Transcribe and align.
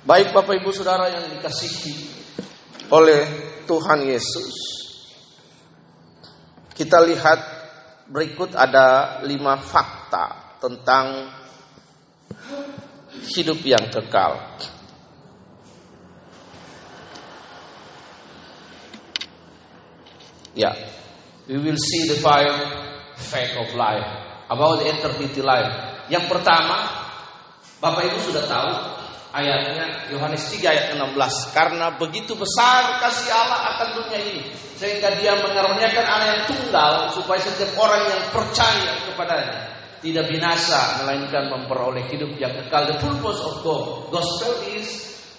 Baik 0.00 0.32
Bapak 0.32 0.56
Ibu 0.64 0.72
Saudara 0.72 1.12
yang 1.12 1.28
dikasihi 1.28 1.92
oleh 2.88 3.20
Tuhan 3.68 4.00
Yesus. 4.08 4.56
Kita 6.72 7.04
lihat 7.04 7.36
berikut 8.08 8.56
ada 8.56 9.20
lima 9.28 9.60
fakta 9.60 10.56
tentang 10.56 11.28
hidup 13.28 13.60
yang 13.60 13.92
kekal. 13.92 14.40
Ya, 20.56 20.72
we 21.44 21.60
will 21.60 21.76
see 21.76 22.08
the 22.08 22.16
five 22.24 22.56
fact 23.20 23.52
of 23.60 23.68
life 23.76 24.08
about 24.48 24.80
the 24.80 24.88
eternity 24.88 25.44
life. 25.44 25.68
Yang 26.08 26.24
pertama, 26.32 26.88
Bapak 27.84 28.08
Ibu 28.08 28.18
sudah 28.24 28.48
tahu 28.48 28.89
ayatnya 29.30 30.10
Yohanes 30.10 30.42
3 30.50 30.66
ayat 30.66 30.84
16 30.98 31.56
karena 31.56 31.86
begitu 31.94 32.34
besar 32.34 32.98
kasih 32.98 33.30
Allah 33.30 33.60
akan 33.76 33.88
dunia 34.02 34.18
ini 34.18 34.42
sehingga 34.74 35.14
dia 35.18 35.38
mengaruniakan 35.38 36.06
anak 36.06 36.26
yang 36.26 36.42
tunggal 36.50 36.92
supaya 37.14 37.38
setiap 37.38 37.76
orang 37.78 38.02
yang 38.10 38.22
percaya 38.34 38.92
kepadanya 39.06 39.58
tidak 40.00 40.32
binasa 40.32 41.04
melainkan 41.04 41.52
memperoleh 41.52 42.08
hidup 42.08 42.32
yang 42.40 42.56
kekal. 42.56 42.88
The 42.88 42.96
purpose 42.98 43.40
of 43.44 43.60
God 43.60 44.08
gospel 44.08 44.52
is 44.72 44.88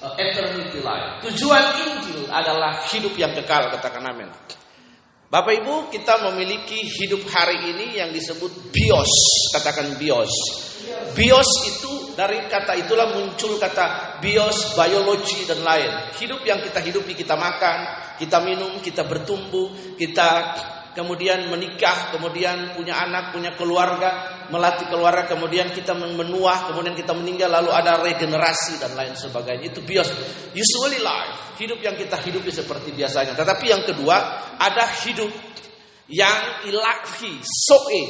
uh, 0.05 0.13
eternity 0.21 0.79
life. 0.85 1.25
Tujuan 1.25 1.81
Injil 1.81 2.29
adalah 2.29 2.85
hidup 2.93 3.17
yang 3.17 3.33
kekal 3.33 3.73
katakan 3.73 4.05
amin. 4.05 4.29
Bapak 5.31 5.63
Ibu 5.63 5.89
kita 5.89 6.27
memiliki 6.27 6.83
hidup 6.85 7.23
hari 7.31 7.73
ini 7.73 7.97
yang 7.97 8.11
disebut 8.11 8.69
bios 8.69 9.11
katakan 9.55 9.95
bios 9.95 10.29
bios 11.13 11.49
itu 11.67 12.13
dari 12.15 12.45
kata 12.47 12.75
itulah 12.77 13.15
muncul 13.15 13.55
kata 13.57 14.19
bios, 14.19 14.75
biologi 14.75 15.47
dan 15.47 15.63
lain. 15.63 15.91
Hidup 16.15 16.43
yang 16.43 16.59
kita 16.59 16.79
hidupi, 16.83 17.15
kita 17.15 17.35
makan, 17.39 17.79
kita 18.19 18.37
minum, 18.43 18.77
kita 18.83 19.07
bertumbuh, 19.07 19.95
kita 19.95 20.29
kemudian 20.91 21.47
menikah, 21.47 22.11
kemudian 22.11 22.75
punya 22.75 22.99
anak, 22.99 23.31
punya 23.31 23.55
keluarga, 23.55 24.43
melatih 24.51 24.91
keluarga, 24.91 25.23
kemudian 25.23 25.71
kita 25.71 25.95
menua, 25.95 26.67
kemudian 26.67 26.91
kita 26.93 27.15
meninggal, 27.15 27.47
lalu 27.47 27.71
ada 27.71 28.03
regenerasi 28.03 28.83
dan 28.83 28.91
lain 28.95 29.15
sebagainya. 29.15 29.71
Itu 29.71 29.79
bios, 29.87 30.11
usually 30.51 30.99
life, 30.99 31.55
hidup 31.57 31.79
yang 31.79 31.95
kita 31.95 32.19
hidupi 32.19 32.51
seperti 32.51 32.91
biasanya. 32.91 33.33
Tetapi 33.39 33.65
yang 33.71 33.83
kedua, 33.87 34.17
ada 34.59 34.83
hidup 35.07 35.31
yang 36.11 36.67
ilahi, 36.67 37.39
soe. 37.39 38.03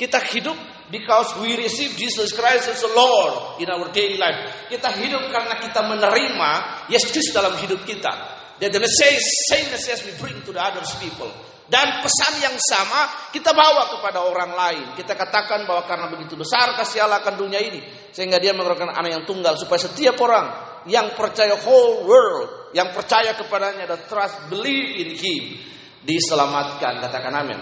Kita 0.00 0.18
hidup 0.32 0.71
Because 0.92 1.40
we 1.40 1.56
receive 1.56 1.96
Jesus 1.96 2.36
Christ 2.36 2.68
as 2.68 2.84
the 2.84 2.92
Lord 2.92 3.64
in 3.64 3.72
our 3.72 3.88
daily 3.96 4.20
life. 4.20 4.68
Kita 4.68 4.92
hidup 4.92 5.24
karena 5.32 5.56
kita 5.56 5.80
menerima 5.88 6.50
Yesus 6.92 7.32
dalam 7.32 7.56
hidup 7.56 7.80
kita. 7.88 8.12
That 8.60 8.76
the 8.76 8.78
message, 8.84 9.24
same 9.48 9.72
message 9.72 10.04
we 10.04 10.12
bring 10.20 10.36
to 10.44 10.52
the 10.52 10.60
other 10.60 10.84
people. 11.00 11.32
Dan 11.64 12.04
pesan 12.04 12.44
yang 12.44 12.52
sama 12.60 13.32
kita 13.32 13.56
bawa 13.56 13.88
kepada 13.96 14.20
orang 14.20 14.52
lain. 14.52 14.86
Kita 14.92 15.16
katakan 15.16 15.64
bahwa 15.64 15.88
karena 15.88 16.12
begitu 16.12 16.36
besar 16.36 16.76
kasih 16.76 17.08
Allah 17.08 17.24
akan 17.24 17.40
dunia 17.40 17.64
ini. 17.64 17.80
Sehingga 18.12 18.36
dia 18.36 18.52
mengeluarkan 18.52 18.92
anak 18.92 19.16
yang 19.16 19.24
tunggal. 19.24 19.56
Supaya 19.56 19.80
setiap 19.88 20.20
orang 20.20 20.46
yang 20.84 21.16
percaya 21.16 21.56
whole 21.56 22.04
world. 22.04 22.76
Yang 22.76 23.00
percaya 23.00 23.32
kepadanya 23.32 23.88
dan 23.88 24.04
trust, 24.04 24.52
believe 24.52 25.00
in 25.00 25.16
him. 25.16 25.56
Diselamatkan. 26.04 27.00
Katakan 27.00 27.32
amin. 27.32 27.58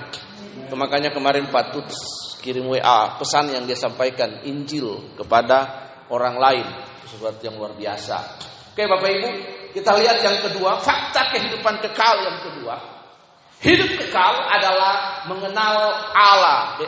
Makanya 0.74 1.14
kemarin 1.14 1.46
patut 1.46 1.86
kirim 2.40 2.66
WA 2.66 3.20
pesan 3.20 3.52
yang 3.52 3.68
dia 3.68 3.76
sampaikan 3.76 4.42
Injil 4.48 5.14
kepada 5.14 5.88
orang 6.10 6.36
lain 6.40 6.66
sesuatu 7.06 7.38
yang 7.44 7.60
luar 7.60 7.76
biasa. 7.76 8.16
Oke 8.74 8.86
Bapak 8.86 9.10
Ibu, 9.12 9.30
kita 9.76 9.90
lihat 9.98 10.18
yang 10.22 10.36
kedua, 10.50 10.82
fakta 10.82 11.30
kehidupan 11.30 11.78
kekal 11.84 12.16
yang 12.26 12.38
kedua. 12.42 12.76
Hidup 13.60 13.92
kekal 14.00 14.34
adalah 14.48 15.26
mengenal 15.28 15.76
Allah. 16.16 16.80
The, 16.80 16.86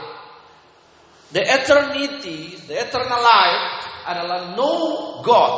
the 1.37 1.43
eternity, 1.45 2.57
the 2.65 2.81
eternal 2.81 3.21
life 3.21 3.85
adalah 4.09 4.57
know 4.57 5.21
God. 5.21 5.55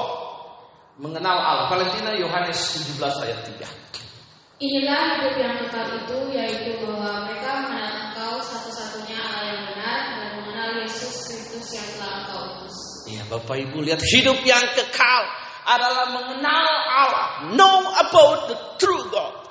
Mengenal 0.99 1.39
Allah. 1.39 1.67
Valentina 1.71 2.15
Yohanes 2.19 2.59
17 2.99 2.99
ayat 3.31 3.41
3. 3.47 4.63
Inilah 4.63 5.19
hidup 5.19 5.35
yang 5.39 5.55
kekal 5.67 5.89
itu, 6.03 6.19
yaitu 6.31 6.79
bahwa 6.83 7.27
mereka 7.27 7.67
mengenal 7.67 8.11
Engkau 8.11 8.39
satu-satunya 8.39 9.19
Allah 9.19 9.43
yang 9.51 9.63
benar 9.71 10.01
dan 10.15 10.31
mengenal 10.39 10.71
Yesus 10.95 11.27
Kristus 11.27 11.75
yang 11.75 11.87
telah 11.99 12.11
Engkau 12.23 12.41
utus. 12.55 12.77
Ya, 13.11 13.23
Bapak 13.27 13.57
Ibu 13.59 13.83
lihat 13.83 14.01
hidup 14.01 14.39
yang 14.47 14.63
kekal 14.79 15.23
adalah 15.67 16.07
mengenal 16.15 16.69
Allah, 16.87 17.29
know 17.59 17.91
about 17.99 18.47
the 18.47 18.57
true 18.79 19.11
God. 19.11 19.43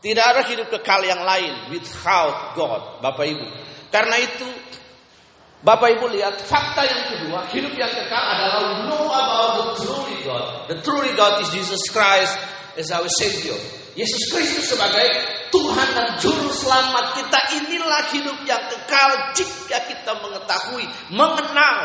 Tidak 0.00 0.24
ada 0.24 0.42
hidup 0.48 0.72
kekal 0.72 1.04
yang 1.04 1.22
lain 1.22 1.70
without 1.70 2.56
God, 2.56 3.04
Bapak 3.04 3.24
Ibu. 3.28 3.46
Karena 3.92 4.16
itu 4.18 4.48
Bapak 5.60 6.00
Ibu 6.00 6.08
lihat 6.10 6.40
fakta 6.42 6.82
yang 6.88 7.02
kedua, 7.12 7.44
hidup 7.52 7.76
yang 7.76 7.92
kekal 7.92 8.24
adalah 8.24 8.88
know 8.88 9.06
about 9.12 9.52
the 9.60 9.66
true 9.84 10.16
God. 10.24 10.72
The 10.72 10.78
true 10.80 11.04
God 11.14 11.44
is 11.44 11.52
Jesus 11.52 11.84
Christ 11.92 12.34
as 12.80 12.88
our 12.90 13.06
Savior. 13.06 13.79
Yesus 13.98 14.30
Kristus 14.30 14.70
sebagai 14.70 15.08
Tuhan 15.50 15.88
dan 15.98 16.08
Juru 16.22 16.46
Selamat 16.54 17.18
kita 17.18 17.40
inilah 17.58 18.02
hidup 18.14 18.38
yang 18.46 18.62
kekal 18.70 19.34
jika 19.34 19.78
kita 19.90 20.12
mengetahui, 20.22 20.86
mengenal. 21.10 21.78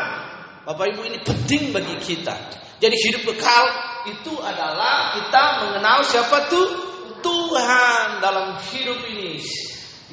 Bapak 0.65 0.85
Ibu 0.93 1.01
ini 1.05 1.19
penting 1.21 1.73
bagi 1.73 1.97
kita. 2.01 2.33
Jadi 2.77 2.95
hidup 3.09 3.33
kekal 3.33 3.63
itu 4.05 4.33
adalah 4.37 5.17
kita 5.17 5.43
mengenal 5.65 6.05
siapa 6.05 6.45
tuh 6.49 6.67
Tuhan 7.25 8.21
dalam 8.21 8.61
hidup 8.69 9.01
ini. 9.09 9.41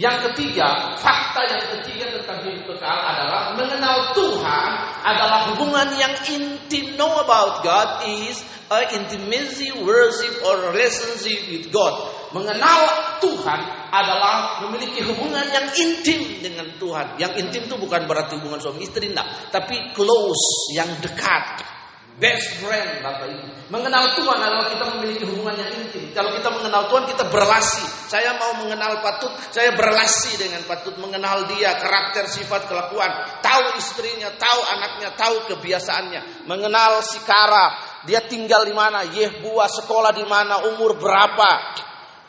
Yang 0.01 0.33
ketiga, 0.33 0.97
fakta 0.97 1.45
yang 1.53 1.65
ketiga 1.77 2.09
tentang 2.17 2.41
hidup 2.49 2.65
kekal 2.65 2.97
adalah 2.97 3.53
mengenal 3.53 4.17
Tuhan 4.17 4.69
adalah 5.05 5.53
hubungan 5.53 5.93
yang 6.01 6.17
intim. 6.33 6.97
Know 6.97 7.21
about 7.21 7.61
God 7.61 8.09
is 8.09 8.41
a 8.73 8.89
intimacy, 8.97 9.69
worship, 9.85 10.33
or 10.49 10.73
relationship 10.73 11.45
with 11.53 11.69
God. 11.69 12.09
Mengenal 12.33 12.81
Tuhan 13.21 13.61
adalah 13.93 14.65
memiliki 14.65 15.05
hubungan 15.05 15.45
yang 15.53 15.69
intim 15.77 16.41
dengan 16.41 16.73
Tuhan. 16.81 17.21
Yang 17.21 17.33
intim 17.45 17.69
itu 17.69 17.77
bukan 17.77 18.09
berarti 18.09 18.41
hubungan 18.41 18.65
suami 18.65 18.89
istri, 18.89 19.13
enggak. 19.13 19.53
Tapi 19.53 19.93
close, 19.93 20.73
yang 20.73 20.89
dekat. 21.05 21.72
Best 22.21 22.61
friend, 22.61 23.01
Bapak 23.01 23.25
Ibu. 23.25 23.73
Mengenal 23.73 24.13
Tuhan 24.21 24.37
adalah 24.37 24.69
kita 24.69 24.85
memiliki 24.93 25.25
hubungan 25.25 25.57
yang 25.57 25.73
intim. 25.81 26.13
Kalau 26.13 26.37
kita 26.37 26.53
mengenal 26.53 26.93
Tuhan, 26.93 27.09
kita 27.09 27.25
berrelasi. 27.33 27.85
Saya 28.13 28.37
mau 28.37 28.53
mengenal 28.61 29.01
Patut, 29.01 29.33
saya 29.49 29.73
berrelasi 29.73 30.37
dengan 30.37 30.61
Patut. 30.69 30.93
Mengenal 31.01 31.49
dia, 31.49 31.73
karakter, 31.81 32.29
sifat, 32.29 32.69
kelakuan. 32.69 33.41
Tahu 33.41 33.81
istrinya, 33.81 34.29
tahu 34.37 34.61
anaknya, 34.77 35.09
tahu 35.17 35.37
kebiasaannya. 35.57 36.45
Mengenal 36.45 37.01
si 37.01 37.17
Kara, 37.25 37.81
dia 38.05 38.21
tinggal 38.29 38.69
di 38.69 38.77
mana, 38.77 39.09
Yehbua 39.09 39.73
sekolah 39.73 40.13
di 40.13 40.29
mana, 40.29 40.69
umur 40.69 41.01
berapa. 41.01 41.81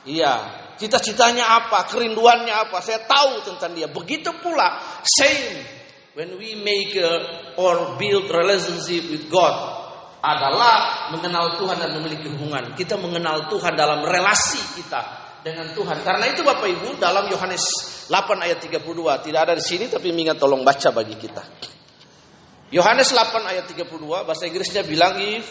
Iya, 0.07 0.33
cita-citanya 0.79 1.59
apa, 1.59 1.91
kerinduannya 1.91 2.55
apa. 2.55 2.79
Saya 2.79 3.03
tahu 3.03 3.51
tentang 3.51 3.75
dia. 3.75 3.91
Begitu 3.91 4.31
pula, 4.39 4.79
same 5.03 5.82
when 6.13 6.37
we 6.37 6.55
make 6.57 6.93
a, 6.95 7.53
or 7.57 7.97
build 7.97 8.29
relationship 8.29 9.09
with 9.09 9.29
God 9.29 9.53
adalah 10.23 11.11
mengenal 11.11 11.59
Tuhan 11.59 11.77
dan 11.83 11.91
memiliki 11.99 12.31
hubungan. 12.31 12.71
Kita 12.79 12.95
mengenal 12.95 13.51
Tuhan 13.51 13.75
dalam 13.75 14.07
relasi 14.07 14.61
kita 14.79 15.01
dengan 15.43 15.75
Tuhan. 15.75 15.99
Karena 15.99 16.31
itu 16.31 16.41
Bapak 16.41 16.63
Ibu 16.63 16.95
dalam 16.95 17.27
Yohanes 17.27 17.63
8 18.07 18.39
ayat 18.39 18.63
32 18.63 18.87
tidak 19.27 19.39
ada 19.43 19.53
di 19.59 19.63
sini 19.63 19.91
tapi 19.91 20.15
mingat 20.15 20.39
tolong 20.39 20.63
baca 20.63 20.89
bagi 20.95 21.19
kita. 21.19 21.43
Yohanes 22.71 23.11
8 23.11 23.51
ayat 23.51 23.67
32 23.69 24.01
bahasa 24.25 24.47
Inggrisnya 24.47 24.81
bilang 24.87 25.19
if 25.19 25.45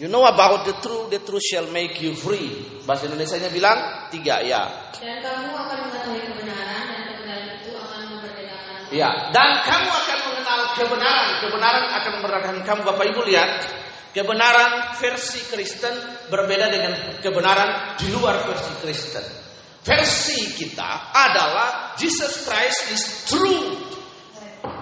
you 0.00 0.08
know 0.08 0.24
about 0.26 0.66
the 0.66 0.74
truth 0.82 1.12
the 1.12 1.20
truth 1.20 1.44
shall 1.44 1.68
make 1.68 2.00
you 2.00 2.16
free. 2.16 2.80
Bahasa 2.88 3.06
Indonesianya 3.06 3.52
bilang 3.52 4.08
tiga 4.08 4.40
ya. 4.40 4.90
Dan 4.96 5.20
kamu 5.20 5.52
akan 5.52 5.78
mengetahui 5.86 6.22
kebenaran 6.32 6.82
dan 6.88 7.00
kebenaran 7.12 7.48
itu 7.60 7.70
akan 7.76 8.00
memerdekakan. 8.16 8.81
Ya, 8.92 9.32
dan 9.32 9.64
kamu 9.64 9.88
akan 9.88 10.18
mengenal 10.28 10.60
kebenaran. 10.76 11.28
Kebenaran 11.40 11.84
akan 11.96 12.12
memerdekakan 12.20 12.58
kamu. 12.60 12.80
Bapak 12.84 13.04
Ibu 13.08 13.20
lihat, 13.24 13.50
kebenaran 14.12 14.92
versi 15.00 15.40
Kristen 15.48 15.96
berbeda 16.28 16.68
dengan 16.68 16.92
kebenaran 17.24 17.96
di 17.96 18.12
luar 18.12 18.44
versi 18.44 18.72
Kristen. 18.84 19.24
Versi 19.82 20.54
kita 20.54 21.10
adalah 21.10 21.96
Jesus 21.96 22.44
Christ 22.44 22.80
is 22.92 23.02
true. 23.26 23.80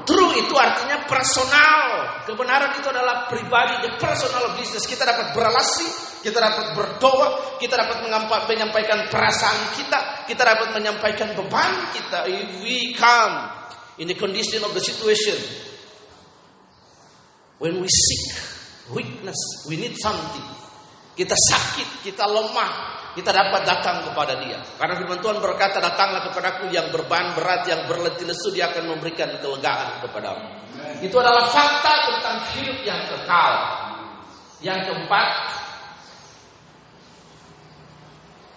True 0.04 0.32
itu 0.36 0.54
artinya 0.58 1.06
personal. 1.06 2.20
Kebenaran 2.26 2.82
itu 2.82 2.90
adalah 2.90 3.30
pribadi, 3.30 3.86
the 3.86 3.94
personal 3.94 4.58
business. 4.58 4.90
Kita 4.90 5.06
dapat 5.06 5.32
berrelasi, 5.32 5.86
kita 6.26 6.36
dapat 6.36 6.74
berdoa, 6.74 7.56
kita 7.62 7.78
dapat 7.78 8.10
menyampaikan 8.50 9.06
perasaan 9.06 9.70
kita, 9.78 10.26
kita 10.26 10.42
dapat 10.42 10.74
menyampaikan 10.74 11.32
beban 11.38 11.94
kita. 11.94 12.26
If 12.26 12.60
we 12.60 12.92
come 12.98 13.60
in 14.00 14.08
the 14.08 14.16
condition 14.16 14.64
of 14.64 14.72
the 14.72 14.80
situation, 14.80 15.36
when 17.60 17.76
we 17.84 17.88
seek 17.88 18.24
weakness, 18.96 19.36
we 19.68 19.76
need 19.76 19.92
something. 20.00 20.48
Kita 21.12 21.36
sakit, 21.36 22.00
kita 22.08 22.24
lemah, 22.24 22.72
kita 23.12 23.28
dapat 23.28 23.60
datang 23.68 24.08
kepada 24.08 24.40
dia. 24.40 24.56
Karena 24.80 24.96
firman 24.96 25.20
Tuhan 25.20 25.36
berkata, 25.44 25.84
datanglah 25.84 26.32
kepadaku 26.32 26.72
yang 26.72 26.88
berbahan 26.88 27.36
berat, 27.36 27.68
yang 27.68 27.84
berletih 27.84 28.24
lesu, 28.24 28.48
dia 28.56 28.72
akan 28.72 28.96
memberikan 28.96 29.36
kelegaan 29.36 30.00
kepadamu. 30.00 30.48
Itu 31.04 31.20
adalah 31.20 31.52
fakta 31.52 31.94
tentang 32.08 32.36
hidup 32.56 32.80
yang 32.80 33.04
kekal. 33.04 33.52
Yang 34.64 34.80
keempat, 34.92 35.28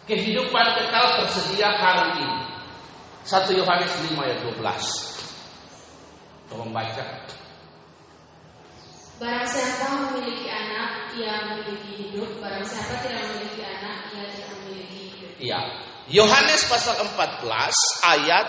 kehidupan 0.07 0.65
kekal 0.79 1.05
tersedia 1.19 1.67
hari 1.75 2.23
ini. 2.23 2.31
1 3.27 3.59
Yohanes 3.59 3.91
5 4.07 4.19
ayat 4.19 4.39
12. 4.39 5.12
Tolong 6.53 6.69
baca. 6.69 7.01
Barang 9.17 9.47
siapa 9.49 9.89
memiliki 9.89 10.45
anak, 10.53 11.17
ia 11.17 11.49
memiliki 11.49 11.91
hidup. 11.97 12.37
Barang 12.37 12.61
siapa 12.61 13.01
tidak 13.01 13.25
memiliki 13.25 13.65
anak, 13.65 14.13
ia 14.13 14.23
tidak 14.29 14.49
memiliki 14.61 14.99
hidup. 15.09 15.31
Iya. 15.41 15.59
Yohanes 16.13 16.61
pasal 16.69 17.01
14 17.01 17.41
ayat 18.05 18.47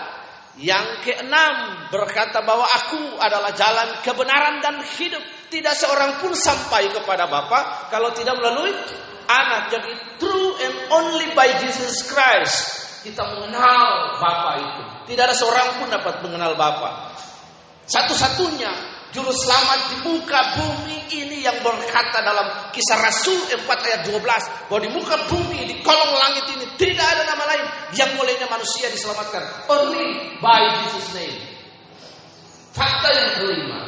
yang 0.61 1.01
keenam 1.01 1.89
berkata 1.89 2.45
bahwa 2.45 2.69
aku 2.77 3.17
adalah 3.17 3.57
jalan 3.57 4.05
kebenaran 4.05 4.61
dan 4.61 4.85
hidup. 4.85 5.25
Tidak 5.49 5.73
seorang 5.73 6.21
pun 6.21 6.37
sampai 6.37 6.93
kepada 6.93 7.25
Bapa 7.25 7.89
kalau 7.89 8.13
tidak 8.13 8.37
melalui 8.37 8.69
anak. 9.25 9.73
Jadi 9.73 9.91
true 10.21 10.53
and 10.61 10.75
only 10.93 11.33
by 11.33 11.49
Jesus 11.57 12.05
Christ 12.05 12.85
kita 13.01 13.21
mengenal 13.33 14.17
Bapa 14.21 14.51
itu. 14.61 14.83
Tidak 15.09 15.23
ada 15.25 15.33
seorang 15.33 15.81
pun 15.81 15.89
dapat 15.89 16.21
mengenal 16.21 16.53
Bapa. 16.53 17.15
Satu-satunya 17.85 18.95
Juru 19.15 19.31
selamat 19.31 19.79
di 19.87 19.97
muka 20.03 20.59
bumi 20.59 21.07
ini 21.07 21.39
yang 21.39 21.63
berkata 21.63 22.19
dalam 22.19 22.67
kisah 22.75 22.99
Rasul 22.99 23.47
4 23.47 23.63
ayat 23.63 24.01
12. 24.11 24.67
Bahwa 24.67 24.81
di 24.83 24.91
muka 24.91 25.15
bumi, 25.31 25.63
di 25.63 25.79
kolong 25.79 26.19
langit 26.19 26.51
ini 26.51 26.67
tidak 26.75 27.07
ada 27.15 27.23
nama 27.23 27.47
lain 27.47 27.65
yang 27.95 28.11
bolehnya 28.19 28.43
manusia 28.51 28.91
diselamatkan. 28.91 29.71
Only 29.71 30.35
by 30.43 30.83
Jesus 30.83 31.15
name. 31.15 31.37
Fakta 32.75 33.07
yang 33.07 33.29
kelima. 33.39 33.79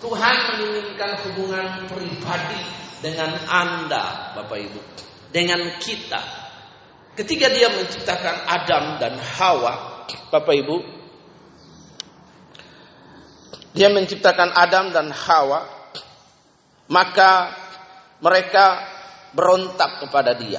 Tuhan 0.00 0.36
menginginkan 0.56 1.10
hubungan 1.28 1.84
pribadi 1.84 2.64
dengan 3.04 3.36
Anda 3.52 4.32
Bapak 4.32 4.58
Ibu. 4.64 4.80
Dengan 5.28 5.76
kita. 5.76 6.24
Ketika 7.12 7.52
dia 7.52 7.68
menciptakan 7.68 8.48
Adam 8.48 8.96
dan 8.96 9.20
Hawa. 9.36 10.08
Bapak 10.32 10.56
Ibu 10.56 10.99
dia 13.70 13.88
menciptakan 13.90 14.50
Adam 14.50 14.90
dan 14.90 15.14
Hawa, 15.14 15.62
maka 16.90 17.54
mereka 18.18 18.82
berontak 19.30 20.02
kepada 20.06 20.34
dia. 20.34 20.58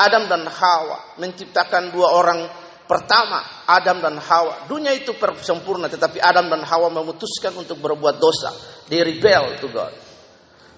Adam 0.00 0.26
dan 0.26 0.48
Hawa 0.48 1.20
menciptakan 1.20 1.92
dua 1.92 2.08
orang 2.16 2.40
pertama, 2.88 3.68
Adam 3.68 4.00
dan 4.00 4.16
Hawa. 4.16 4.64
Dunia 4.64 4.96
itu 4.96 5.12
sempurna, 5.44 5.86
tetapi 5.92 6.18
Adam 6.18 6.48
dan 6.48 6.64
Hawa 6.64 6.88
memutuskan 6.88 7.52
untuk 7.54 7.78
berbuat 7.78 8.16
dosa. 8.16 8.50
They 8.88 9.04
rebel 9.04 9.60
to 9.60 9.68
God. 9.68 9.94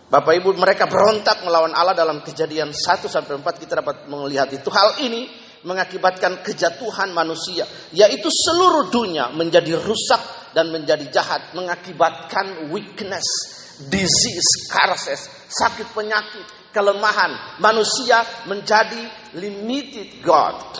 Bapak 0.04 0.36
Ibu 0.36 0.54
mereka 0.60 0.84
berontak 0.84 1.42
melawan 1.42 1.72
Allah 1.72 1.96
dalam 1.96 2.20
kejadian 2.20 2.70
1 2.70 3.08
sampai 3.08 3.40
4 3.40 3.62
kita 3.62 3.80
dapat 3.80 4.04
melihat 4.06 4.52
itu. 4.52 4.68
Hal 4.68 5.00
ini 5.00 5.26
mengakibatkan 5.64 6.44
kejatuhan 6.44 7.08
manusia, 7.16 7.64
yaitu 7.90 8.28
seluruh 8.28 8.92
dunia 8.92 9.32
menjadi 9.32 9.80
rusak 9.80 10.43
dan 10.54 10.70
menjadi 10.70 11.10
jahat, 11.10 11.52
mengakibatkan 11.52 12.70
weakness, 12.70 13.26
disease, 13.90 14.70
curses, 14.70 15.26
sakit 15.50 15.90
penyakit, 15.90 16.46
kelemahan. 16.70 17.58
Manusia 17.58 18.22
menjadi 18.46 19.34
limited 19.34 20.22
God, 20.22 20.78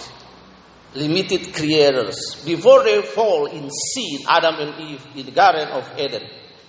limited 0.95 1.51
creators. 1.51 2.39
Before 2.47 2.87
they 2.87 3.03
fall 3.03 3.51
in 3.51 3.67
sin, 3.67 4.23
Adam 4.31 4.63
and 4.63 4.73
Eve 4.79 5.05
in 5.19 5.27
the 5.27 5.35
Garden 5.35 5.69
of 5.75 5.85
Eden, 5.99 6.23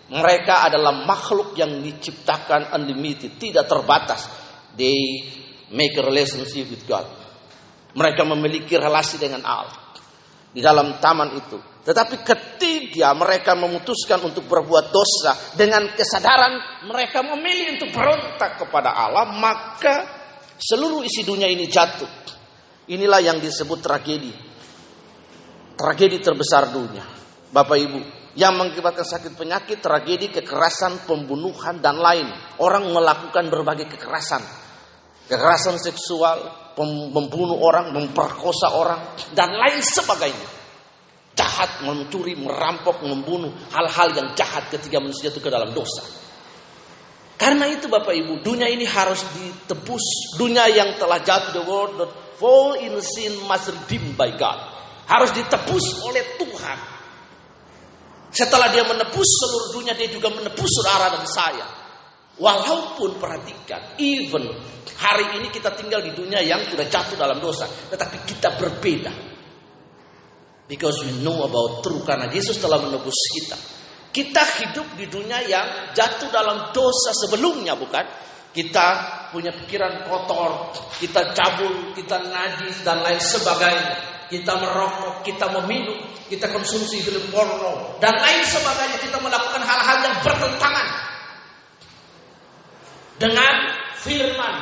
mereka 0.10 0.66
adalah 0.66 1.06
makhluk 1.06 1.54
yang 1.58 1.82
diciptakan 1.82 2.74
unlimited, 2.74 3.38
tidak 3.38 3.70
terbatas. 3.70 4.26
They 4.74 4.98
make 5.74 5.94
a 5.98 6.04
relationship 6.04 6.70
with 6.70 6.86
God. 6.86 7.06
Mereka 7.96 8.28
memiliki 8.28 8.76
relasi 8.76 9.18
dengan 9.22 9.46
Allah 9.48 9.86
di 10.52 10.60
dalam 10.60 11.00
taman 11.00 11.36
itu. 11.36 11.75
Tetapi 11.86 12.26
ketika 12.26 13.14
mereka 13.14 13.54
memutuskan 13.54 14.18
untuk 14.26 14.50
berbuat 14.50 14.90
dosa 14.90 15.38
dengan 15.54 15.86
kesadaran 15.94 16.82
mereka 16.90 17.22
memilih 17.22 17.78
untuk 17.78 17.94
berontak 17.94 18.58
kepada 18.58 18.90
Allah, 18.90 19.30
maka 19.30 19.96
seluruh 20.58 21.06
isi 21.06 21.22
dunia 21.22 21.46
ini 21.46 21.70
jatuh. 21.70 22.10
Inilah 22.90 23.22
yang 23.22 23.38
disebut 23.38 23.86
tragedi. 23.86 24.34
Tragedi 25.78 26.18
terbesar 26.18 26.74
dunia. 26.74 27.06
Bapak 27.54 27.78
Ibu, 27.78 28.00
yang 28.34 28.58
mengakibatkan 28.58 29.06
sakit 29.06 29.38
penyakit, 29.38 29.78
tragedi, 29.78 30.34
kekerasan, 30.34 31.06
pembunuhan 31.06 31.78
dan 31.86 32.02
lain. 32.02 32.26
Orang 32.58 32.90
melakukan 32.90 33.46
berbagai 33.54 33.94
kekerasan. 33.94 34.42
Kekerasan 35.30 35.78
seksual, 35.78 36.50
membunuh 37.14 37.62
orang, 37.62 37.94
memperkosa 37.94 38.74
orang, 38.74 39.18
dan 39.38 39.54
lain 39.54 39.82
sebagainya. 39.82 40.55
Jahat, 41.36 41.84
mencuri, 41.84 42.40
merampok, 42.40 43.04
membunuh, 43.04 43.52
hal-hal 43.76 44.16
yang 44.16 44.32
jahat 44.40 44.72
ketika 44.72 45.04
manusia 45.04 45.28
itu 45.30 45.44
ke 45.44 45.52
dalam 45.52 45.76
dosa. 45.76 46.02
Karena 47.36 47.68
itu 47.68 47.92
Bapak 47.92 48.16
Ibu, 48.16 48.40
dunia 48.40 48.72
ini 48.72 48.88
harus 48.88 49.20
ditebus. 49.36 50.40
Dunia 50.40 50.72
yang 50.72 50.96
telah 50.96 51.20
jatuh 51.20 51.52
the 51.52 51.64
world 51.68 52.00
that 52.00 52.12
fall 52.40 52.80
in 52.80 52.96
sin 53.04 53.36
must 53.44 53.68
redeemed 53.68 54.16
by 54.16 54.32
God. 54.40 54.56
Harus 55.12 55.36
ditebus 55.36 56.00
oleh 56.08 56.40
Tuhan. 56.40 56.80
Setelah 58.32 58.72
dia 58.72 58.88
menebus 58.88 59.28
seluruh 59.28 59.70
dunia, 59.80 59.96
dia 59.96 60.08
juga 60.08 60.32
menebus 60.32 60.72
saudara 60.80 61.20
dan 61.20 61.28
saya. 61.28 61.68
Walaupun 62.36 63.16
perhatikan, 63.16 63.96
even 63.96 64.44
hari 65.00 65.40
ini 65.40 65.48
kita 65.52 65.72
tinggal 65.72 66.04
di 66.04 66.12
dunia 66.12 66.44
yang 66.44 66.68
sudah 66.68 66.84
jatuh 66.84 67.16
dalam 67.16 67.40
dosa, 67.40 67.64
tetapi 67.68 68.28
kita 68.28 68.60
berbeda. 68.60 69.35
Because 70.66 70.98
we 71.06 71.14
know 71.22 71.46
about 71.46 71.86
true 71.86 72.02
karena 72.02 72.26
Yesus 72.34 72.58
telah 72.58 72.82
menebus 72.82 73.14
kita. 73.38 73.58
Kita 74.10 74.42
hidup 74.64 74.88
di 74.98 75.06
dunia 75.06 75.44
yang 75.46 75.94
jatuh 75.94 76.32
dalam 76.34 76.74
dosa 76.74 77.14
sebelumnya, 77.14 77.78
bukan? 77.78 78.02
Kita 78.56 78.88
punya 79.36 79.52
pikiran 79.52 80.08
kotor, 80.08 80.72
kita 80.98 81.36
cabul, 81.36 81.92
kita 81.92 82.24
najis 82.32 82.82
dan 82.88 83.04
lain 83.04 83.20
sebagainya. 83.20 84.16
Kita 84.32 84.58
merokok, 84.58 85.22
kita 85.22 85.52
meminum, 85.60 86.00
kita 86.32 86.50
konsumsi 86.50 87.04
film 87.04 87.30
porno 87.30 88.00
dan 88.02 88.16
lain 88.16 88.42
sebagainya. 88.48 88.98
Kita 89.04 89.20
melakukan 89.22 89.62
hal-hal 89.62 89.98
yang 90.02 90.16
bertentangan 90.24 90.88
dengan 93.20 93.54
firman, 94.00 94.56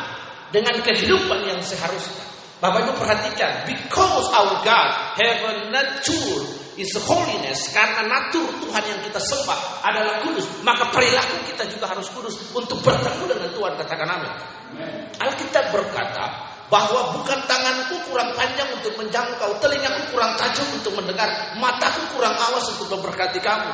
dengan 0.50 0.76
kehidupan 0.82 1.40
yang 1.48 1.62
seharusnya. 1.62 2.33
Bapak 2.64 2.88
Ibu 2.88 2.94
perhatikan, 2.96 3.68
because 3.68 4.26
our 4.32 4.64
God 4.64 4.90
have 5.20 5.38
a 5.52 5.54
nature 5.68 6.48
is 6.80 6.88
holiness, 7.04 7.68
karena 7.76 8.08
natur 8.08 8.48
Tuhan 8.64 8.84
yang 8.88 9.00
kita 9.04 9.20
sembah 9.20 9.84
adalah 9.84 10.24
kudus, 10.24 10.48
maka 10.64 10.88
perilaku 10.96 11.44
kita 11.52 11.68
juga 11.68 11.92
harus 11.92 12.08
kudus 12.16 12.40
untuk 12.56 12.80
bertemu 12.80 13.36
dengan 13.36 13.52
Tuhan. 13.52 13.72
Katakan 13.76 14.08
amin. 14.08 14.32
Alkitab 15.20 15.76
berkata 15.76 16.56
bahwa 16.72 17.20
bukan 17.20 17.44
tanganku 17.52 18.00
kurang 18.08 18.32
panjang 18.40 18.72
untuk 18.72 18.96
menjangkau, 18.96 19.60
telingaku 19.60 20.16
kurang 20.16 20.40
tajam 20.40 20.66
untuk 20.72 20.96
mendengar, 20.96 21.28
mataku 21.60 22.16
kurang 22.16 22.34
awas 22.40 22.64
untuk 22.72 22.88
memberkati 22.96 23.44
kamu. 23.44 23.72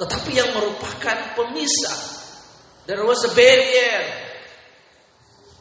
Tetapi 0.00 0.30
yang 0.32 0.56
merupakan 0.56 1.36
pemisah 1.36 2.22
There 2.86 3.04
was 3.06 3.22
a 3.30 3.34
barrier 3.34 4.02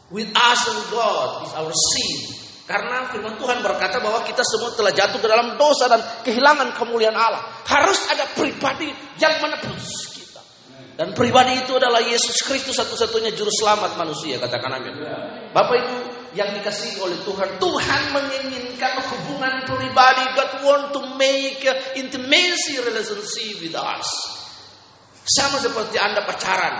with 0.10 0.34
us 0.34 0.62
and 0.74 0.82
God 0.90 1.46
is 1.46 1.54
our 1.54 1.70
sin. 1.70 2.41
Karena 2.70 3.10
firman 3.10 3.36
Tuhan 3.36 3.60
berkata 3.66 4.00
bahwa 4.00 4.24
kita 4.24 4.46
semua 4.46 4.72
telah 4.72 4.94
jatuh 4.94 5.20
ke 5.20 5.28
dalam 5.28 5.60
dosa 5.60 5.92
dan 5.92 6.02
kehilangan 6.24 6.78
kemuliaan 6.78 7.18
Allah. 7.18 7.42
Harus 7.68 8.00
ada 8.08 8.30
pribadi 8.32 8.88
yang 9.20 9.42
menebus 9.44 10.08
kita. 10.14 10.42
Dan 10.96 11.12
pribadi 11.18 11.58
itu 11.58 11.76
adalah 11.76 12.00
Yesus 12.00 12.40
Kristus 12.46 12.78
satu-satunya 12.78 13.34
juru 13.34 13.50
selamat 13.50 13.98
manusia. 13.98 14.40
Katakan 14.40 14.78
amin. 14.78 14.94
Bapak 15.52 15.76
Ibu 15.84 15.98
yang 16.38 16.56
dikasihi 16.56 17.02
oleh 17.04 17.20
Tuhan. 17.28 17.60
Tuhan 17.60 18.02
menginginkan 18.16 18.94
hubungan 19.10 19.68
pribadi. 19.68 20.24
God 20.38 20.52
want 20.64 20.86
to 20.96 21.02
make 21.20 21.64
intimacy 22.00 22.80
relationship 22.80 23.60
with 23.60 23.76
us. 23.76 24.08
Sama 25.22 25.60
seperti 25.62 26.02
Anda 26.02 26.24
pacaran 26.26 26.76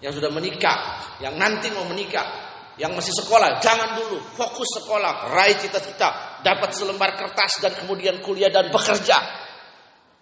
yang 0.00 0.16
sudah 0.16 0.32
menikah, 0.32 0.78
yang 1.20 1.36
nanti 1.36 1.68
mau 1.70 1.84
menikah, 1.84 2.49
yang 2.78 2.94
masih 2.94 3.12
sekolah, 3.12 3.58
jangan 3.58 3.98
dulu 3.98 4.18
fokus 4.36 4.78
sekolah, 4.82 5.34
raih 5.34 5.58
cita-cita, 5.58 6.40
dapat 6.44 6.70
selembar 6.70 7.18
kertas 7.18 7.58
dan 7.58 7.74
kemudian 7.74 8.22
kuliah 8.22 8.52
dan 8.52 8.70
bekerja. 8.70 9.18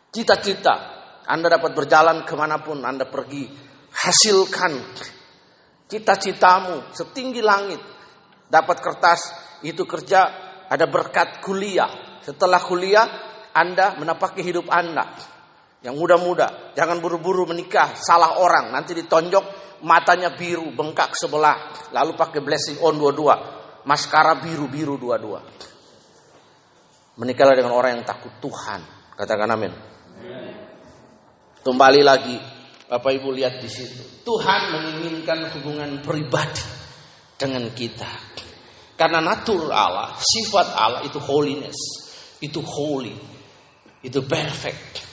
Cita-cita, 0.09 0.75
Anda 1.28 1.52
dapat 1.52 1.76
berjalan 1.76 2.25
ke 2.25 2.35
mana 2.35 2.59
pun 2.64 2.81
Anda 2.81 3.05
pergi, 3.05 3.45
hasilkan 3.93 4.73
cita-citamu 5.88 6.93
setinggi 6.93 7.43
langit. 7.45 7.81
Dapat 8.49 8.76
kertas, 8.81 9.21
itu 9.61 9.85
kerja, 9.85 10.21
ada 10.69 10.87
berkat 10.88 11.45
kuliah. 11.45 12.21
Setelah 12.25 12.61
kuliah, 12.64 13.07
Anda 13.52 13.97
menapaki 13.97 14.40
hidup 14.40 14.69
Anda. 14.73 15.05
Yang 15.85 15.95
muda-muda, 15.95 16.73
jangan 16.75 16.99
buru-buru 16.99 17.45
menikah, 17.47 17.95
salah 17.95 18.40
orang, 18.40 18.73
nanti 18.73 18.97
ditonjok 18.99 19.45
matanya 19.82 20.35
biru, 20.35 20.70
bengkak 20.75 21.14
sebelah, 21.14 21.90
lalu 21.94 22.14
pakai 22.18 22.40
blessing 22.42 22.78
on 22.82 22.99
dua-dua, 22.99 23.35
maskara 23.87 24.38
biru-biru 24.38 24.99
dua-dua. 24.99 25.40
Menikahlah 27.18 27.58
dengan 27.58 27.75
orang 27.75 27.99
yang 27.99 28.04
takut 28.06 28.30
Tuhan, 28.38 28.80
katakan 29.18 29.50
amin. 29.50 29.73
Kembali 31.62 32.00
lagi, 32.06 32.38
Bapak 32.88 33.11
Ibu 33.18 33.35
lihat 33.35 33.58
di 33.58 33.68
situ. 33.68 34.23
Tuhan 34.23 34.73
menginginkan 34.73 35.50
hubungan 35.58 36.00
pribadi 36.00 36.62
dengan 37.37 37.68
kita. 37.75 38.08
Karena 38.99 39.23
natur 39.23 39.70
Allah, 39.70 40.16
sifat 40.18 40.75
Allah 40.75 41.00
itu 41.06 41.23
holiness, 41.23 41.78
itu 42.42 42.58
holy, 42.62 43.14
itu 44.02 44.20
perfect. 44.26 45.06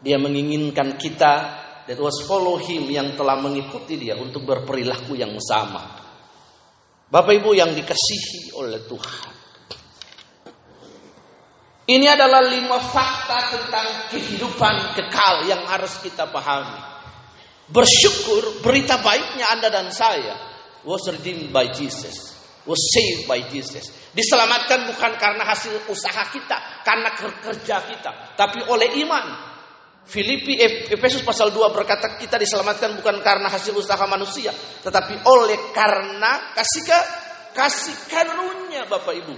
Dia 0.00 0.20
menginginkan 0.20 1.00
kita 1.00 1.64
that 1.86 1.98
was 1.98 2.22
follow 2.26 2.58
him 2.58 2.90
yang 2.90 3.14
telah 3.14 3.38
mengikuti 3.38 3.94
dia 3.98 4.18
untuk 4.18 4.42
berperilaku 4.42 5.14
yang 5.14 5.34
sama. 5.38 6.02
Bapak 7.06 7.38
Ibu 7.38 7.54
yang 7.54 7.70
dikasihi 7.70 8.58
oleh 8.58 8.82
Tuhan. 8.82 9.30
Ini 11.86 12.06
adalah 12.10 12.42
lima 12.42 12.82
fakta 12.82 13.54
tentang 13.54 14.10
kehidupan 14.10 14.98
kekal 14.98 15.46
yang 15.46 15.62
harus 15.70 16.02
kita 16.02 16.26
pahami. 16.26 16.82
Bersyukur 17.70 18.58
berita 18.58 18.98
baiknya 18.98 19.54
Anda 19.54 19.70
dan 19.70 19.94
saya 19.94 20.34
was 20.82 21.06
redeemed 21.06 21.54
by 21.54 21.70
Jesus. 21.70 22.34
Was 22.66 22.82
saved 22.90 23.30
by 23.30 23.46
Jesus. 23.46 24.10
Diselamatkan 24.10 24.90
bukan 24.90 25.14
karena 25.14 25.46
hasil 25.46 25.86
usaha 25.86 26.26
kita, 26.34 26.82
karena 26.82 27.14
kerja 27.14 27.78
kita, 27.86 28.34
tapi 28.34 28.66
oleh 28.66 28.90
iman. 29.06 29.54
Filipi 30.06 30.54
Efesus 30.62 31.26
pasal 31.26 31.50
2 31.50 31.66
berkata 31.74 32.14
kita 32.14 32.38
diselamatkan 32.38 32.94
bukan 32.94 33.18
karena 33.26 33.50
hasil 33.50 33.74
usaha 33.74 34.06
manusia, 34.06 34.54
tetapi 34.54 35.26
oleh 35.26 35.74
karena 35.74 36.54
kasih 36.54 36.86
kasih 37.50 37.96
karunia 38.06 38.86
Bapak 38.86 39.14
Ibu. 39.18 39.34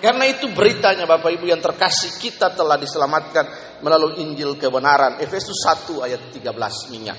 Karena 0.00 0.28
itu 0.28 0.52
beritanya 0.52 1.08
Bapak 1.08 1.28
Ibu 1.40 1.48
yang 1.48 1.60
terkasih 1.64 2.20
kita 2.20 2.52
telah 2.52 2.76
diselamatkan 2.76 3.78
melalui 3.80 4.20
Injil 4.20 4.60
kebenaran. 4.60 5.20
Efesus 5.20 5.56
1 5.64 6.04
ayat 6.04 6.32
13 6.32 6.92
minyak. 6.92 7.16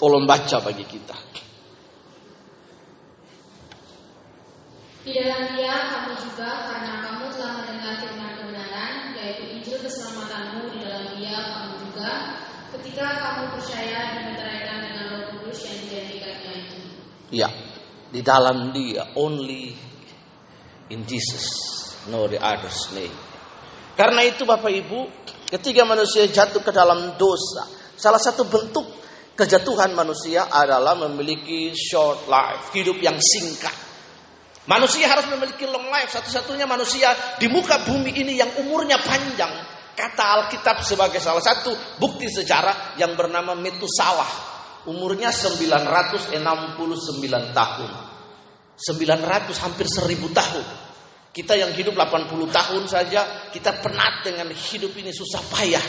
Tolong 0.00 0.24
baca 0.24 0.56
bagi 0.60 0.84
kita. 0.88 1.16
Di 5.08 5.16
dalam 5.16 5.56
dia 5.56 5.72
kamu 5.88 6.12
juga 6.20 6.68
karena 6.68 6.92
kamu 7.00 7.24
telah 7.32 7.52
mendengar 7.64 7.96
firman 7.96 8.32
kebenaran 8.36 9.16
yaitu 9.16 9.44
Injil 9.56 9.80
keselamatanmu 9.80 10.68
di 10.68 10.78
dalam 10.84 11.16
dia 11.16 11.36
kamu 11.48 11.72
juga 11.80 12.37
ketika 12.78 13.04
kamu 13.18 13.42
percaya 13.58 14.00
dimeteraikan 14.14 14.78
dengan 14.86 15.04
Roh 15.10 15.22
Kudus 15.34 15.66
yang 15.66 15.78
dijanjikannya 15.82 16.52
itu. 16.62 16.78
Ya, 17.34 17.48
di 18.14 18.20
dalam 18.22 18.70
dia 18.70 19.10
only 19.18 19.74
in 20.94 21.02
Jesus, 21.02 21.46
no 22.06 22.30
the 22.30 22.38
other's 22.38 22.94
name. 22.94 23.14
Karena 23.98 24.22
itu 24.22 24.46
Bapak 24.46 24.70
Ibu, 24.70 25.10
ketika 25.50 25.82
manusia 25.82 26.30
jatuh 26.30 26.62
ke 26.62 26.70
dalam 26.70 27.18
dosa, 27.18 27.66
salah 27.98 28.22
satu 28.22 28.46
bentuk 28.46 28.86
kejatuhan 29.34 29.90
manusia 29.90 30.46
adalah 30.46 30.94
memiliki 30.94 31.74
short 31.74 32.30
life, 32.30 32.70
hidup 32.70 32.94
yang 33.02 33.18
singkat. 33.18 33.74
Manusia 34.70 35.10
harus 35.10 35.26
memiliki 35.26 35.66
long 35.66 35.90
life, 35.90 36.14
satu-satunya 36.14 36.68
manusia 36.68 37.10
di 37.42 37.50
muka 37.50 37.82
bumi 37.88 38.14
ini 38.14 38.38
yang 38.38 38.54
umurnya 38.62 39.02
panjang. 39.02 39.77
Kata 39.98 40.22
Alkitab 40.38 40.86
sebagai 40.86 41.18
salah 41.18 41.42
satu 41.42 41.74
bukti 41.98 42.30
sejarah 42.30 42.94
yang 43.02 43.18
bernama 43.18 43.58
Metusalah. 43.58 44.46
Umurnya 44.86 45.34
969 45.34 46.38
tahun. 47.50 47.90
900 48.78 49.64
hampir 49.66 49.86
1000 49.90 50.30
tahun. 50.30 50.66
Kita 51.34 51.58
yang 51.58 51.74
hidup 51.74 51.98
80 51.98 52.30
tahun 52.30 52.82
saja, 52.86 53.50
kita 53.50 53.82
penat 53.82 54.22
dengan 54.22 54.46
hidup 54.54 54.94
ini 54.94 55.10
susah 55.10 55.42
payah 55.50 55.82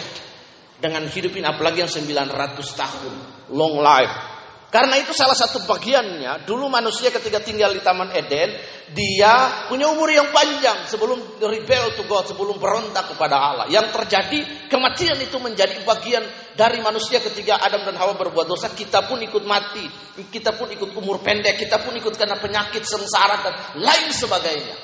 dengan 0.80 1.06
hidup 1.06 1.36
ini 1.36 1.46
apalagi 1.46 1.84
yang 1.84 1.92
900 1.92 2.56
tahun 2.56 3.14
long 3.52 3.78
life 3.84 4.39
karena 4.70 5.02
itu 5.02 5.18
salah 5.18 5.34
satu 5.34 5.66
bagiannya 5.66 6.46
dulu 6.46 6.70
manusia 6.70 7.10
ketika 7.10 7.42
tinggal 7.42 7.74
di 7.74 7.82
Taman 7.82 8.14
Eden 8.14 8.54
dia 8.94 9.66
punya 9.66 9.90
umur 9.90 10.14
yang 10.14 10.30
panjang 10.30 10.86
sebelum 10.86 11.42
rebel 11.42 11.98
to 11.98 12.06
God 12.06 12.30
sebelum 12.30 12.62
berontak 12.62 13.10
kepada 13.10 13.34
Allah. 13.34 13.66
Yang 13.66 13.98
terjadi 13.98 14.70
kematian 14.70 15.18
itu 15.26 15.42
menjadi 15.42 15.74
bagian 15.82 16.22
dari 16.54 16.86
manusia 16.86 17.18
ketika 17.18 17.58
Adam 17.66 17.82
dan 17.82 17.98
Hawa 17.98 18.14
berbuat 18.14 18.46
dosa 18.46 18.70
kita 18.70 19.10
pun 19.10 19.18
ikut 19.26 19.42
mati 19.50 19.90
kita 20.30 20.54
pun 20.54 20.70
ikut 20.70 20.94
umur 20.94 21.18
pendek 21.26 21.58
kita 21.58 21.82
pun 21.82 21.98
ikut 21.98 22.14
karena 22.14 22.38
penyakit 22.38 22.86
sengsara 22.86 23.42
dan 23.42 23.54
lain 23.82 24.10
sebagainya. 24.14 24.78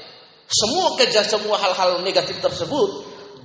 Semua 0.49 0.97
kerja 0.97 1.21
semua 1.21 1.61
hal-hal 1.61 2.01
negatif 2.01 2.41
tersebut 2.41 2.89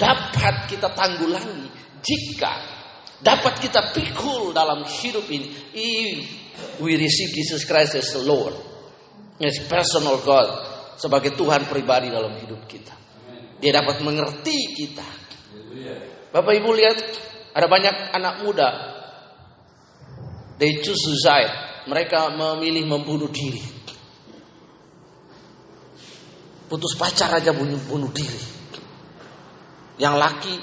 dapat 0.01 0.73
kita 0.73 0.89
tanggulangi 0.97 1.69
jika 2.01 2.53
dapat 3.21 3.61
kita 3.61 3.93
pikul 3.93 4.57
dalam 4.57 4.85
hidup 4.85 5.29
ini, 5.29 5.49
if 5.77 6.13
we 6.81 6.97
receive 6.97 7.31
Jesus 7.37 7.69
Christ 7.69 7.97
as 7.97 8.13
the 8.17 8.25
Lord, 8.25 8.57
as 9.41 9.61
personal 9.69 10.21
God, 10.25 10.49
sebagai 11.01 11.33
Tuhan 11.37 11.65
pribadi 11.69 12.13
dalam 12.13 12.37
hidup 12.37 12.65
kita. 12.69 12.93
Dia 13.61 13.77
dapat 13.77 14.01
mengerti 14.05 14.59
kita. 14.77 15.09
Bapak 16.33 16.53
Ibu 16.57 16.71
lihat, 16.77 16.99
ada 17.53 17.67
banyak 17.69 17.95
anak 18.17 18.35
muda. 18.45 18.69
They 20.61 20.81
choose 20.85 21.01
suicide. 21.01 21.85
Mereka 21.89 22.37
memilih 22.37 22.85
membunuh 22.85 23.33
diri. 23.33 23.65
Putus 26.69 26.95
pacar 26.95 27.33
aja 27.35 27.51
bunuh, 27.51 27.81
bunuh 27.89 28.13
diri. 28.13 28.41
Yang 29.97 30.15
laki 30.17 30.55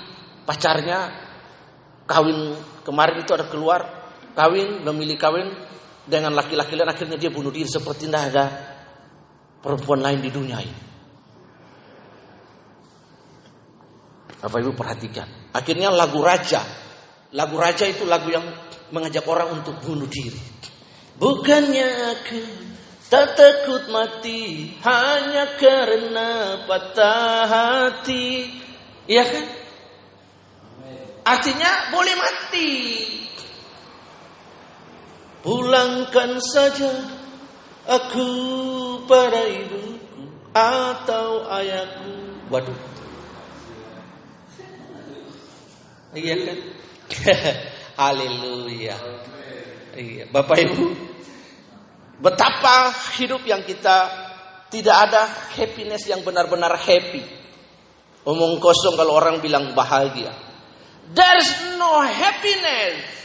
pacarnya 0.46 1.27
kawin 2.08 2.56
kemarin 2.88 3.22
itu 3.22 3.36
ada 3.36 3.46
keluar 3.52 3.84
kawin 4.34 4.82
memilih 4.88 5.20
kawin 5.20 5.52
dengan 6.08 6.32
laki-laki 6.32 6.80
lain 6.80 6.88
akhirnya 6.88 7.20
dia 7.20 7.28
bunuh 7.28 7.52
diri 7.52 7.68
seperti 7.68 8.08
tidak 8.08 8.24
ada 8.32 8.46
perempuan 9.60 10.00
lain 10.00 10.24
di 10.24 10.32
dunia 10.32 10.58
ini. 10.64 10.82
Bapak 14.38 14.60
Ibu 14.64 14.72
perhatikan. 14.78 15.52
Akhirnya 15.52 15.92
lagu 15.92 16.22
raja. 16.24 16.62
Lagu 17.36 17.60
raja 17.60 17.84
itu 17.84 18.08
lagu 18.08 18.32
yang 18.32 18.46
mengajak 18.94 19.26
orang 19.28 19.60
untuk 19.60 19.76
bunuh 19.84 20.08
diri. 20.08 20.40
Bukannya 21.18 21.90
aku 22.14 22.42
tak 23.10 23.34
takut 23.36 23.90
mati 23.90 24.72
hanya 24.86 25.58
karena 25.58 26.30
patah 26.70 27.44
hati. 27.50 28.54
Iya 29.10 29.24
kan? 29.26 29.46
Artinya 31.28 31.92
boleh 31.92 32.16
mati. 32.16 32.72
Pulangkan 35.44 36.40
saja 36.40 36.92
aku 37.84 38.30
pada 39.12 39.44
ibuku 39.44 40.24
atau 40.56 41.44
ayahku. 41.52 42.48
Waduh. 42.48 42.80
Iya 46.16 46.36
kan? 46.48 46.60
Haleluya. 48.00 48.96
Iya, 49.98 50.30
Bapak 50.30 50.58
Ibu, 50.62 50.94
betapa 52.24 52.94
hidup 53.18 53.44
yang 53.44 53.66
kita 53.68 54.08
tidak 54.72 54.96
ada 55.10 55.28
happiness 55.58 56.08
yang 56.08 56.24
benar-benar 56.24 56.72
happy. 56.80 57.26
Omong 58.24 58.60
kosong 58.64 58.96
kalau 58.96 59.18
orang 59.18 59.42
bilang 59.44 59.76
bahagia. 59.76 60.47
There's 61.14 61.80
no 61.80 62.04
happiness. 62.04 63.18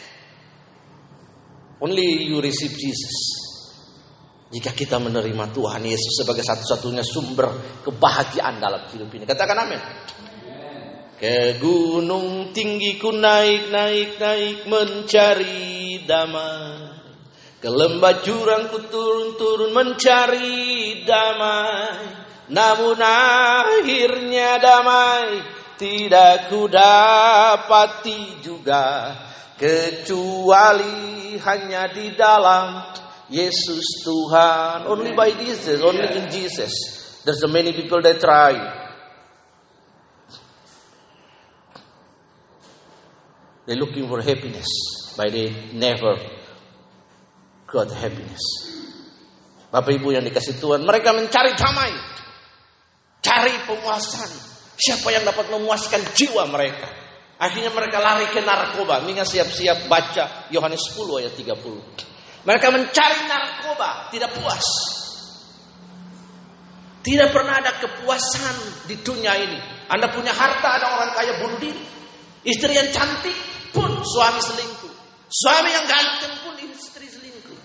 Only 1.82 2.30
you 2.30 2.38
receive 2.38 2.78
Jesus. 2.78 3.42
Jika 4.52 4.70
kita 4.70 5.00
menerima 5.02 5.50
Tuhan 5.50 5.82
Yesus 5.82 6.22
sebagai 6.22 6.46
satu-satunya 6.46 7.02
sumber 7.02 7.50
kebahagiaan 7.82 8.60
dalam 8.62 8.86
hidup 8.92 9.10
ini. 9.10 9.24
Katakan 9.26 9.66
amin. 9.66 9.80
Ke 11.18 11.58
gunung 11.58 12.54
tinggi 12.54 13.00
ku 13.00 13.10
naik, 13.10 13.72
naik, 13.72 14.20
naik 14.20 14.58
mencari 14.68 16.04
damai. 16.06 17.00
Ke 17.58 17.70
lembah 17.70 18.22
jurang 18.22 18.70
ku 18.70 18.78
turun, 18.86 19.34
turun 19.40 19.70
mencari 19.74 21.02
damai. 21.02 22.22
Namun 22.52 22.98
akhirnya 23.00 24.60
damai 24.60 25.61
tidak 25.78 26.52
ku 26.52 26.68
dapati 26.68 28.42
juga 28.44 29.16
kecuali 29.56 31.38
hanya 31.38 31.86
di 31.92 32.12
dalam 32.18 32.82
Yesus 33.32 34.04
Tuhan. 34.04 34.90
Only 34.90 35.16
by 35.16 35.32
Jesus, 35.38 35.80
only 35.80 36.04
in 36.18 36.28
Jesus. 36.28 36.72
There's 37.24 37.40
so 37.40 37.48
many 37.48 37.72
people 37.72 38.02
that 38.02 38.18
try. 38.18 38.58
They're 43.64 43.78
looking 43.78 44.10
for 44.10 44.18
happiness, 44.20 44.66
but 45.16 45.30
they 45.30 45.54
never 45.72 46.18
got 47.70 47.88
happiness. 47.94 48.42
Bapak 49.72 49.96
Ibu 49.96 50.12
yang 50.12 50.26
dikasih 50.26 50.60
Tuhan, 50.60 50.84
mereka 50.84 51.16
mencari 51.16 51.56
damai, 51.56 51.94
cari 53.24 53.54
pemuasan. 53.64 54.51
Siapa 54.82 55.14
yang 55.14 55.22
dapat 55.22 55.46
memuaskan 55.46 56.02
jiwa 56.10 56.42
mereka? 56.50 56.90
Akhirnya 57.38 57.70
mereka 57.70 58.02
lari 58.02 58.26
ke 58.34 58.42
narkoba. 58.42 59.06
Minga 59.06 59.22
siap-siap 59.22 59.86
baca 59.86 60.50
Yohanes 60.50 60.82
10 60.90 61.22
ayat 61.22 61.34
30. 61.38 62.42
Mereka 62.42 62.66
mencari 62.74 63.20
narkoba, 63.30 64.10
tidak 64.10 64.34
puas. 64.34 64.66
Tidak 67.02 67.28
pernah 67.30 67.62
ada 67.62 67.78
kepuasan 67.78 68.86
di 68.90 68.98
dunia 69.02 69.38
ini. 69.38 69.58
Anda 69.86 70.10
punya 70.10 70.34
harta, 70.34 70.82
ada 70.82 70.86
orang 70.98 71.10
kaya 71.14 71.32
bunuh 71.38 71.58
diri. 71.62 71.82
Istri 72.42 72.72
yang 72.74 72.90
cantik 72.90 73.38
pun 73.70 74.02
suami 74.02 74.42
selingkuh. 74.42 74.94
Suami 75.30 75.70
yang 75.70 75.86
ganteng 75.86 76.34
pun 76.42 76.54
istri 76.58 77.06
selingkuh. 77.06 77.58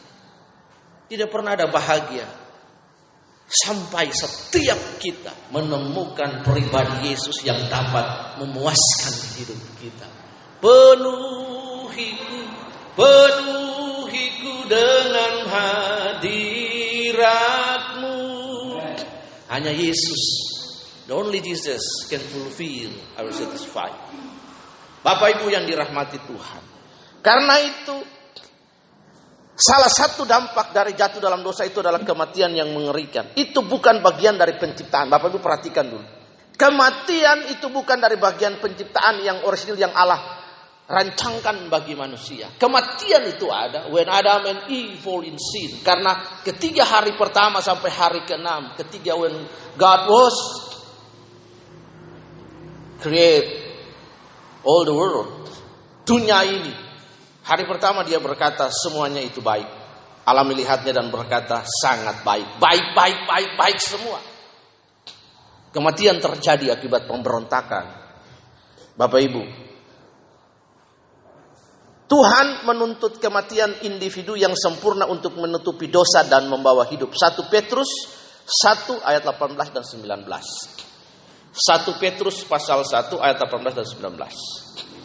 Tidak 1.09 1.29
pernah 1.33 1.57
ada 1.57 1.65
bahagia. 1.65 2.46
Sampai 3.47 4.11
setiap 4.11 4.99
kita 4.99 5.31
menemukan 5.55 6.43
pribadi 6.43 7.15
Yesus 7.15 7.47
yang 7.47 7.71
dapat 7.71 8.35
memuaskan 8.43 9.15
hidup 9.39 9.55
kita. 9.79 10.03
Penuhiku, 10.59 12.43
penuhiku 12.91 14.67
dengan 14.67 15.47
hadiratmu. 15.47 16.59
Hanya 19.47 19.71
Yesus, 19.71 20.23
the 21.07 21.15
only 21.15 21.39
Jesus 21.39 22.03
can 22.11 22.19
fulfill 22.19 22.91
our 23.15 23.31
satisfy. 23.31 23.87
Bapak 25.07 25.39
Ibu 25.39 25.47
yang 25.55 25.63
dirahmati 25.63 26.19
Tuhan. 26.27 26.63
Karena 27.23 27.63
itu 27.63 28.16
salah 29.57 29.89
satu 29.89 30.21
dampak 30.21 30.69
dari 30.69 30.93
jatuh 30.93 31.17
dalam 31.17 31.41
dosa 31.41 31.65
itu 31.65 31.81
adalah 31.81 32.05
kematian 32.05 32.53
yang 32.53 32.69
mengerikan. 32.69 33.33
Itu 33.33 33.65
bukan 33.65 34.05
bagian 34.05 34.37
dari 34.37 34.53
penciptaan. 34.61 35.09
Bapak 35.09 35.33
Ibu 35.33 35.41
perhatikan 35.41 35.89
dulu. 35.89 36.05
Kematian 36.57 37.53
itu 37.53 37.69
bukan 37.69 37.97
dari 37.97 38.17
bagian 38.17 38.61
penciptaan 38.61 39.21
yang 39.25 39.45
orisinil 39.45 39.77
yang 39.77 39.93
Allah 39.93 40.37
rancangkan 40.87 41.67
bagi 41.67 41.93
manusia. 41.93 42.49
Kematian 42.55 43.27
itu 43.27 43.51
ada 43.51 43.91
when 43.91 44.07
Adam 44.07 44.47
and 44.47 44.59
Eve 44.71 44.97
fall 45.03 45.21
in 45.21 45.35
sin. 45.35 45.83
Karena 45.83 46.41
ketiga 46.41 46.87
hari 46.87 47.13
pertama 47.19 47.59
sampai 47.59 47.91
hari 47.91 48.21
keenam, 48.23 48.73
ketiga 48.79 49.19
when 49.19 49.35
God 49.75 50.01
was 50.09 50.37
create 53.03 53.77
all 54.65 54.81
the 54.87 54.95
world, 54.95 55.45
dunia 56.07 56.41
ini. 56.47 56.86
Hari 57.47 57.63
pertama 57.63 58.03
dia 58.03 58.19
berkata 58.19 58.67
semuanya 58.67 59.23
itu 59.23 59.39
baik. 59.39 59.67
Allah 60.27 60.43
melihatnya 60.43 60.91
dan 60.91 61.07
berkata 61.07 61.63
sangat 61.63 62.19
baik, 62.27 62.59
baik, 62.59 62.91
baik, 62.91 63.19
baik, 63.23 63.51
baik 63.55 63.79
semua. 63.79 64.19
Kematian 65.71 66.19
terjadi 66.19 66.75
akibat 66.75 67.07
pemberontakan. 67.07 67.87
Bapak 68.99 69.21
Ibu, 69.23 69.43
Tuhan 72.11 72.67
menuntut 72.67 73.23
kematian 73.23 73.83
individu 73.87 74.35
yang 74.35 74.51
sempurna 74.51 75.07
untuk 75.07 75.39
menutupi 75.39 75.87
dosa 75.87 76.27
dan 76.27 76.51
membawa 76.51 76.83
hidup. 76.83 77.15
1 77.15 77.47
Petrus 77.47 77.87
1 78.43 79.03
ayat 79.03 79.23
18 79.27 79.75
dan 79.75 79.83
19. 79.83 80.27
1 80.27 82.03
Petrus 82.03 82.43
pasal 82.47 82.83
1 82.83 83.11
ayat 83.19 83.39
18 83.39 83.75
dan 83.75 83.87
19. 83.87 84.96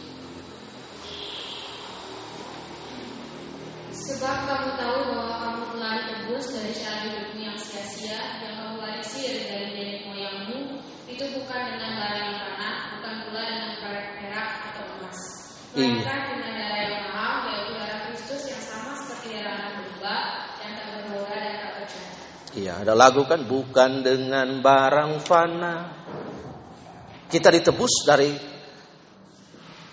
Sebab 4.03 4.37
kamu 4.51 4.69
tahu 4.75 4.99
bahwa 5.15 5.35
kamu 5.39 5.63
telah 5.79 5.93
ditebus 6.03 6.45
dari 6.51 6.75
cara 6.75 7.07
hidupmu 7.07 7.39
yang 7.39 7.55
sia-sia 7.55 8.19
yang 8.43 8.59
kamu 8.59 8.75
warisi 8.83 9.47
dari 9.47 9.71
nenek 9.71 10.11
moyangmu 10.11 10.59
itu 11.07 11.23
bukan 11.39 11.61
dengan 11.71 12.03
barang 12.03 12.25
yang 12.27 12.39
tanah, 12.43 12.75
bukan 12.99 13.13
pula 13.23 13.41
dengan 13.47 13.71
perak 13.79 14.49
atau 14.59 14.83
emas, 14.99 15.19
melainkan 15.71 16.19
dengan 16.35 16.51
darah 16.51 16.83
yang 16.83 17.03
mahal 17.15 17.35
yaitu 17.47 17.71
darah 17.79 17.99
Kristus 18.11 18.43
yang 18.51 18.63
sama 18.67 18.91
seperti 18.99 19.27
darah 19.39 19.55
anak 19.55 19.71
domba 19.79 20.17
yang 20.59 20.71
tak 20.75 20.87
bernoda 20.91 21.35
dan 21.39 21.55
tak 21.55 21.71
bercacat. 21.79 22.15
Iya, 22.59 22.73
ada 22.83 22.93
lagu 22.99 23.21
kan 23.23 23.39
bukan 23.47 23.91
dengan 24.03 24.47
barang 24.59 25.11
fana. 25.23 25.75
Kita 27.31 27.47
ditebus 27.55 27.93
dari 28.03 28.35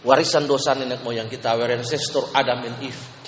warisan 0.03 0.51
dosa 0.51 0.75
nenek 0.75 0.99
moyang 1.07 1.31
kita, 1.31 1.55
our 1.55 1.70
ancestor 1.70 2.27
Adam 2.35 2.66
and 2.66 2.83
Eve. 2.83 3.19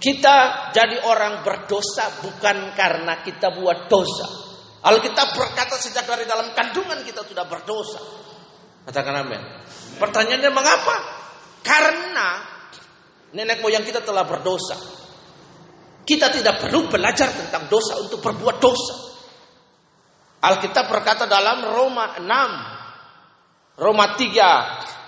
Kita 0.00 0.36
jadi 0.72 1.04
orang 1.04 1.44
berdosa 1.44 2.24
bukan 2.24 2.72
karena 2.72 3.20
kita 3.20 3.52
buat 3.52 3.84
dosa. 3.84 4.26
Alkitab 4.80 5.36
berkata 5.36 5.76
sejak 5.76 6.08
dari 6.08 6.24
dalam 6.24 6.56
kandungan 6.56 7.04
kita 7.04 7.20
sudah 7.20 7.44
berdosa. 7.44 8.00
Katakan 8.88 9.20
amin. 9.20 9.44
Pertanyaannya 10.00 10.50
mengapa? 10.56 10.96
Karena 11.60 12.40
nenek 13.36 13.60
moyang 13.60 13.84
kita 13.84 14.00
telah 14.00 14.24
berdosa. 14.24 14.80
Kita 16.00 16.32
tidak 16.32 16.64
perlu 16.64 16.88
belajar 16.88 17.28
tentang 17.36 17.68
dosa 17.68 18.00
untuk 18.00 18.24
berbuat 18.24 18.56
dosa. 18.56 18.94
Alkitab 20.40 20.88
berkata 20.88 21.28
dalam 21.28 21.60
Roma 21.76 22.16
6, 22.16 23.76
Roma 23.76 24.16
3, 24.16 24.99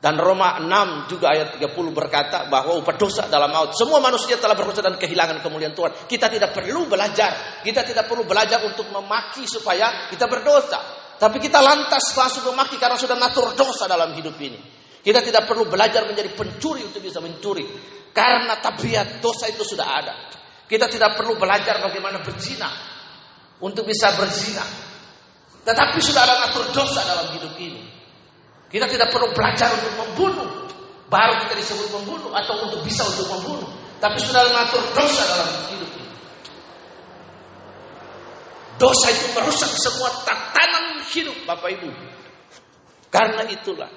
dan 0.00 0.16
Roma 0.16 0.56
6 0.56 1.12
juga 1.12 1.36
ayat 1.36 1.60
30 1.60 1.76
berkata 1.92 2.48
bahwa 2.48 2.80
upah 2.80 2.96
dosa 2.96 3.28
dalam 3.28 3.52
maut. 3.52 3.76
Semua 3.76 4.00
manusia 4.00 4.40
telah 4.40 4.56
berdosa 4.56 4.80
dan 4.80 4.96
kehilangan 4.96 5.44
kemuliaan 5.44 5.76
Tuhan. 5.76 6.08
Kita 6.08 6.32
tidak 6.32 6.56
perlu 6.56 6.88
belajar. 6.88 7.60
Kita 7.60 7.84
tidak 7.84 8.08
perlu 8.08 8.24
belajar 8.24 8.64
untuk 8.64 8.88
memaki 8.88 9.44
supaya 9.44 10.08
kita 10.08 10.24
berdosa. 10.24 10.80
Tapi 11.20 11.36
kita 11.36 11.60
lantas 11.60 12.16
langsung 12.16 12.48
memaki 12.48 12.80
karena 12.80 12.96
sudah 12.96 13.12
natur 13.12 13.52
dosa 13.52 13.84
dalam 13.84 14.16
hidup 14.16 14.40
ini. 14.40 14.56
Kita 15.04 15.20
tidak 15.20 15.44
perlu 15.44 15.68
belajar 15.68 16.08
menjadi 16.08 16.32
pencuri 16.32 16.80
untuk 16.80 17.04
bisa 17.04 17.20
mencuri. 17.20 17.68
Karena 18.08 18.56
tabiat 18.56 19.20
dosa 19.20 19.52
itu 19.52 19.68
sudah 19.68 19.84
ada. 19.84 20.14
Kita 20.64 20.88
tidak 20.88 21.12
perlu 21.12 21.36
belajar 21.36 21.76
bagaimana 21.76 22.24
berzina 22.24 22.72
untuk 23.60 23.84
bisa 23.84 24.16
berzina. 24.16 24.64
Tetapi 25.60 26.00
sudah 26.00 26.24
ada 26.24 26.48
natur 26.48 26.72
dosa 26.72 27.04
dalam 27.04 27.36
hidup 27.36 27.52
ini. 27.60 27.89
Kita 28.70 28.86
tidak 28.86 29.10
perlu 29.10 29.34
belajar 29.34 29.66
untuk 29.74 29.92
membunuh. 29.98 30.48
Baru 31.10 31.42
kita 31.42 31.58
disebut 31.58 31.90
membunuh 31.90 32.30
atau 32.30 32.54
untuk 32.70 32.86
bisa 32.86 33.02
untuk 33.02 33.26
membunuh. 33.26 33.66
Tapi 33.98 34.16
sudah 34.22 34.46
ada 34.46 34.62
natur 34.62 34.82
dosa 34.94 35.22
dalam 35.26 35.48
hidup 35.74 35.90
ini. 35.90 36.12
Dosa 38.78 39.06
itu 39.10 39.26
merusak 39.34 39.70
semua 39.74 40.08
tatanan 40.22 41.02
hidup 41.10 41.36
Bapak 41.44 41.70
Ibu. 41.76 41.90
Karena 43.10 43.42
itulah 43.50 43.90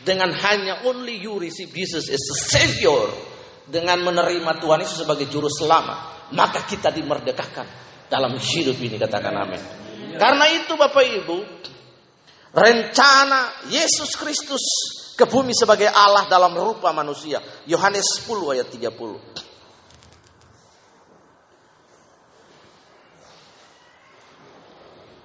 dengan 0.00 0.32
hanya 0.32 0.88
only 0.88 1.20
you 1.20 1.36
receive 1.36 1.68
Jesus 1.70 2.08
as 2.08 2.24
a 2.24 2.36
savior 2.48 3.12
dengan 3.68 4.00
menerima 4.04 4.60
Tuhan 4.60 4.84
Yesus 4.84 5.04
sebagai 5.04 5.28
juru 5.28 5.48
selamat, 5.48 6.32
maka 6.32 6.64
kita 6.64 6.88
dimerdekakan 6.92 7.64
dalam 8.08 8.36
hidup 8.36 8.76
ini 8.80 8.96
katakan 8.96 9.32
amin. 9.36 9.60
Karena 10.16 10.44
itu 10.52 10.76
Bapak 10.76 11.04
Ibu, 11.04 11.36
rencana 12.54 13.66
Yesus 13.66 14.14
Kristus 14.14 14.62
ke 15.18 15.26
bumi 15.26 15.50
sebagai 15.50 15.90
Allah 15.90 16.30
dalam 16.30 16.54
rupa 16.54 16.94
manusia. 16.94 17.42
Yohanes 17.66 18.22
10 18.22 18.54
ayat 18.54 18.70
30. 18.70 18.94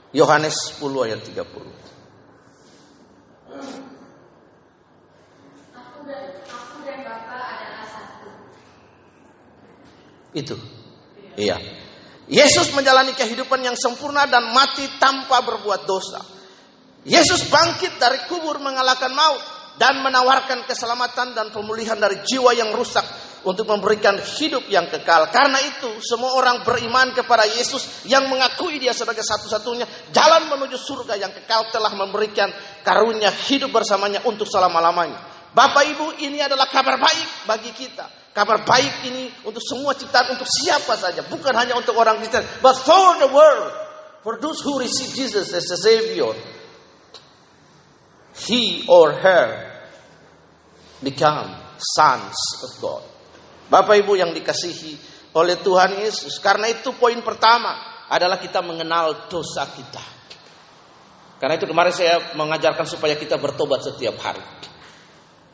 Yohanes 0.10 0.58
10 0.82 1.06
ayat 1.06 1.22
30. 1.22 1.38
Aku 5.78 6.00
dan 6.10 6.24
aku 6.50 6.78
dan 6.82 6.98
Bapa 7.06 7.38
adalah 7.38 7.86
satu. 7.86 8.30
Itu. 10.34 10.58
Iya. 11.38 11.62
Yesus 12.30 12.74
menjalani 12.74 13.14
kehidupan 13.14 13.62
yang 13.62 13.78
sempurna 13.78 14.26
dan 14.26 14.50
mati 14.54 14.86
tanpa 14.98 15.42
berbuat 15.46 15.86
dosa. 15.86 16.39
Yesus 17.10 17.50
bangkit 17.50 17.98
dari 17.98 18.30
kubur 18.30 18.62
mengalahkan 18.62 19.10
maut 19.10 19.42
dan 19.82 19.98
menawarkan 20.06 20.70
keselamatan 20.70 21.34
dan 21.34 21.50
pemulihan 21.50 21.98
dari 21.98 22.22
jiwa 22.22 22.54
yang 22.54 22.70
rusak 22.76 23.02
untuk 23.48 23.66
memberikan 23.66 24.20
hidup 24.20 24.68
yang 24.68 24.92
kekal. 24.92 25.32
Karena 25.32 25.58
itu, 25.64 26.04
semua 26.04 26.36
orang 26.36 26.62
beriman 26.68 27.16
kepada 27.16 27.48
Yesus 27.48 28.06
yang 28.06 28.28
mengakui 28.28 28.78
Dia 28.78 28.92
sebagai 28.92 29.24
satu-satunya 29.24 30.12
jalan 30.12 30.52
menuju 30.52 30.76
surga 30.76 31.16
yang 31.16 31.32
kekal 31.32 31.72
telah 31.72 31.96
memberikan 31.96 32.52
karunia 32.84 33.32
hidup 33.48 33.72
bersamanya 33.72 34.22
untuk 34.28 34.46
selama-lamanya. 34.46 35.40
Bapak 35.50 35.84
Ibu 35.98 36.08
ini 36.22 36.44
adalah 36.44 36.70
kabar 36.70 37.02
baik 37.02 37.50
bagi 37.50 37.72
kita. 37.74 38.30
Kabar 38.30 38.62
baik 38.62 39.10
ini 39.10 39.34
untuk 39.48 39.64
semua 39.66 39.98
ciptaan, 39.98 40.38
untuk 40.38 40.46
siapa 40.46 40.94
saja. 40.94 41.26
Bukan 41.26 41.56
hanya 41.58 41.74
untuk 41.74 41.98
orang 41.98 42.22
Kristen. 42.22 42.46
But 42.62 42.78
for 42.78 43.18
the 43.18 43.34
world. 43.34 43.74
For 44.20 44.36
those 44.38 44.60
who 44.60 44.78
receive 44.78 45.16
Jesus 45.16 45.50
as 45.56 45.66
a 45.72 45.80
Savior. 45.80 46.59
He 48.48 48.88
or 48.88 49.20
her 49.20 49.48
become 51.04 51.60
sons 51.80 52.36
of 52.64 52.72
God. 52.80 53.04
Bapak 53.70 54.02
Ibu 54.04 54.18
yang 54.18 54.32
dikasihi 54.32 54.98
oleh 55.36 55.60
Tuhan 55.62 56.02
Yesus. 56.02 56.42
Karena 56.42 56.72
itu 56.72 56.96
poin 56.98 57.22
pertama 57.22 58.06
adalah 58.10 58.42
kita 58.42 58.66
mengenal 58.66 59.30
dosa 59.30 59.70
kita. 59.70 60.02
Karena 61.40 61.56
itu 61.56 61.70
kemarin 61.70 61.94
saya 61.96 62.36
mengajarkan 62.36 62.84
supaya 62.84 63.16
kita 63.16 63.40
bertobat 63.40 63.80
setiap 63.80 64.20
hari. 64.20 64.44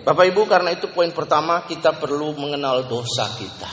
Bapak 0.07 0.23
Ibu 0.31 0.47
karena 0.47 0.71
itu 0.71 0.87
poin 0.95 1.11
pertama 1.11 1.67
kita 1.67 1.99
perlu 1.99 2.31
mengenal 2.39 2.87
dosa 2.87 3.27
kita. 3.35 3.67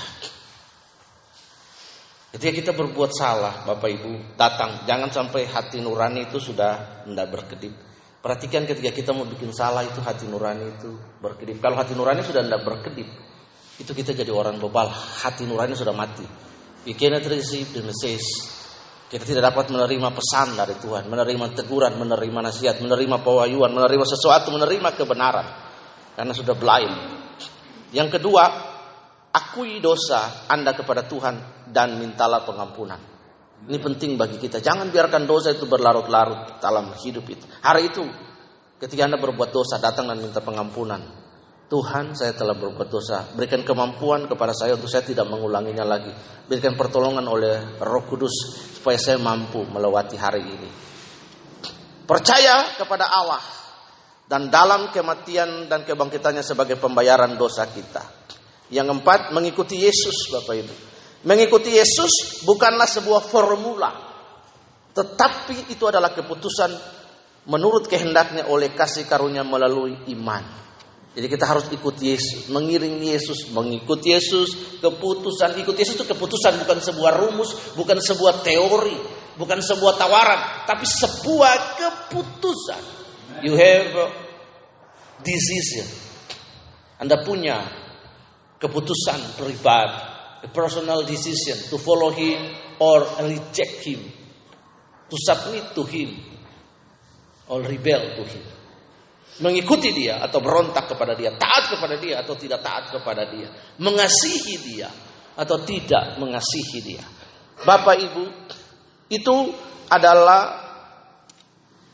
Ketika 2.35 2.51
kita 2.51 2.73
berbuat 2.75 3.15
salah, 3.15 3.63
Bapak 3.63 3.87
Ibu, 3.87 4.35
datang. 4.35 4.83
Jangan 4.83 5.15
sampai 5.15 5.47
hati 5.47 5.79
nurani 5.79 6.27
itu 6.27 6.43
sudah 6.43 7.07
tidak 7.07 7.31
berkedip. 7.31 7.71
Perhatikan 8.19 8.67
ketika 8.67 8.91
kita 8.91 9.15
mau 9.15 9.23
bikin 9.31 9.55
salah 9.55 9.87
itu 9.87 10.03
hati 10.03 10.27
nurani 10.27 10.75
itu 10.75 10.91
berkedip. 11.23 11.63
Kalau 11.63 11.79
hati 11.79 11.95
nurani 11.95 12.27
sudah 12.27 12.43
tidak 12.43 12.67
berkedip, 12.67 13.07
itu 13.79 13.93
kita 13.95 14.11
jadi 14.11 14.35
orang 14.35 14.59
bebal. 14.59 14.91
Hati 14.91 15.47
nurani 15.47 15.79
sudah 15.79 15.95
mati. 15.95 16.27
We 16.83 16.99
cannot 16.99 17.23
receive 17.31 17.71
the. 17.71 17.87
Kita 19.07 19.23
tidak 19.23 19.55
dapat 19.55 19.71
menerima 19.71 20.11
pesan 20.11 20.59
dari 20.59 20.75
Tuhan, 20.83 21.07
menerima 21.07 21.55
teguran, 21.55 21.95
menerima 21.95 22.39
nasihat, 22.51 22.83
menerima 22.83 23.23
pewahyuan, 23.23 23.71
menerima 23.71 24.03
sesuatu, 24.03 24.51
menerima 24.51 24.99
kebenaran. 24.99 25.64
Karena 26.15 26.33
sudah 26.35 26.55
blind. 26.55 26.95
Yang 27.91 28.19
kedua, 28.19 28.43
akui 29.35 29.83
dosa 29.83 30.47
Anda 30.47 30.75
kepada 30.75 31.07
Tuhan 31.07 31.67
dan 31.71 31.99
mintalah 31.99 32.47
pengampunan. 32.47 32.99
Ini 33.65 33.79
penting 33.81 34.15
bagi 34.15 34.39
kita. 34.39 34.63
Jangan 34.63 34.93
biarkan 34.93 35.25
dosa 35.27 35.51
itu 35.51 35.65
berlarut-larut 35.67 36.63
dalam 36.63 36.95
hidup 37.01 37.25
itu. 37.27 37.45
Hari 37.65 37.91
itu, 37.91 38.05
ketika 38.79 39.09
Anda 39.09 39.19
berbuat 39.19 39.51
dosa, 39.51 39.81
datang 39.81 40.11
dan 40.13 40.21
minta 40.21 40.45
pengampunan. 40.45 41.01
Tuhan, 41.65 42.13
saya 42.13 42.37
telah 42.37 42.55
berbuat 42.55 42.89
dosa. 42.93 43.25
Berikan 43.33 43.65
kemampuan 43.65 44.29
kepada 44.29 44.53
saya 44.53 44.77
untuk 44.77 44.93
saya 44.93 45.01
tidak 45.01 45.25
mengulanginya 45.33 45.83
lagi. 45.83 46.13
Berikan 46.45 46.77
pertolongan 46.77 47.25
oleh 47.25 47.81
Roh 47.81 48.05
Kudus 48.05 48.37
supaya 48.79 49.01
saya 49.01 49.17
mampu 49.17 49.65
melewati 49.65 50.21
hari 50.21 50.45
ini. 50.45 50.71
Percaya 52.05 52.77
kepada 52.77 53.09
Allah 53.09 53.64
dan 54.25 54.49
dalam 54.49 54.89
kematian 54.89 55.69
dan 55.69 55.85
kebangkitannya 55.85 56.41
sebagai 56.41 56.81
pembayaran 56.81 57.37
dosa 57.37 57.69
kita. 57.69 58.03
Yang 58.73 58.97
keempat, 58.97 59.21
mengikuti 59.37 59.85
Yesus, 59.85 60.33
Bapak 60.33 60.55
Ibu. 60.57 60.75
Mengikuti 61.25 61.77
Yesus 61.77 62.45
bukanlah 62.45 62.85
sebuah 62.89 63.25
formula, 63.25 63.93
tetapi 64.93 65.73
itu 65.73 65.85
adalah 65.89 66.13
keputusan 66.13 66.69
menurut 67.49 67.89
kehendaknya 67.89 68.49
oleh 68.49 68.73
kasih 68.77 69.09
karunia 69.09 69.41
melalui 69.41 70.05
iman. 70.13 70.45
Jadi 71.15 71.31
kita 71.31 71.47
harus 71.47 71.71
ikuti 71.71 72.11
Yesus, 72.11 72.51
mengiring 72.51 72.99
Yesus, 72.99 73.49
mengikuti 73.55 74.11
Yesus, 74.11 74.83
keputusan 74.83 75.55
ikut 75.63 75.77
Yesus 75.79 75.95
itu 75.95 76.07
keputusan 76.11 76.59
bukan 76.67 76.79
sebuah 76.83 77.13
rumus, 77.23 77.55
bukan 77.79 78.03
sebuah 78.03 78.43
teori, 78.43 78.99
bukan 79.39 79.63
sebuah 79.63 79.95
tawaran, 79.95 80.67
tapi 80.67 80.83
sebuah 80.83 81.55
keputusan. 81.79 83.04
You 83.45 83.57
have 83.57 83.93
decision. 85.21 85.87
Anda 87.01 87.21
punya 87.21 87.61
keputusan 88.61 89.37
pribadi, 89.37 90.01
a 90.45 90.49
personal 90.49 91.05
decision 91.05 91.69
to 91.69 91.77
follow 91.77 92.13
him 92.13 92.41
or 92.81 93.05
reject 93.25 93.85
him, 93.85 94.01
to 95.09 95.17
submit 95.21 95.77
to 95.77 95.83
him 95.85 96.17
or 97.49 97.61
rebel 97.65 98.17
to 98.17 98.25
him. 98.25 98.45
Mengikuti 99.35 99.91
dia 99.91 100.23
atau 100.23 100.39
berontak 100.39 100.87
kepada 100.95 101.19
dia, 101.19 101.35
taat 101.35 101.75
kepada 101.75 101.99
dia 101.99 102.23
atau 102.23 102.39
tidak 102.39 102.63
taat 102.63 102.95
kepada 102.95 103.27
dia, 103.27 103.51
mengasihi 103.83 104.55
dia 104.63 104.89
atau 105.35 105.59
tidak 105.67 106.17
mengasihi 106.23 106.79
dia. 106.79 107.03
Bapak 107.67 107.99
Ibu, 107.99 108.25
itu 109.11 109.37
adalah 109.91 110.63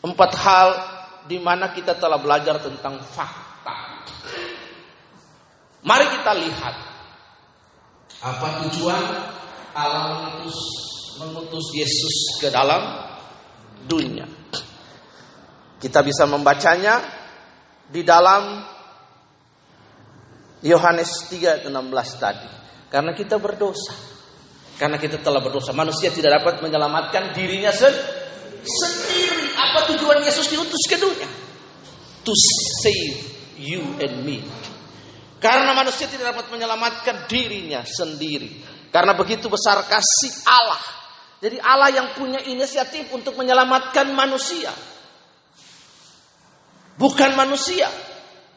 empat 0.05 0.31
hal 0.37 0.69
di 1.31 1.39
mana 1.39 1.71
kita 1.71 1.95
telah 1.95 2.19
belajar 2.19 2.59
tentang 2.59 2.99
fakta. 2.99 4.03
Mari 5.87 6.07
kita 6.19 6.33
lihat 6.35 6.75
apa 8.21 8.67
tujuan 8.67 9.05
Allah 9.71 10.03
mengutus 10.11 10.59
mengutus 11.23 11.71
Yesus 11.71 12.43
ke 12.43 12.51
dalam 12.51 13.07
dunia. 13.87 14.27
Kita 15.79 16.03
bisa 16.03 16.27
membacanya 16.27 16.99
di 17.87 18.03
dalam 18.03 18.67
Yohanes 20.67 21.31
3:16 21.31 21.71
tadi. 22.19 22.51
Karena 22.91 23.15
kita 23.15 23.39
berdosa. 23.39 23.95
Karena 24.77 24.99
kita 24.99 25.23
telah 25.23 25.39
berdosa. 25.39 25.71
Manusia 25.71 26.11
tidak 26.11 26.43
dapat 26.43 26.59
menyelamatkan 26.59 27.33
dirinya 27.33 27.71
sendiri. 27.71 28.20
Apa 29.57 29.89
tujuan 29.95 30.21
Yesus 30.25 30.49
diutus 30.51 30.85
ke 30.89 30.97
dunia? 31.01 31.29
To 32.25 32.33
save 32.85 33.17
you 33.57 33.81
and 34.01 34.25
me. 34.25 34.45
Karena 35.41 35.73
manusia 35.73 36.05
tidak 36.05 36.37
dapat 36.37 36.53
menyelamatkan 36.53 37.25
dirinya 37.25 37.81
sendiri. 37.85 38.61
Karena 38.93 39.17
begitu 39.17 39.49
besar 39.49 39.81
kasih 39.89 40.33
Allah. 40.45 40.83
Jadi 41.41 41.57
Allah 41.57 41.89
yang 41.89 42.09
punya 42.13 42.45
inisiatif 42.45 43.09
untuk 43.17 43.41
menyelamatkan 43.41 44.13
manusia. 44.13 44.69
Bukan 47.01 47.33
manusia 47.33 47.89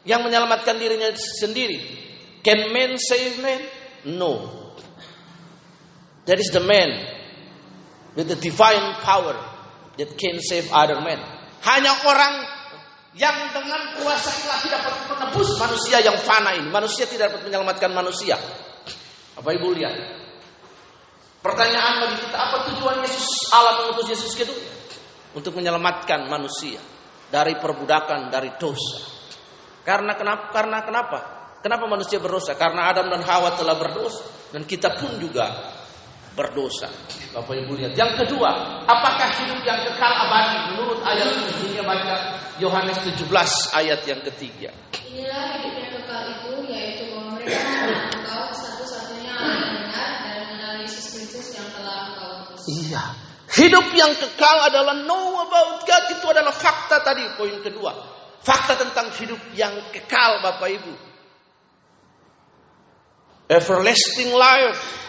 yang 0.04 0.20
menyelamatkan 0.20 0.76
dirinya 0.76 1.08
sendiri. 1.16 1.80
Can 2.44 2.68
man 2.76 3.00
save 3.00 3.40
man? 3.40 3.60
No. 4.04 4.52
That 6.28 6.36
is 6.36 6.52
the 6.52 6.60
man 6.60 6.92
with 8.12 8.28
the 8.28 8.36
divine 8.36 9.00
power 9.00 9.53
that 9.98 10.10
can 10.18 10.38
save 10.42 10.66
other 10.74 10.98
men. 11.02 11.20
Hanya 11.64 11.92
orang 12.04 12.34
yang 13.14 13.54
dengan 13.54 13.94
kuasa 13.98 14.30
ilahi 14.42 14.66
dapat 14.74 14.94
menebus 15.06 15.54
manusia 15.56 16.02
yang 16.02 16.18
fana 16.22 16.54
ini. 16.58 16.66
Manusia 16.68 17.06
tidak 17.06 17.30
dapat 17.30 17.46
menyelamatkan 17.46 17.90
manusia. 17.94 18.34
Apa 19.38 19.48
ibu 19.54 19.70
lihat? 19.70 19.94
Pertanyaan 21.44 22.00
bagi 22.00 22.16
kita, 22.24 22.38
apa 22.40 22.56
tujuan 22.72 23.04
Yesus 23.04 23.52
Allah 23.52 23.84
mengutus 23.84 24.08
Yesus 24.16 24.32
dunia? 24.32 24.72
Untuk 25.34 25.52
menyelamatkan 25.58 26.30
manusia 26.30 26.78
dari 27.28 27.58
perbudakan, 27.58 28.30
dari 28.30 28.54
dosa. 28.56 29.02
Karena 29.84 30.16
kenapa? 30.16 30.54
Karena 30.54 30.78
kenapa? 30.80 31.18
Kenapa 31.60 31.84
manusia 31.88 32.16
berdosa? 32.20 32.56
Karena 32.56 32.88
Adam 32.88 33.12
dan 33.12 33.22
Hawa 33.24 33.56
telah 33.56 33.76
berdosa 33.76 34.24
dan 34.52 34.64
kita 34.64 34.96
pun 34.96 35.16
juga 35.20 35.48
berdosa. 36.34 36.90
Bapak 37.30 37.54
Ibu 37.54 37.78
lihat. 37.78 37.94
Yang 37.94 38.26
kedua, 38.26 38.82
apakah 38.86 39.30
hidup 39.42 39.62
yang 39.62 39.80
kekal 39.86 40.12
abadi 40.12 40.74
menurut 40.74 40.98
ayat 41.02 41.30
ini 41.34 41.54
baca 41.84 42.14
Yohanes 42.58 42.98
17 43.06 43.28
ayat 43.76 44.00
yang 44.08 44.20
ketiga. 44.32 44.70
Inilah 45.06 45.60
hidup 45.60 45.74
yang 45.78 45.90
kekal 46.00 46.22
itu, 46.32 46.52
yaitu 46.70 47.02
bahwa 47.12 47.38
engkau 47.38 48.44
satu-satunya 48.50 49.34
yang 49.36 49.70
benar 49.84 50.10
dan 50.24 50.36
mengenal 50.48 50.74
Yesus 50.82 51.04
Kristus 51.14 51.46
yang 51.54 51.68
telah 51.76 52.10
engkau 52.10 52.30
utus. 52.50 52.62
Iya. 52.66 53.02
Hidup 53.54 53.86
yang 53.94 54.12
kekal 54.18 54.56
adalah 54.66 55.06
know 55.06 55.46
about 55.46 55.86
God. 55.86 56.04
Itu 56.10 56.26
adalah 56.32 56.50
fakta 56.50 57.04
tadi, 57.06 57.22
poin 57.38 57.54
kedua. 57.62 57.92
Fakta 58.42 58.74
tentang 58.74 59.14
hidup 59.14 59.38
yang 59.54 59.72
kekal, 59.94 60.42
Bapak 60.42 60.68
Ibu. 60.74 60.94
Everlasting 63.46 64.32
life. 64.34 65.04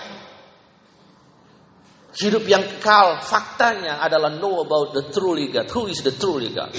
Hidup 2.16 2.48
yang 2.48 2.64
kekal, 2.64 3.20
faktanya 3.20 4.00
adalah 4.00 4.32
know 4.40 4.64
about 4.64 4.96
the 4.96 5.12
truly 5.12 5.52
God. 5.52 5.68
Who 5.76 5.92
is 5.92 6.00
the 6.00 6.16
truly 6.16 6.56
God? 6.56 6.72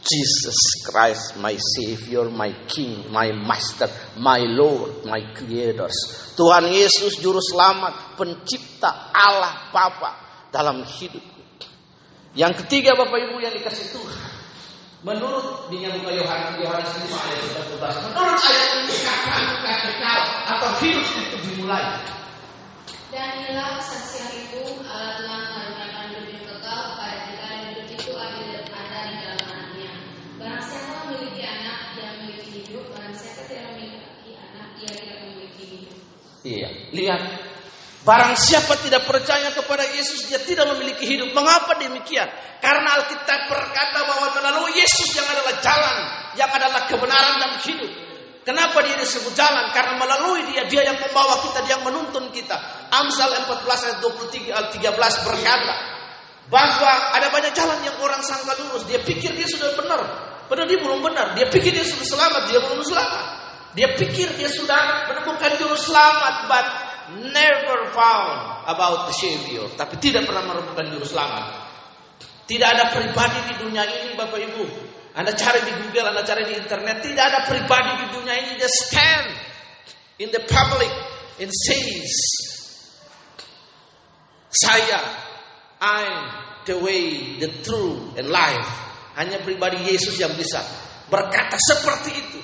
Jesus 0.00 0.58
Christ, 0.88 1.36
my 1.36 1.52
Savior, 1.76 2.32
my 2.32 2.64
King, 2.64 3.12
my 3.12 3.36
Master, 3.36 3.84
my 4.16 4.40
Lord, 4.40 5.04
my 5.04 5.20
Creator. 5.36 5.92
Tuhan 6.40 6.72
Yesus, 6.72 7.20
Juru 7.20 7.36
Selamat, 7.44 8.16
Pencipta 8.16 9.12
Allah 9.12 9.68
Bapa 9.68 10.10
dalam 10.48 10.88
hidup. 10.88 11.22
Yang 12.32 12.64
ketiga 12.64 12.96
Bapak 12.96 13.20
Ibu 13.20 13.44
yang 13.44 13.52
dikasih 13.52 13.92
Tuhan. 13.92 14.30
Menurut 15.00 15.68
dinya 15.72 15.92
buka 15.96 16.12
Yohanes 16.12 16.60
Yohanes 16.60 16.92
5 16.96 17.08
ayat 17.08 17.40
11. 17.76 18.08
Menurut 18.12 18.40
ayat 18.40 18.68
ini 18.84 18.96
kapan 19.04 19.44
kekal 19.84 20.20
atau 20.48 20.70
hidup 20.80 21.06
itu 21.08 21.36
dimulai. 21.44 21.84
Dan 23.10 23.42
inilah 23.42 23.82
kesaksian 23.82 24.30
itu 24.38 24.62
Allah 24.86 25.18
telah 25.18 25.42
mengaruniakan 25.50 26.30
hidup 26.30 26.46
kekal 26.46 26.78
kepada 26.94 27.18
kita 27.26 27.42
dan 27.42 27.62
hidup 27.74 27.86
itu 27.90 28.10
ada, 28.14 28.38
di 28.38 29.16
dalam 29.18 29.40
anaknya. 29.50 29.92
Barang 30.38 30.62
siapa 30.62 30.92
memiliki 31.10 31.42
anak, 31.42 31.78
dia 31.98 32.06
memiliki 32.22 32.50
hidup. 32.62 32.86
Barang 32.94 33.14
siapa 33.18 33.42
tidak 33.50 33.66
memiliki 33.74 34.30
anak, 34.38 34.68
dia 34.78 34.90
tidak 34.94 35.16
memiliki 35.26 35.62
hidup. 35.66 35.94
Iya, 36.46 36.68
lihat. 36.94 37.22
Barang 38.06 38.34
siapa 38.38 38.78
tidak 38.78 39.02
percaya 39.02 39.50
kepada 39.58 39.90
Yesus, 39.90 40.30
dia 40.30 40.38
tidak 40.46 40.70
memiliki 40.70 41.02
hidup. 41.02 41.34
Mengapa 41.34 41.82
demikian? 41.82 42.30
Karena 42.62 42.94
Alkitab 42.94 43.50
berkata 43.50 44.06
bahwa 44.06 44.38
melalui 44.38 44.78
Yesus 44.78 45.10
yang 45.18 45.26
adalah 45.26 45.58
jalan, 45.58 45.96
yang 46.38 46.50
adalah 46.54 46.86
kebenaran 46.86 47.42
dan 47.42 47.58
hidup. 47.58 48.09
Kenapa 48.40 48.80
dia 48.80 48.96
disebut 48.96 49.36
jalan? 49.36 49.68
Karena 49.76 50.00
melalui 50.00 50.48
dia, 50.48 50.64
dia 50.64 50.82
yang 50.88 50.96
membawa 50.96 51.44
kita, 51.44 51.60
dia 51.68 51.76
yang 51.76 51.84
menuntun 51.84 52.32
kita. 52.32 52.56
Amsal 52.88 53.36
14 53.36 53.52
ayat 53.68 53.98
23 54.00 54.48
ayat 54.48 54.68
13 54.72 55.26
berkata, 55.28 55.74
bahwa 56.50 56.92
ada 57.14 57.30
banyak 57.30 57.54
jalan 57.54 57.78
yang 57.86 57.96
orang 58.02 58.20
sangka 58.26 58.58
lurus. 58.58 58.84
Dia 58.90 58.98
pikir 59.00 59.38
dia 59.38 59.46
sudah 59.46 59.76
benar, 59.78 60.00
padahal 60.50 60.66
dia 60.66 60.80
belum 60.82 61.00
benar. 61.00 61.38
Dia 61.38 61.46
pikir 61.46 61.70
dia 61.70 61.86
sudah 61.86 62.06
selamat, 62.10 62.42
dia 62.50 62.60
belum 62.60 62.82
selamat. 62.82 63.24
Dia 63.70 63.88
pikir 63.94 64.34
dia 64.34 64.50
sudah 64.50 65.06
menemukan 65.06 65.54
juru 65.62 65.78
selamat, 65.78 66.34
but 66.50 66.66
never 67.30 67.86
found 67.94 68.66
about 68.66 69.06
the 69.06 69.14
Savior. 69.14 69.70
Tapi 69.78 69.94
tidak 70.02 70.26
pernah 70.26 70.42
menemukan 70.42 70.90
juru 70.90 71.06
selamat. 71.06 71.70
Tidak 72.50 72.66
ada 72.66 72.90
pribadi 72.90 73.38
di 73.46 73.54
dunia 73.62 73.86
ini, 73.86 74.18
Bapak 74.18 74.42
Ibu. 74.42 74.89
Anda 75.10 75.34
cari 75.34 75.66
di 75.66 75.72
Google, 75.74 76.14
Anda 76.14 76.22
cari 76.22 76.46
di 76.46 76.54
internet, 76.54 77.02
tidak 77.02 77.24
ada 77.34 77.40
pribadi 77.50 77.92
di 77.98 78.06
dunia 78.14 78.34
ini 78.38 78.52
that 78.62 78.70
stand 78.70 79.26
in 80.22 80.28
the 80.30 80.42
public 80.46 80.92
and 81.42 81.50
says, 81.50 82.10
saya, 84.50 84.98
I'm 85.82 86.14
the 86.66 86.76
way, 86.78 87.38
the 87.42 87.50
truth, 87.62 88.18
and 88.18 88.30
life. 88.30 88.70
Hanya 89.18 89.42
pribadi 89.42 89.82
Yesus 89.82 90.14
yang 90.18 90.34
bisa 90.38 90.62
berkata 91.10 91.58
seperti 91.58 92.10
itu. 92.14 92.40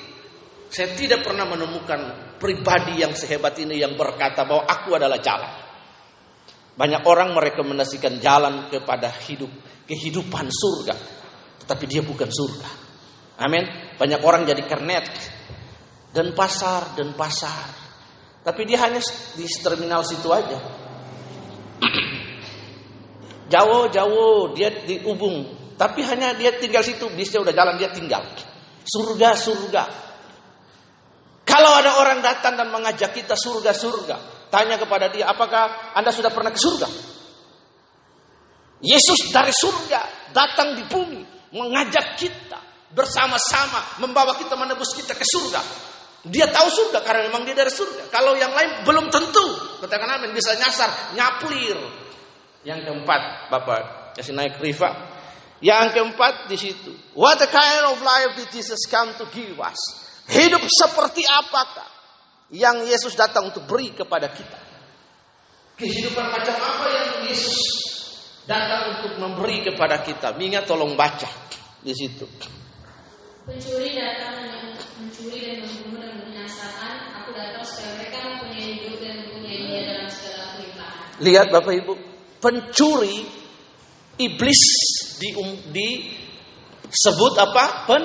Saya 0.67 0.93
tidak 0.99 1.23
pernah 1.23 1.47
menemukan 1.47 2.35
pribadi 2.43 3.01
yang 3.01 3.15
sehebat 3.15 3.55
ini 3.63 3.79
yang 3.79 3.95
berkata 3.95 4.43
bahwa 4.43 4.67
aku 4.67 4.99
adalah 4.99 5.23
jalan. 5.23 5.53
Banyak 6.77 7.03
orang 7.09 7.33
merekomendasikan 7.33 8.21
jalan 8.21 8.69
kepada 8.69 9.09
hidup, 9.25 9.49
kehidupan 9.89 10.51
surga. 10.53 10.95
Tetapi 11.67 11.85
dia 11.91 11.99
bukan 12.07 12.31
surga. 12.31 12.71
Amin. 13.43 13.67
Banyak 13.99 14.23
orang 14.23 14.47
jadi 14.47 14.63
kernet. 14.71 15.11
Dan 16.15 16.31
pasar, 16.31 16.95
dan 16.95 17.19
pasar. 17.19 17.75
Tapi 18.47 18.63
dia 18.63 18.79
hanya 18.87 19.03
di 19.35 19.43
terminal 19.59 20.07
situ 20.07 20.31
aja. 20.31 20.63
jauh, 23.53 23.91
jauh, 23.91 24.55
dia 24.55 24.71
di 24.87 25.03
ubung. 25.03 25.43
Tapi 25.75 26.07
hanya 26.07 26.39
dia 26.39 26.55
tinggal 26.55 26.87
situ, 26.87 27.11
bisnya 27.19 27.43
udah 27.43 27.51
jalan, 27.51 27.75
dia 27.75 27.91
tinggal. 27.91 28.23
Surga, 28.87 29.35
surga. 29.35 29.85
Kalau 31.43 31.83
ada 31.83 31.99
orang 31.99 32.23
datang 32.23 32.55
dan 32.55 32.71
mengajak 32.71 33.11
kita 33.11 33.35
surga, 33.35 33.75
surga. 33.75 34.17
Tanya 34.55 34.79
kepada 34.79 35.11
dia, 35.11 35.27
apakah 35.27 35.93
Anda 35.99 36.15
sudah 36.15 36.31
pernah 36.31 36.55
ke 36.55 36.61
surga? 36.63 36.87
Yesus 38.87 39.35
dari 39.35 39.51
surga 39.51 40.31
datang 40.31 40.79
di 40.79 40.87
bumi 40.87 41.36
mengajak 41.57 42.21
kita 42.21 42.61
bersama-sama 42.93 44.01
membawa 44.05 44.37
kita 44.37 44.55
menebus 44.55 44.93
kita 44.93 45.17
ke 45.17 45.25
surga. 45.25 45.61
Dia 46.27 46.51
tahu 46.51 46.69
surga 46.69 47.07
karena 47.07 47.31
memang 47.31 47.47
dia 47.47 47.55
dari 47.55 47.71
surga. 47.71 48.11
Kalau 48.11 48.35
yang 48.35 48.51
lain 48.51 48.83
belum 48.83 49.09
tentu. 49.09 49.47
Katakan 49.79 50.19
amin 50.21 50.35
bisa 50.35 50.59
nyasar, 50.59 51.15
nyaplir. 51.15 51.79
Yang 52.67 52.83
keempat, 52.83 53.47
Bapak 53.47 54.07
kasih 54.19 54.35
naik 54.35 54.59
riva. 54.59 54.91
Yang 55.63 55.97
keempat 55.97 56.51
di 56.51 56.57
situ. 56.59 56.93
What 57.15 57.39
the 57.39 57.49
kind 57.49 57.89
of 57.89 58.03
life 58.03 58.35
did 58.37 58.51
Jesus 58.51 58.85
come 58.91 59.15
to 59.17 59.25
give 59.31 59.57
us? 59.63 59.79
Hidup 60.27 60.67
seperti 60.67 61.23
apakah 61.23 61.87
yang 62.51 62.83
Yesus 62.83 63.15
datang 63.15 63.55
untuk 63.55 63.63
beri 63.65 63.95
kepada 63.95 64.27
kita? 64.35 64.59
Kehidupan 65.79 66.27
macam 66.27 66.57
apa 66.59 66.87
yang 66.91 67.09
Yesus 67.31 67.86
datang 68.47 68.99
untuk 68.99 69.13
memberi 69.19 69.67
kepada 69.67 70.01
kita? 70.01 70.35
Mingat 70.39 70.71
tolong 70.71 70.95
baca 70.95 71.29
di 71.83 71.93
situ. 71.93 72.27
Pencuri 73.47 73.95
datang 73.95 74.47
mencuri 75.07 75.39
dan 75.39 75.57
membunuh 75.63 76.01
dan 76.03 76.13
membinasakan. 76.19 76.95
Aku 77.23 77.31
datang 77.37 77.63
supaya 77.63 77.91
mereka 78.01 78.19
mempunyai 78.27 78.65
hidup 78.81 78.97
dan 78.99 79.15
mempunyainya 79.23 79.81
dalam 79.87 80.09
segala 80.11 80.45
kelimpahan. 80.57 81.05
Lihat 81.23 81.47
Bapak 81.53 81.75
Ibu, 81.79 81.93
pencuri 82.41 83.17
iblis 84.19 84.63
di 85.21 85.29
um, 85.37 85.51
disebut 85.73 87.35
apa? 87.39 87.65
Pen, 87.87 88.03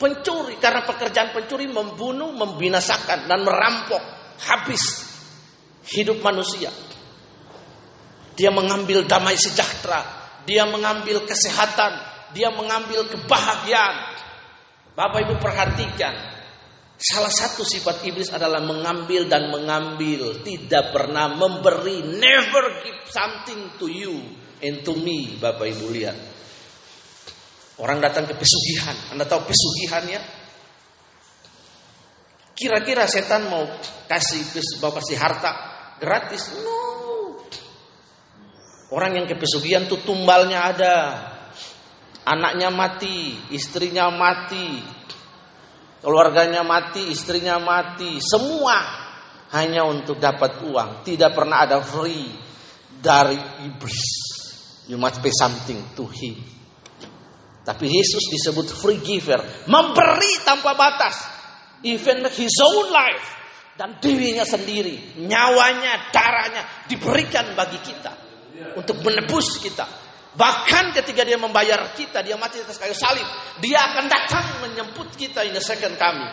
pencuri 0.00 0.56
karena 0.58 0.82
pekerjaan 0.82 1.30
pencuri 1.30 1.68
membunuh, 1.68 2.32
membinasakan 2.32 3.28
dan 3.28 3.40
merampok 3.44 4.02
habis 4.50 4.82
hidup 5.94 6.18
manusia. 6.24 6.72
Dia 8.42 8.50
mengambil 8.50 9.06
damai 9.06 9.38
sejahtera, 9.38 10.02
dia 10.42 10.66
mengambil 10.66 11.22
kesehatan, 11.22 11.94
dia 12.34 12.50
mengambil 12.50 13.06
kebahagiaan. 13.06 14.18
Bapak 14.98 15.30
Ibu 15.30 15.38
perhatikan, 15.38 16.10
salah 16.98 17.30
satu 17.30 17.62
sifat 17.62 18.02
iblis 18.02 18.34
adalah 18.34 18.58
mengambil 18.58 19.30
dan 19.30 19.46
mengambil, 19.46 20.42
tidak 20.42 20.90
pernah 20.90 21.30
memberi, 21.30 22.02
never 22.18 22.82
give 22.82 22.98
something 23.06 23.78
to 23.78 23.86
you 23.86 24.18
and 24.58 24.82
to 24.82 24.98
me, 24.98 25.38
Bapak 25.38 25.78
Ibu 25.78 25.86
lihat. 25.94 26.18
Orang 27.78 28.02
datang 28.02 28.26
ke 28.26 28.34
pesugihan, 28.34 29.14
Anda 29.14 29.22
tahu 29.22 29.46
pesugihan 29.46 30.02
ya? 30.10 30.18
Kira-kira 32.58 33.06
setan 33.06 33.46
mau 33.46 33.70
kasih 34.10 34.42
bapak 34.82 34.98
kasih 34.98 35.18
harta 35.22 35.50
gratis? 36.02 36.58
No. 36.58 36.91
Orang 38.92 39.16
yang 39.16 39.24
ke 39.24 39.40
pesugihan 39.40 39.88
tuh 39.88 40.04
tumbalnya 40.04 40.68
ada, 40.68 40.96
Anaknya 42.22 42.70
mati, 42.70 43.34
istrinya 43.50 44.06
mati, 44.14 44.78
keluarganya 45.98 46.62
mati, 46.62 47.10
istrinya 47.10 47.58
mati, 47.58 48.22
semua 48.22 48.78
hanya 49.50 49.82
untuk 49.82 50.22
dapat 50.22 50.62
uang. 50.62 51.02
Tidak 51.02 51.34
pernah 51.34 51.66
ada 51.66 51.82
free 51.82 52.30
dari 53.02 53.66
iblis. 53.66 54.02
You 54.86 55.02
must 55.02 55.18
pay 55.18 55.34
something 55.34 55.98
to 55.98 56.06
him. 56.14 56.38
Tapi 57.66 57.90
Yesus 57.90 58.30
disebut 58.30 58.70
free 58.70 59.02
giver, 59.02 59.42
memberi 59.66 60.46
tanpa 60.46 60.78
batas. 60.78 61.26
Even 61.82 62.22
his 62.38 62.54
own 62.62 62.86
life 62.94 63.26
dan 63.74 63.98
dirinya 63.98 64.46
sendiri, 64.46 65.18
nyawanya, 65.18 66.14
darahnya 66.14 66.86
diberikan 66.86 67.58
bagi 67.58 67.82
kita 67.82 68.31
untuk 68.76 69.00
menebus 69.04 69.60
kita. 69.60 69.84
Bahkan 70.32 70.96
ketika 70.96 71.28
dia 71.28 71.36
membayar 71.36 71.92
kita, 71.92 72.24
dia 72.24 72.40
mati 72.40 72.56
atas 72.56 72.80
kayu 72.80 72.96
salib, 72.96 73.24
dia 73.60 73.84
akan 73.92 74.04
datang 74.08 74.46
menyebut 74.64 75.12
kita 75.12 75.44
in 75.44 75.52
the 75.52 75.60
second 75.60 76.00
coming. 76.00 76.32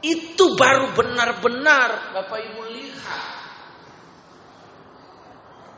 Itu 0.00 0.56
baru 0.56 0.96
benar-benar 0.96 2.16
Bapak 2.16 2.38
Ibu 2.40 2.62
lihat. 2.72 3.36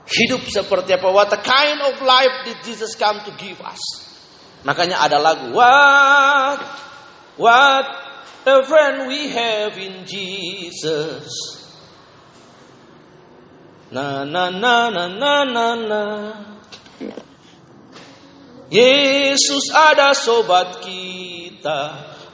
Hidup 0.08 0.46
seperti 0.48 0.94
apa? 0.96 1.10
What 1.10 1.28
the 1.28 1.42
kind 1.42 1.84
of 1.84 2.00
life 2.00 2.46
did 2.46 2.58
Jesus 2.64 2.94
come 2.94 3.20
to 3.26 3.32
give 3.36 3.60
us? 3.60 3.82
Makanya 4.64 5.04
ada 5.04 5.20
lagu 5.20 5.52
What 5.52 6.62
What 7.38 7.86
a 8.46 8.58
friend 8.66 9.06
we 9.06 9.30
have 9.30 9.78
in 9.78 10.02
Jesus. 10.06 11.57
Na 13.88 14.20
na 14.20 14.52
na 14.52 14.92
na 14.92 15.04
na 15.08 15.34
na 15.48 15.68
na. 15.72 16.02
Yesus 18.68 19.72
ada 19.72 20.12
sobat 20.12 20.84
kita, 20.84 21.80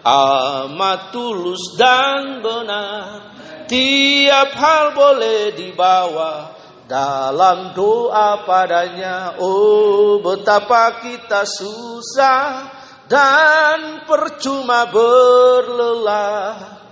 amat 0.02 1.14
tulus 1.14 1.78
dan 1.78 2.42
benar. 2.42 3.38
Tiap 3.70 4.50
hal 4.50 4.98
boleh 4.98 5.54
dibawa 5.54 6.58
dalam 6.90 7.70
doa 7.70 8.42
padanya. 8.42 9.38
Oh, 9.38 10.18
betapa 10.26 11.06
kita 11.06 11.46
susah 11.46 12.66
dan 13.06 14.02
percuma 14.10 14.90
berlelah. 14.90 16.82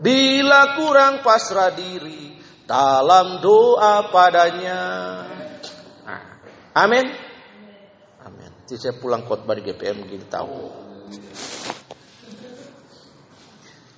Bila 0.00 0.80
kurang 0.80 1.20
pasrah 1.20 1.68
diri 1.76 2.29
dalam 2.70 3.42
doa 3.42 4.06
padanya. 4.14 4.80
Amin. 6.70 7.06
Amin. 8.22 8.50
Jadi 8.70 8.78
saya 8.78 8.94
pulang 8.94 9.26
khotbah 9.26 9.58
di 9.58 9.66
GPM 9.66 10.06
kita 10.06 10.38
tahu. 10.38 10.70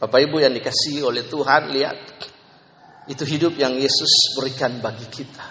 Bapak 0.00 0.18
Ibu 0.24 0.40
yang 0.40 0.56
dikasih 0.56 1.04
oleh 1.04 1.28
Tuhan, 1.28 1.68
lihat. 1.68 1.98
Itu 3.12 3.28
hidup 3.28 3.61
yang 3.61 3.76
Yesus 3.76 4.40
berikan 4.40 4.80
bagi 4.80 5.04
kita. 5.11 5.46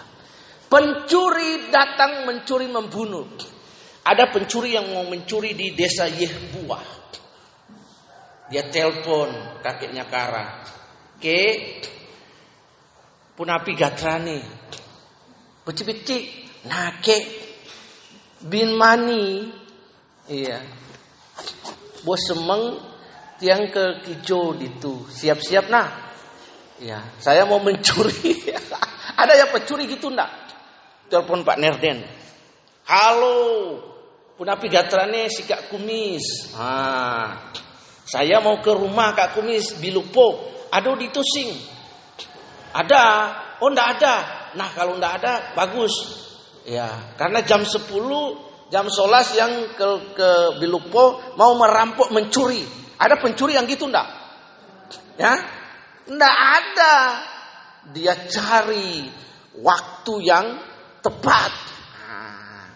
Pencuri 0.66 1.70
datang 1.70 2.26
mencuri 2.26 2.66
membunuh. 2.66 3.28
Ada 4.02 4.34
pencuri 4.34 4.74
yang 4.74 4.90
mau 4.90 5.06
mencuri 5.06 5.54
di 5.54 5.78
desa 5.78 6.10
Yehbuah. 6.10 6.84
Dia 8.50 8.66
telepon 8.66 9.62
kakeknya 9.62 10.10
Kara. 10.10 10.64
Ke 11.22 11.40
punapi 13.36 13.72
gatrani. 13.74 14.40
Beci-beci. 15.62 16.18
Nah 16.68 16.98
ke 17.02 17.16
bin 18.46 18.74
mani. 18.74 19.50
Iya. 20.30 20.62
Bos 22.02 22.18
semeng 22.26 22.78
tiang 23.38 23.70
ke 23.70 24.02
kijo 24.06 24.54
itu 24.58 25.06
siap-siap 25.10 25.66
nah. 25.70 25.88
Ya 26.82 27.02
saya 27.22 27.46
mau 27.46 27.62
mencuri. 27.62 28.42
Ada 29.20 29.38
yang 29.38 29.50
pencuri 29.54 29.86
gitu 29.86 30.10
ndak? 30.10 30.30
Telepon 31.06 31.46
Pak 31.46 31.56
Nerden. 31.60 32.02
Halo. 32.88 33.38
Punapi 34.34 34.66
gatrane 34.66 35.30
si 35.30 35.46
Kak 35.46 35.70
Kumis. 35.70 36.50
Ah. 36.58 37.52
Saya 38.02 38.42
mau 38.42 38.58
ke 38.58 38.74
rumah 38.74 39.14
Kak 39.14 39.38
Kumis 39.38 39.78
bilupo 39.78 40.50
aduh 40.72 40.96
ditusing 40.96 41.71
ada 42.72 43.02
oh 43.60 43.68
ndak 43.68 43.88
ada 43.98 44.14
nah 44.56 44.68
kalau 44.72 44.96
ndak 44.96 45.12
ada 45.22 45.32
bagus 45.56 45.92
ya 46.64 47.14
karena 47.16 47.44
jam 47.44 47.64
10 47.64 47.88
jam 48.72 48.88
solas 48.88 49.36
yang 49.36 49.76
ke, 49.76 49.88
ke 50.16 50.30
Bilupo 50.60 51.36
mau 51.36 51.52
merampok 51.56 52.08
mencuri 52.12 52.82
ada 53.02 53.18
pencuri 53.18 53.58
yang 53.58 53.66
gitu 53.66 53.90
enggak? 53.90 54.06
Ya? 55.18 55.34
Enggak 56.06 56.36
ada. 56.38 56.94
Dia 57.90 58.14
cari 58.30 59.10
waktu 59.58 60.14
yang 60.22 60.46
tepat. 61.02 61.50
Nah, 61.98 62.70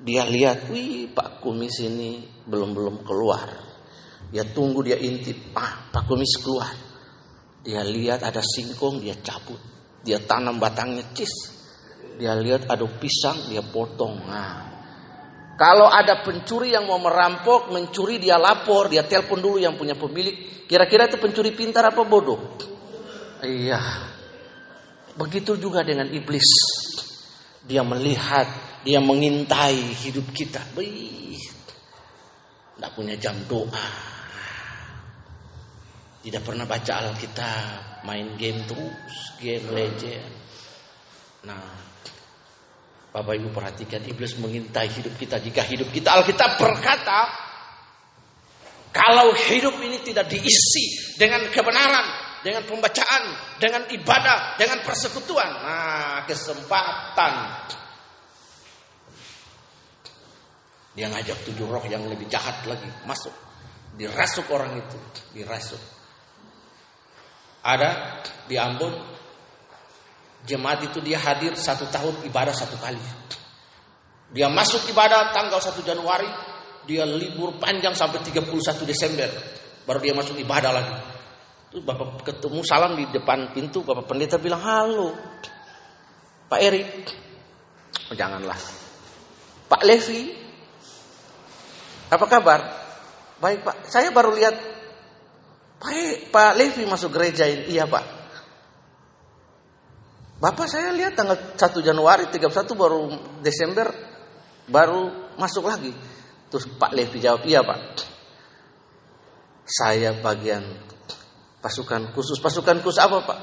dia 0.00 0.24
lihat, 0.24 0.72
wih 0.72 1.12
Pak 1.12 1.44
Kumis 1.44 1.84
ini 1.84 2.24
belum-belum 2.48 3.04
keluar. 3.04 3.52
Dia 4.32 4.48
tunggu, 4.48 4.80
dia 4.80 4.96
intip. 4.96 5.52
Ah, 5.52 5.92
Pak 5.92 6.08
Kumis 6.08 6.40
keluar. 6.40 6.72
Dia 7.66 7.82
lihat 7.82 8.22
ada 8.22 8.38
singkong, 8.38 9.02
dia 9.02 9.18
cabut. 9.18 9.58
Dia 10.06 10.22
tanam 10.22 10.62
batangnya 10.62 11.02
cis. 11.10 11.50
Dia 12.14 12.38
lihat 12.38 12.70
ada 12.70 12.86
pisang, 12.86 13.50
dia 13.50 13.66
potong. 13.66 14.22
Nah, 14.22 14.70
kalau 15.58 15.90
ada 15.90 16.22
pencuri 16.22 16.70
yang 16.70 16.86
mau 16.86 17.02
merampok, 17.02 17.74
mencuri 17.74 18.22
dia 18.22 18.38
lapor, 18.38 18.86
dia 18.86 19.02
telepon 19.02 19.42
dulu 19.42 19.58
yang 19.58 19.74
punya 19.74 19.98
pemilik. 19.98 20.62
Kira-kira 20.70 21.10
itu 21.10 21.18
pencuri 21.18 21.50
pintar 21.58 21.90
apa 21.90 22.06
bodoh? 22.06 22.38
Iya. 23.42 23.82
Begitu 25.18 25.58
juga 25.58 25.82
dengan 25.82 26.06
iblis. 26.12 26.46
Dia 27.66 27.82
melihat, 27.82 28.46
dia 28.86 29.02
mengintai 29.02 30.06
hidup 30.06 30.30
kita. 30.30 30.62
Tidak 30.76 32.92
punya 32.94 33.18
jam 33.18 33.34
doa. 33.50 34.15
Tidak 36.26 36.42
pernah 36.42 36.66
baca 36.66 37.06
Alkitab, 37.06 38.02
main 38.02 38.34
game 38.34 38.66
terus, 38.66 39.38
game 39.38 39.70
legend. 39.70 40.34
Nah, 41.46 41.86
Bapak 43.14 43.38
Ibu 43.38 43.54
perhatikan 43.54 44.02
iblis 44.02 44.34
mengintai 44.42 44.90
hidup 44.90 45.14
kita 45.14 45.38
jika 45.38 45.62
hidup 45.62 45.88
kita 45.94 46.18
Alkitab 46.18 46.58
berkata 46.58 47.30
kalau 48.90 49.32
hidup 49.32 49.78
ini 49.78 50.02
tidak 50.02 50.26
diisi 50.26 51.14
dengan 51.14 51.46
kebenaran, 51.48 52.42
dengan 52.42 52.66
pembacaan, 52.66 53.56
dengan 53.62 53.86
ibadah, 53.88 54.58
dengan 54.58 54.82
persekutuan, 54.82 55.48
nah 55.62 56.26
kesempatan 56.26 57.34
dia 60.96 61.06
ngajak 61.06 61.38
tujuh 61.46 61.70
roh 61.70 61.84
yang 61.86 62.02
lebih 62.10 62.26
jahat 62.28 62.66
lagi 62.66 62.88
masuk, 63.06 63.32
dirasuk 63.94 64.50
orang 64.50 64.80
itu, 64.80 64.98
dirasuk. 65.36 65.95
Ada 67.66 68.22
di 68.46 68.54
Ambon 68.54 69.16
Jemaat 70.46 70.86
itu 70.86 71.02
dia 71.02 71.18
hadir 71.18 71.58
satu 71.58 71.90
tahun 71.90 72.22
ibadah 72.30 72.54
satu 72.54 72.78
kali. 72.78 73.02
Dia 74.30 74.46
masuk 74.46 74.86
ibadah 74.94 75.34
tanggal 75.34 75.58
1 75.58 75.82
Januari, 75.82 76.30
dia 76.86 77.02
libur 77.02 77.58
panjang 77.58 77.98
sampai 77.98 78.22
31 78.22 78.86
Desember. 78.86 79.26
Baru 79.82 79.98
dia 79.98 80.14
masuk 80.14 80.38
ibadah 80.38 80.70
lagi. 80.70 80.94
Terus 81.74 81.82
Bapak 81.82 82.22
ketemu 82.22 82.62
salam 82.62 82.94
di 82.94 83.10
depan 83.10 83.50
pintu, 83.50 83.82
Bapak 83.82 84.06
pendeta 84.06 84.38
bilang, 84.38 84.62
"Halo. 84.62 85.18
Pak 86.46 86.60
Erik." 86.62 86.90
Oh, 88.06 88.14
janganlah. 88.14 88.58
Pak 89.66 89.82
Levi. 89.82 90.30
Apa 92.06 92.26
kabar? 92.30 92.60
Baik, 93.42 93.66
Pak. 93.66 93.90
Saya 93.90 94.14
baru 94.14 94.30
lihat 94.30 94.54
Pak, 95.76 95.92
Pak 96.32 96.52
Levi 96.56 96.82
masuk 96.88 97.12
gereja 97.12 97.44
ini. 97.44 97.76
Iya, 97.76 97.84
Pak. 97.84 98.04
Bapak 100.36 100.68
saya 100.68 100.92
lihat 100.92 101.16
tanggal 101.16 101.56
1 101.56 101.80
Januari 101.80 102.28
31 102.28 102.52
baru 102.76 103.08
Desember 103.40 103.88
baru 104.68 105.32
masuk 105.40 105.64
lagi. 105.64 105.92
Terus 106.52 106.68
Pak 106.76 106.92
Levi 106.92 107.18
jawab, 107.24 107.48
"Iya, 107.48 107.64
Pak." 107.64 107.80
Saya 109.66 110.12
bagian 110.20 110.62
pasukan 111.64 112.12
khusus. 112.12 112.36
Pasukan 112.38 112.84
khusus 112.84 113.00
apa, 113.00 113.24
Pak? 113.24 113.40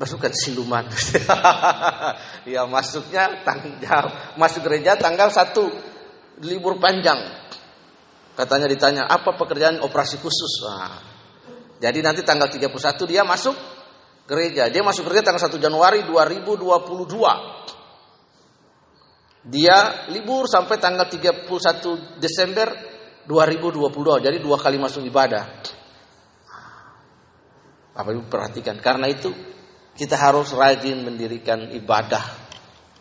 Pasukan 0.00 0.32
siluman. 0.32 0.88
ya 2.52 2.64
masuknya 2.68 3.44
tanggal 3.44 4.34
masuk 4.40 4.64
gereja 4.64 4.96
tanggal 4.96 5.28
1 5.28 6.42
libur 6.44 6.80
panjang. 6.80 7.20
Katanya 8.36 8.68
ditanya, 8.68 9.08
"Apa 9.08 9.32
pekerjaan 9.34 9.80
operasi 9.80 10.20
khusus?" 10.20 10.60
Nah, 10.62 11.00
jadi 11.80 12.04
nanti 12.04 12.20
tanggal 12.20 12.52
31 12.52 13.08
dia 13.08 13.24
masuk 13.24 13.56
gereja. 14.28 14.68
Dia 14.68 14.84
masuk 14.84 15.08
gereja 15.08 15.32
tanggal 15.32 15.42
1 15.42 15.56
Januari 15.56 16.04
2022. 16.04 17.32
Dia 19.46 20.10
libur 20.10 20.50
sampai 20.50 20.76
tanggal 20.82 21.06
31 21.06 22.18
Desember 22.18 22.66
2022. 23.30 24.24
Jadi 24.26 24.36
dua 24.42 24.58
kali 24.58 24.76
masuk 24.76 25.06
ibadah. 25.06 25.44
Apa 27.96 28.08
Ibu 28.12 28.26
perhatikan. 28.26 28.76
Karena 28.82 29.06
itu 29.06 29.30
kita 29.96 30.18
harus 30.18 30.52
rajin 30.52 31.00
mendirikan 31.06 31.72
ibadah 31.72 32.20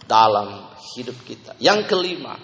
dalam 0.06 0.70
hidup 0.96 1.18
kita. 1.26 1.58
Yang 1.58 1.92
kelima, 1.92 2.38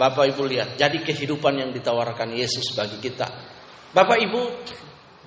Bapak 0.00 0.32
Ibu 0.32 0.48
lihat, 0.48 0.80
jadi 0.80 0.96
kehidupan 1.04 1.60
yang 1.60 1.76
ditawarkan 1.76 2.32
Yesus 2.32 2.72
bagi 2.72 2.96
kita. 3.04 3.28
Bapak 3.92 4.16
Ibu, 4.16 4.40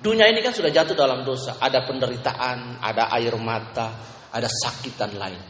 Dunia 0.04 0.28
ini 0.28 0.44
kan 0.44 0.52
sudah 0.52 0.68
jatuh 0.68 0.92
dalam 0.92 1.24
dosa. 1.24 1.56
Ada 1.56 1.88
penderitaan, 1.88 2.76
ada 2.84 3.08
air 3.16 3.32
mata, 3.40 3.96
ada 4.28 4.44
sakitan 4.44 5.16
lain. 5.16 5.40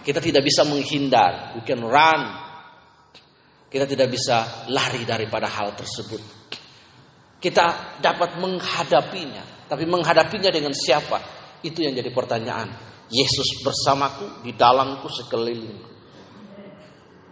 Kita 0.00 0.24
tidak 0.24 0.40
bisa 0.40 0.64
menghindar. 0.64 1.52
We 1.52 1.60
can 1.68 1.84
run. 1.84 2.22
Kita 3.68 3.84
tidak 3.84 4.08
bisa 4.08 4.64
lari 4.72 5.04
daripada 5.04 5.52
hal 5.52 5.76
tersebut. 5.76 6.22
Kita 7.36 8.00
dapat 8.00 8.40
menghadapinya. 8.40 9.68
Tapi 9.68 9.84
menghadapinya 9.84 10.48
dengan 10.48 10.72
siapa? 10.72 11.20
Itu 11.60 11.84
yang 11.84 11.92
jadi 11.92 12.08
pertanyaan. 12.08 12.72
Yesus 13.12 13.60
bersamaku, 13.60 14.40
di 14.40 14.56
dalamku, 14.56 15.12
sekelilingku. 15.12 15.89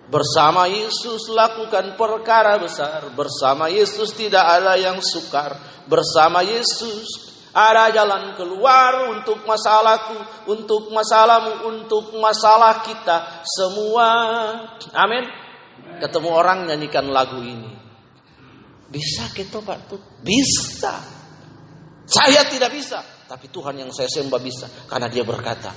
Bersama 0.08 0.64
Yesus 0.64 1.28
lakukan 1.28 1.92
perkara 2.00 2.56
besar. 2.56 3.12
Bersama 3.12 3.68
Yesus 3.68 4.16
tidak 4.16 4.40
ada 4.40 4.72
yang 4.80 5.04
sukar. 5.04 5.52
Bersama 5.84 6.40
Yesus 6.40 7.28
ada 7.52 7.92
jalan 7.92 8.32
keluar 8.32 9.12
untuk 9.12 9.44
masalahku, 9.44 10.48
untuk 10.48 10.88
masalahmu, 10.92 11.68
untuk 11.68 12.16
masalah 12.16 12.80
kita 12.84 13.44
semua. 13.44 14.08
Amin. 14.96 15.28
Ketemu 16.00 16.30
orang 16.32 16.68
nyanyikan 16.68 17.08
lagu 17.12 17.44
ini. 17.44 17.72
Bisa 18.88 19.28
kita 19.36 19.60
Pak? 19.60 19.92
Bisa. 20.24 20.96
Saya 22.08 22.48
tidak 22.48 22.72
bisa. 22.72 23.17
Tapi 23.28 23.52
Tuhan 23.52 23.76
yang 23.76 23.92
saya 23.92 24.08
sembah 24.08 24.40
bisa. 24.40 24.64
Karena 24.88 25.04
dia 25.12 25.20
berkata, 25.20 25.68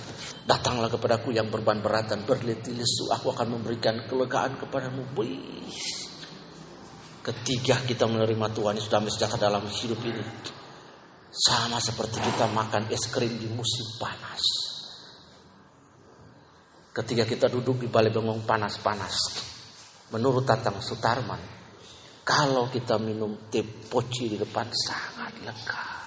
datanglah 0.47 0.87
kepadaku 0.87 1.35
yang 1.35 1.51
berban 1.51 1.83
beratan, 1.83 2.23
berletih 2.23 2.79
lesu. 2.79 3.11
Aku 3.11 3.35
akan 3.35 3.59
memberikan 3.59 4.07
kelegaan 4.07 4.55
kepadamu. 4.55 5.03
Wih. 5.19 5.99
Ketiga 7.21 7.83
kita 7.83 8.07
menerima 8.07 8.47
Tuhan 8.55 8.79
yang 8.79 8.85
sudah 8.87 9.03
sejahtera 9.11 9.51
dalam 9.51 9.67
hidup 9.67 9.99
ini. 9.99 10.23
Sama 11.27 11.77
seperti 11.83 12.23
kita 12.23 12.47
makan 12.49 12.87
es 12.87 13.11
krim 13.11 13.35
di 13.35 13.51
musim 13.51 13.99
panas. 13.99 14.41
Ketika 16.91 17.27
kita 17.27 17.47
duduk 17.51 17.83
di 17.83 17.87
balai 17.91 18.15
bengong 18.15 18.47
panas-panas. 18.47 19.15
Menurut 20.11 20.43
Tatang 20.43 20.83
Sutarman, 20.83 21.39
kalau 22.23 22.67
kita 22.67 22.99
minum 22.99 23.47
teh 23.47 23.63
poci 23.63 24.27
di 24.27 24.35
depan 24.35 24.67
sangat 24.67 25.39
lega. 25.39 26.00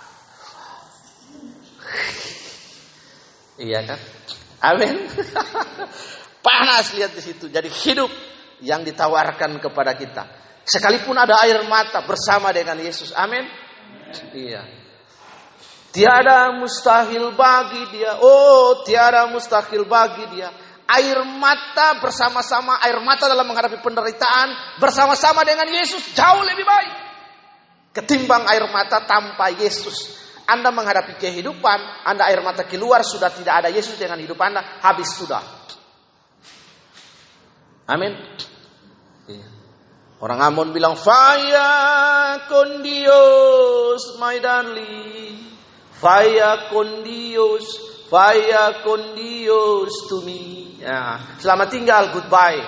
Iya 3.60 3.80
kan? 3.86 4.00
Amin. 4.64 5.06
Panas 6.44 6.92
lihat 6.96 7.14
di 7.14 7.22
situ. 7.22 7.46
Jadi 7.48 7.70
hidup 7.70 8.10
yang 8.60 8.82
ditawarkan 8.82 9.62
kepada 9.62 9.94
kita. 9.94 10.24
Sekalipun 10.64 11.14
ada 11.14 11.38
air 11.44 11.62
mata 11.68 12.02
bersama 12.02 12.50
dengan 12.50 12.80
Yesus. 12.80 13.12
Amin. 13.14 13.44
Iya. 14.32 14.64
Tiada 15.94 16.50
mustahil 16.58 17.30
bagi 17.38 17.94
dia. 17.94 18.18
Oh, 18.18 18.82
tiada 18.82 19.30
mustahil 19.30 19.86
bagi 19.86 20.24
dia. 20.34 20.50
Air 20.84 21.24
mata 21.24 21.96
bersama-sama, 22.02 22.82
air 22.84 22.98
mata 23.00 23.24
dalam 23.24 23.46
menghadapi 23.48 23.80
penderitaan 23.80 24.76
bersama-sama 24.82 25.40
dengan 25.46 25.64
Yesus 25.70 26.12
jauh 26.12 26.44
lebih 26.44 26.66
baik 26.66 27.04
ketimbang 27.94 28.42
air 28.50 28.66
mata 28.74 29.06
tanpa 29.06 29.54
Yesus. 29.54 30.23
Anda 30.44 30.68
menghadapi 30.68 31.16
kehidupan, 31.16 32.04
Anda 32.04 32.28
air 32.28 32.44
mata 32.44 32.68
keluar, 32.68 33.00
sudah 33.00 33.32
tidak 33.32 33.64
ada 33.64 33.68
Yesus 33.72 33.96
dengan 33.96 34.20
hidup 34.20 34.36
Anda, 34.40 34.80
habis 34.84 35.08
sudah. 35.16 35.40
Amin. 37.88 38.16
Iya. 39.28 39.48
Orang 40.20 40.40
Amon 40.40 40.72
bilang, 40.72 40.96
Faya 40.96 42.44
con 42.48 42.80
Dios, 42.80 44.16
my 44.16 44.40
darling. 44.40 45.36
Faya 46.00 46.68
con 46.68 47.00
Dios, 47.04 47.64
faya 48.12 48.84
con 48.84 49.16
Dios 49.16 49.92
to 50.08 50.20
me. 50.24 50.76
Ya, 50.80 51.36
selamat 51.40 51.68
tinggal, 51.72 52.12
goodbye. 52.12 52.60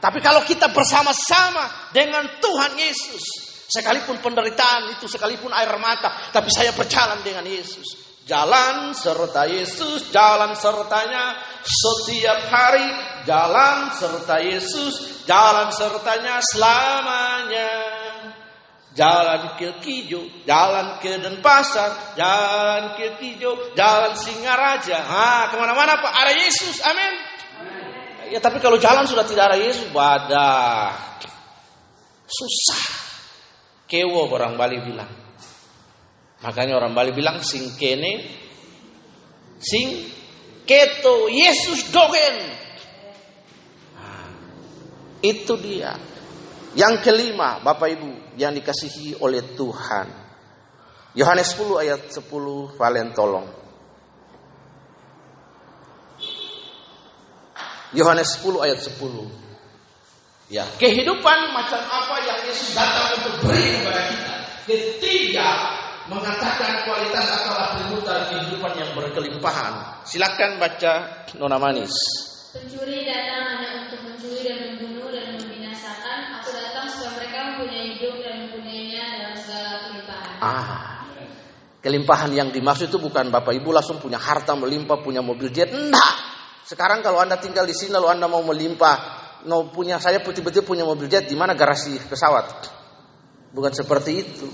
Tapi 0.00 0.18
kalau 0.24 0.42
kita 0.42 0.72
bersama-sama 0.72 1.92
dengan 1.92 2.26
Tuhan 2.40 2.72
Yesus, 2.74 3.49
Sekalipun 3.70 4.18
penderitaan 4.18 4.98
itu, 4.98 5.06
sekalipun 5.06 5.54
air 5.54 5.70
mata, 5.78 6.10
tapi 6.34 6.50
saya 6.50 6.74
berjalan 6.74 7.22
dengan 7.22 7.46
Yesus. 7.46 8.10
Jalan 8.26 8.94
serta 8.94 9.46
Yesus, 9.46 10.10
jalan 10.10 10.58
sertanya 10.58 11.38
setiap 11.62 12.50
hari, 12.50 12.86
jalan 13.26 13.94
serta 13.94 14.42
Yesus, 14.42 15.22
jalan 15.22 15.70
sertanya 15.70 16.42
selamanya. 16.42 17.70
Jalan 18.90 19.54
ke 19.54 19.78
Kijo, 19.78 20.42
jalan 20.42 20.98
ke 20.98 21.22
Denpasar, 21.22 22.18
jalan 22.18 22.98
ke 22.98 23.22
Kijo, 23.22 23.70
jalan 23.78 24.18
Singaraja. 24.18 24.98
Ah, 25.06 25.46
ke 25.46 25.54
mana-mana 25.54 25.94
Pak, 26.02 26.10
ada 26.10 26.34
Yesus, 26.34 26.82
amin. 26.82 27.14
Ya 28.34 28.42
tapi 28.42 28.58
kalau 28.58 28.82
jalan 28.82 29.06
sudah 29.06 29.22
tidak 29.26 29.54
ada 29.54 29.58
Yesus, 29.62 29.90
badah. 29.94 30.90
Susah. 32.26 33.09
Kewo 33.90 34.30
orang 34.30 34.54
Bali 34.54 34.78
bilang. 34.86 35.10
Makanya 36.46 36.78
orang 36.78 36.94
Bali 36.94 37.10
bilang 37.10 37.42
sing 37.42 37.74
kene 37.74 38.22
sing 39.58 40.06
keto 40.62 41.26
Yesus 41.26 41.90
dogen. 41.90 42.36
Nah, 43.98 44.30
itu 45.26 45.58
dia. 45.58 45.98
Yang 46.78 46.94
kelima, 47.02 47.58
Bapak 47.58 47.98
Ibu, 47.98 48.38
yang 48.38 48.54
dikasihi 48.54 49.18
oleh 49.18 49.42
Tuhan. 49.58 50.06
Yohanes 51.18 51.58
10 51.58 51.82
ayat 51.82 52.00
10, 52.14 52.78
Valen 52.78 53.10
tolong. 53.10 53.50
Yohanes 57.90 58.38
10 58.38 58.62
ayat 58.62 58.78
10. 58.78 59.49
Ya, 60.50 60.66
kehidupan 60.82 61.54
macam 61.54 61.78
apa 61.78 62.26
yang 62.26 62.42
Yesus 62.42 62.74
datang 62.74 63.22
untuk 63.22 63.46
beri 63.46 63.70
kepada 63.70 64.02
kita. 64.10 64.34
Ketiga, 64.66 65.48
mengatakan 66.10 66.82
kualitas 66.90 67.22
atau 67.22 67.54
atribut 67.54 68.02
kehidupan 68.02 68.74
yang 68.74 68.90
berkelimpahan. 68.98 70.02
Silakan 70.02 70.58
baca 70.58 71.22
Nona 71.38 71.54
Manis. 71.54 71.94
Pencuri 72.50 73.06
datang 73.06 73.46
hanya 73.46 73.86
untuk 73.86 74.02
mencuri 74.10 74.42
dan 74.42 74.74
membunuh 74.74 75.14
dan 75.14 75.38
membinasakan. 75.38 76.42
Aku 76.42 76.50
datang 76.50 76.90
supaya 76.90 77.10
mereka 77.22 77.38
mempunyai 77.54 77.86
hidup 77.94 78.14
dan 78.18 78.34
mempunyainya 78.50 79.02
dalam 79.06 79.34
segala 79.38 79.70
kelimpahan. 79.86 80.34
Ah, 80.42 81.06
kelimpahan 81.78 82.30
yang 82.34 82.50
dimaksud 82.50 82.90
itu 82.90 82.98
bukan 82.98 83.30
Bapak 83.30 83.54
Ibu 83.54 83.70
langsung 83.70 84.02
punya 84.02 84.18
harta 84.18 84.58
melimpah, 84.58 84.98
punya 84.98 85.22
mobil 85.22 85.54
jet. 85.54 85.70
Enggak. 85.70 86.14
Sekarang 86.66 87.06
kalau 87.06 87.22
Anda 87.22 87.38
tinggal 87.38 87.70
di 87.70 87.74
sini 87.78 87.94
lalu 87.94 88.18
Anda 88.18 88.26
mau 88.26 88.42
melimpah 88.42 89.19
no 89.46 89.72
punya 89.72 89.96
saya 90.02 90.20
putih-putih 90.20 90.64
punya 90.64 90.84
mobil 90.84 91.08
jet 91.08 91.28
di 91.28 91.36
mana 91.36 91.56
garasi 91.56 91.96
pesawat. 92.08 92.68
Bukan 93.50 93.72
seperti 93.74 94.12
itu. 94.16 94.48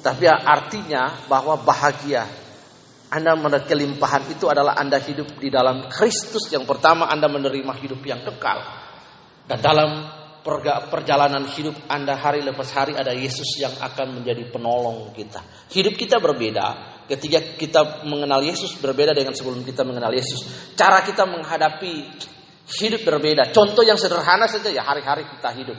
Tapi 0.00 0.30
artinya 0.30 1.26
bahwa 1.26 1.58
bahagia 1.58 2.24
Anda 3.10 3.34
menerima 3.34 3.66
kelimpahan 3.66 4.30
itu 4.30 4.46
adalah 4.46 4.78
Anda 4.78 5.02
hidup 5.02 5.38
di 5.38 5.50
dalam 5.50 5.90
Kristus 5.90 6.46
yang 6.50 6.62
pertama 6.62 7.10
Anda 7.10 7.26
menerima 7.26 7.72
hidup 7.82 8.00
yang 8.06 8.22
kekal. 8.22 8.58
Dan 9.46 9.58
dalam 9.62 9.90
perjalanan 10.90 11.42
hidup 11.50 11.74
Anda 11.90 12.14
hari 12.14 12.46
lepas 12.46 12.70
hari 12.70 12.94
ada 12.94 13.10
Yesus 13.10 13.58
yang 13.58 13.74
akan 13.82 14.22
menjadi 14.22 14.46
penolong 14.46 15.10
kita. 15.10 15.42
Hidup 15.74 15.98
kita 15.98 16.22
berbeda 16.22 16.94
ketika 17.10 17.38
kita 17.58 17.80
mengenal 18.06 18.42
Yesus 18.42 18.78
berbeda 18.78 19.10
dengan 19.10 19.34
sebelum 19.34 19.66
kita 19.66 19.82
mengenal 19.82 20.14
Yesus. 20.14 20.46
Cara 20.78 21.02
kita 21.02 21.26
menghadapi 21.26 22.14
Hidup 22.66 23.06
berbeda. 23.06 23.54
Contoh 23.54 23.86
yang 23.86 23.94
sederhana 23.94 24.50
saja 24.50 24.74
ya 24.74 24.82
hari-hari 24.82 25.22
kita 25.30 25.54
hidup. 25.54 25.78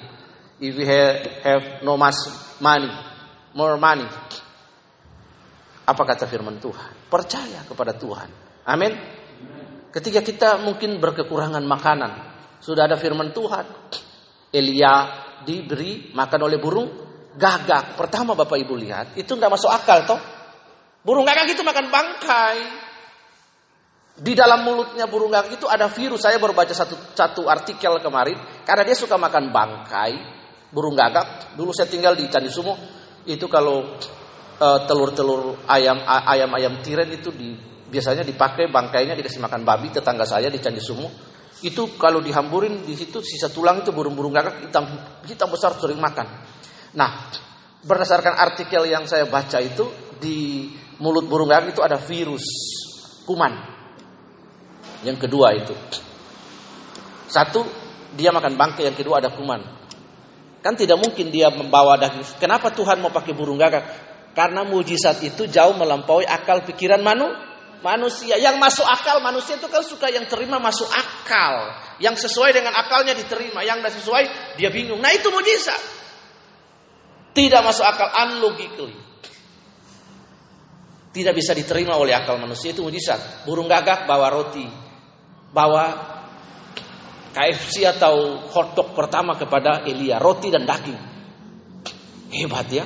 If 0.58 0.74
we 0.74 0.88
have, 0.88 1.16
have 1.44 1.66
no 1.84 2.00
much 2.00 2.18
money, 2.64 2.90
more 3.52 3.76
money. 3.76 4.08
Apa 5.88 6.04
kata 6.04 6.26
firman 6.32 6.64
Tuhan? 6.64 7.12
Percaya 7.12 7.68
kepada 7.68 7.92
Tuhan. 7.96 8.30
Amin. 8.64 8.92
Ketika 9.92 10.24
kita 10.24 10.50
mungkin 10.64 11.00
berkekurangan 11.00 11.64
makanan, 11.64 12.12
sudah 12.64 12.88
ada 12.88 12.96
firman 12.96 13.36
Tuhan. 13.36 13.66
Elia 14.52 14.96
diberi 15.44 16.12
makan 16.16 16.40
oleh 16.48 16.60
burung 16.60 16.88
gagak. 17.36 18.00
Pertama 18.00 18.34
Bapak 18.34 18.58
Ibu 18.58 18.74
lihat, 18.80 19.16
itu 19.20 19.30
nggak 19.30 19.52
masuk 19.52 19.70
akal 19.70 20.08
toh. 20.08 20.20
Burung 21.04 21.28
gagak 21.28 21.52
itu 21.52 21.64
makan 21.64 21.88
bangkai. 21.92 22.87
Di 24.18 24.34
dalam 24.34 24.66
mulutnya 24.66 25.06
burung 25.06 25.30
gagak 25.30 25.62
itu 25.62 25.70
ada 25.70 25.86
virus. 25.94 26.26
Saya 26.26 26.42
baru 26.42 26.58
baca 26.58 26.74
satu, 26.74 27.14
satu 27.14 27.46
artikel 27.46 28.02
kemarin. 28.02 28.66
Karena 28.66 28.82
dia 28.82 28.98
suka 28.98 29.14
makan 29.14 29.54
bangkai 29.54 30.14
burung 30.74 30.98
gagak. 30.98 31.54
Dulu 31.54 31.70
saya 31.70 31.86
tinggal 31.86 32.18
di 32.18 32.26
Candi 32.26 32.50
Sumo. 32.50 32.74
Itu 33.30 33.46
kalau 33.46 33.94
uh, 34.58 34.80
telur-telur 34.90 35.62
ayam 35.70 36.02
ayam-ayam 36.02 36.82
tiren 36.82 37.14
itu 37.14 37.30
di, 37.30 37.54
biasanya 37.94 38.26
dipakai 38.26 38.74
bangkainya 38.74 39.14
dikasih 39.14 39.38
makan 39.38 39.62
babi 39.62 39.94
tetangga 39.94 40.26
saya 40.26 40.50
di 40.50 40.58
Candi 40.58 40.82
Sumo. 40.82 41.14
Itu 41.62 41.94
kalau 41.94 42.18
dihamburin 42.18 42.90
di 42.90 42.98
situ 42.98 43.22
sisa 43.22 43.54
tulang 43.54 43.86
itu 43.86 43.94
burung-burung 43.94 44.34
gagak 44.34 44.66
hitam 44.66 44.98
hitam 45.30 45.50
besar 45.54 45.78
sering 45.78 46.02
makan. 46.02 46.26
Nah, 46.98 47.30
berdasarkan 47.86 48.34
artikel 48.34 48.82
yang 48.90 49.06
saya 49.06 49.30
baca 49.30 49.62
itu 49.62 50.18
di 50.18 50.74
mulut 50.98 51.30
burung 51.30 51.54
gagak 51.54 51.78
itu 51.78 51.86
ada 51.86 52.02
virus 52.02 52.42
kuman 53.22 53.77
yang 55.06 55.18
kedua 55.20 55.54
itu. 55.54 55.74
Satu, 57.28 57.68
dia 58.16 58.32
makan 58.32 58.56
bangkai, 58.56 58.88
yang 58.88 58.98
kedua 58.98 59.20
ada 59.20 59.30
kuman. 59.30 59.62
Kan 60.64 60.74
tidak 60.74 60.98
mungkin 60.98 61.30
dia 61.30 61.54
membawa 61.54 62.00
daging. 62.00 62.42
Kenapa 62.42 62.74
Tuhan 62.74 62.98
mau 63.04 63.14
pakai 63.14 63.36
burung 63.36 63.60
gagak? 63.60 63.84
Karena 64.34 64.66
mujizat 64.66 65.22
itu 65.26 65.50
jauh 65.50 65.74
melampaui 65.74 66.26
akal 66.26 66.62
pikiran 66.66 67.02
manu, 67.02 67.30
manusia. 67.82 68.38
Yang 68.38 68.58
masuk 68.62 68.86
akal 68.86 69.18
manusia 69.22 69.58
itu 69.58 69.70
kan 69.70 69.82
suka 69.86 70.10
yang 70.10 70.26
terima 70.30 70.58
masuk 70.58 70.86
akal. 70.90 71.74
Yang 71.98 72.30
sesuai 72.30 72.54
dengan 72.54 72.74
akalnya 72.74 73.18
diterima, 73.18 73.66
yang 73.66 73.82
tidak 73.82 73.98
sesuai 74.02 74.24
dia 74.58 74.70
bingung. 74.70 75.02
Nah 75.02 75.14
itu 75.14 75.30
mujizat. 75.30 75.82
Tidak 77.34 77.62
masuk 77.62 77.86
akal 77.86 78.10
unlogically. 78.28 78.98
Tidak 81.14 81.34
bisa 81.34 81.58
diterima 81.58 81.98
oleh 81.98 82.14
akal 82.14 82.38
manusia 82.38 82.74
itu 82.74 82.86
mujizat. 82.86 83.46
Burung 83.46 83.66
gagak 83.66 84.06
bawa 84.06 84.30
roti, 84.30 84.87
bawa 85.52 85.86
KFC 87.38 87.86
atau 87.86 88.42
hotdog 88.50 88.98
pertama 88.98 89.38
kepada 89.38 89.86
Elia, 89.86 90.18
roti 90.18 90.50
dan 90.50 90.66
daging. 90.66 91.00
Hebat 92.34 92.68
ya. 92.74 92.86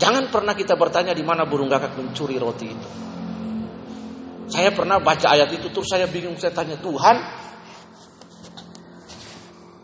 Jangan 0.00 0.32
pernah 0.32 0.56
kita 0.56 0.80
bertanya 0.80 1.12
di 1.12 1.20
mana 1.20 1.44
burung 1.44 1.68
gagak 1.68 1.92
mencuri 1.92 2.40
roti 2.40 2.66
itu. 2.72 2.88
Saya 4.50 4.72
pernah 4.74 4.98
baca 4.98 5.30
ayat 5.30 5.52
itu 5.52 5.68
terus 5.70 5.86
saya 5.86 6.10
bingung 6.10 6.34
saya 6.34 6.50
tanya 6.50 6.74
Tuhan 6.80 7.16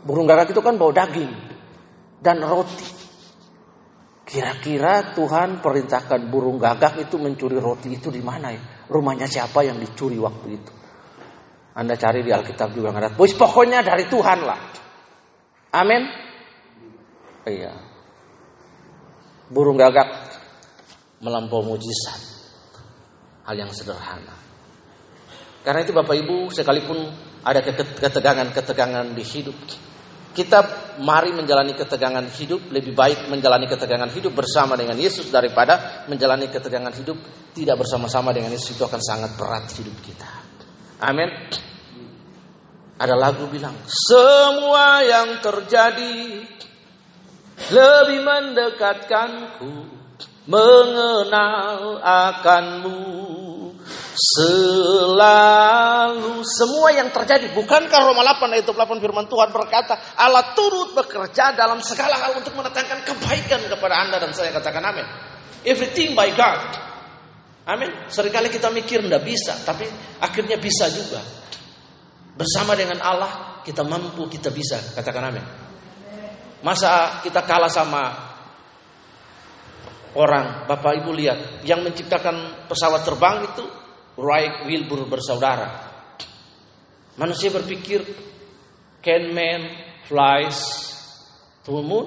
burung 0.03 0.27
gagak 0.27 0.51
itu 0.51 0.63
kan 0.65 0.81
bawa 0.81 0.97
daging 0.97 1.33
dan 2.25 2.41
roti. 2.43 2.97
Kira-kira 4.27 5.15
Tuhan 5.15 5.63
perintahkan 5.63 6.33
burung 6.33 6.59
gagak 6.59 6.99
itu 6.99 7.15
mencuri 7.21 7.61
roti 7.63 7.95
itu 7.95 8.11
di 8.11 8.25
mana 8.25 8.51
ya? 8.51 8.63
Rumahnya 8.91 9.31
siapa 9.31 9.63
yang 9.63 9.79
dicuri 9.79 10.19
waktu 10.19 10.49
itu? 10.59 10.73
Anda 11.77 11.93
cari 12.01 12.25
di 12.25 12.33
Alkitab 12.33 12.73
juga 12.73 12.89
nggak 12.89 13.03
ada. 13.05 13.11
Pokoknya 13.13 13.85
dari 13.85 14.09
Tuhan 14.09 14.41
lah. 14.49 14.61
Amin. 15.77 16.09
Iya. 17.45 17.77
Burung 19.53 19.77
gagak 19.77 20.09
melampau 21.21 21.61
mujizat. 21.61 22.19
Hal 23.45 23.61
yang 23.61 23.71
sederhana. 23.71 24.35
Karena 25.63 25.85
itu 25.85 25.93
Bapak 25.93 26.17
Ibu 26.17 26.49
sekalipun 26.51 26.99
ada 27.45 27.61
ketegangan-ketegangan 28.01 29.13
di 29.13 29.23
hidup. 29.23 29.55
Kita 30.33 30.59
mari 31.01 31.33
menjalani 31.33 31.73
ketegangan 31.73 32.29
hidup 32.29 32.69
lebih 32.69 32.93
baik 32.93 33.29
menjalani 33.33 33.65
ketegangan 33.69 34.11
hidup 34.13 34.37
bersama 34.37 34.77
dengan 34.77 34.97
Yesus 35.01 35.33
daripada 35.33 36.05
menjalani 36.13 36.53
ketegangan 36.53 36.93
hidup 36.93 37.17
tidak 37.57 37.81
bersama-sama 37.81 38.37
dengan 38.37 38.53
Yesus 38.53 38.77
itu 38.77 38.85
akan 38.85 39.01
sangat 39.01 39.33
berat 39.41 39.65
hidup 39.81 39.97
kita. 40.05 40.29
Amin. 41.01 41.29
Ada 42.97 43.13
lagu 43.13 43.45
bilang 43.53 43.77
semua 43.85 45.05
yang 45.05 45.41
terjadi 45.45 46.49
lebih 47.73 48.21
mendekatkanku 48.25 49.73
mengenal 50.49 52.01
akanmu 52.01 53.27
Selalu 54.17 55.61
semua 56.41 56.89
yang 56.89 57.13
terjadi 57.13 57.53
bukankah 57.53 58.01
Roma 58.01 58.25
8 58.25 58.49
ayat 58.49 58.65
28 58.65 58.97
firman 58.97 59.29
Tuhan 59.29 59.53
berkata 59.53 60.17
Allah 60.17 60.57
turut 60.57 60.97
bekerja 60.97 61.53
dalam 61.53 61.85
segala 61.85 62.17
hal 62.25 62.41
untuk 62.41 62.57
mendatangkan 62.57 63.05
kebaikan 63.05 63.61
kepada 63.69 63.95
Anda 64.09 64.17
dan 64.17 64.33
saya 64.33 64.57
katakan 64.57 64.81
amin. 64.89 65.05
Everything 65.69 66.17
by 66.17 66.33
God. 66.33 66.65
Amin. 67.69 67.93
Seringkali 68.09 68.49
kita 68.49 68.73
mikir 68.73 69.05
tidak 69.05 69.21
bisa, 69.21 69.53
tapi 69.69 69.85
akhirnya 70.25 70.57
bisa 70.57 70.89
juga. 70.89 71.21
Bersama 72.37 72.77
dengan 72.77 73.01
Allah 73.01 73.65
kita 73.65 73.81
mampu, 73.81 74.29
kita 74.29 74.53
bisa. 74.53 74.77
Katakan 74.93 75.33
amin. 75.33 75.45
Masa 76.61 77.25
kita 77.25 77.41
kalah 77.49 77.73
sama 77.73 78.13
orang, 80.17 80.69
Bapak 80.69 81.01
Ibu 81.01 81.11
lihat, 81.17 81.65
yang 81.65 81.81
menciptakan 81.81 82.69
pesawat 82.69 83.05
terbang 83.09 83.49
itu 83.49 83.65
Wright 84.21 84.69
Wilbur 84.69 85.09
bersaudara. 85.09 85.89
Manusia 87.17 87.49
berpikir, 87.49 88.05
can 89.01 89.33
man 89.33 89.73
flies 90.05 90.59
to 91.65 91.73
the 91.73 91.85
moon? 91.85 92.07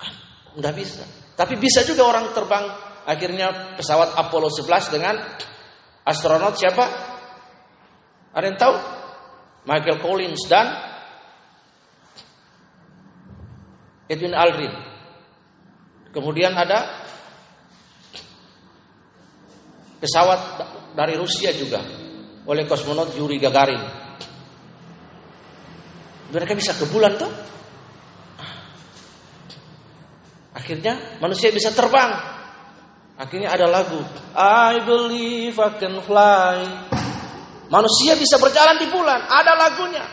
Kan, 0.00 0.12
nggak 0.56 0.74
bisa. 0.76 1.04
Tapi 1.36 1.60
bisa 1.60 1.84
juga 1.84 2.08
orang 2.08 2.32
terbang. 2.32 2.64
Akhirnya 3.04 3.76
pesawat 3.76 4.16
Apollo 4.16 4.48
11 4.48 4.88
dengan 4.96 5.20
astronot 6.08 6.56
siapa? 6.56 7.13
Ada 8.34 8.44
yang 8.50 8.58
tahu? 8.58 8.74
Michael 9.64 9.98
Collins 10.02 10.42
dan 10.50 10.66
Edwin 14.10 14.36
Aldrin. 14.36 14.74
Kemudian 16.12 16.52
ada 16.52 17.06
pesawat 19.98 20.40
dari 20.92 21.16
Rusia 21.16 21.50
juga 21.56 21.80
oleh 22.44 22.68
kosmonot 22.68 23.16
Yuri 23.16 23.40
Gagarin. 23.40 23.82
Mereka 26.28 26.52
bisa 26.52 26.76
ke 26.76 26.84
bulan 26.90 27.16
tuh. 27.16 27.32
Akhirnya 30.54 31.18
manusia 31.18 31.50
bisa 31.50 31.72
terbang. 31.72 32.14
Akhirnya 33.14 33.54
ada 33.54 33.70
lagu 33.70 34.02
I 34.36 34.82
believe 34.82 35.56
I 35.58 35.70
can 35.78 36.02
fly. 36.02 36.93
Manusia 37.74 38.14
bisa 38.14 38.38
berjalan 38.38 38.78
di 38.78 38.86
bulan. 38.86 39.26
Ada 39.26 39.58
lagunya. 39.58 40.06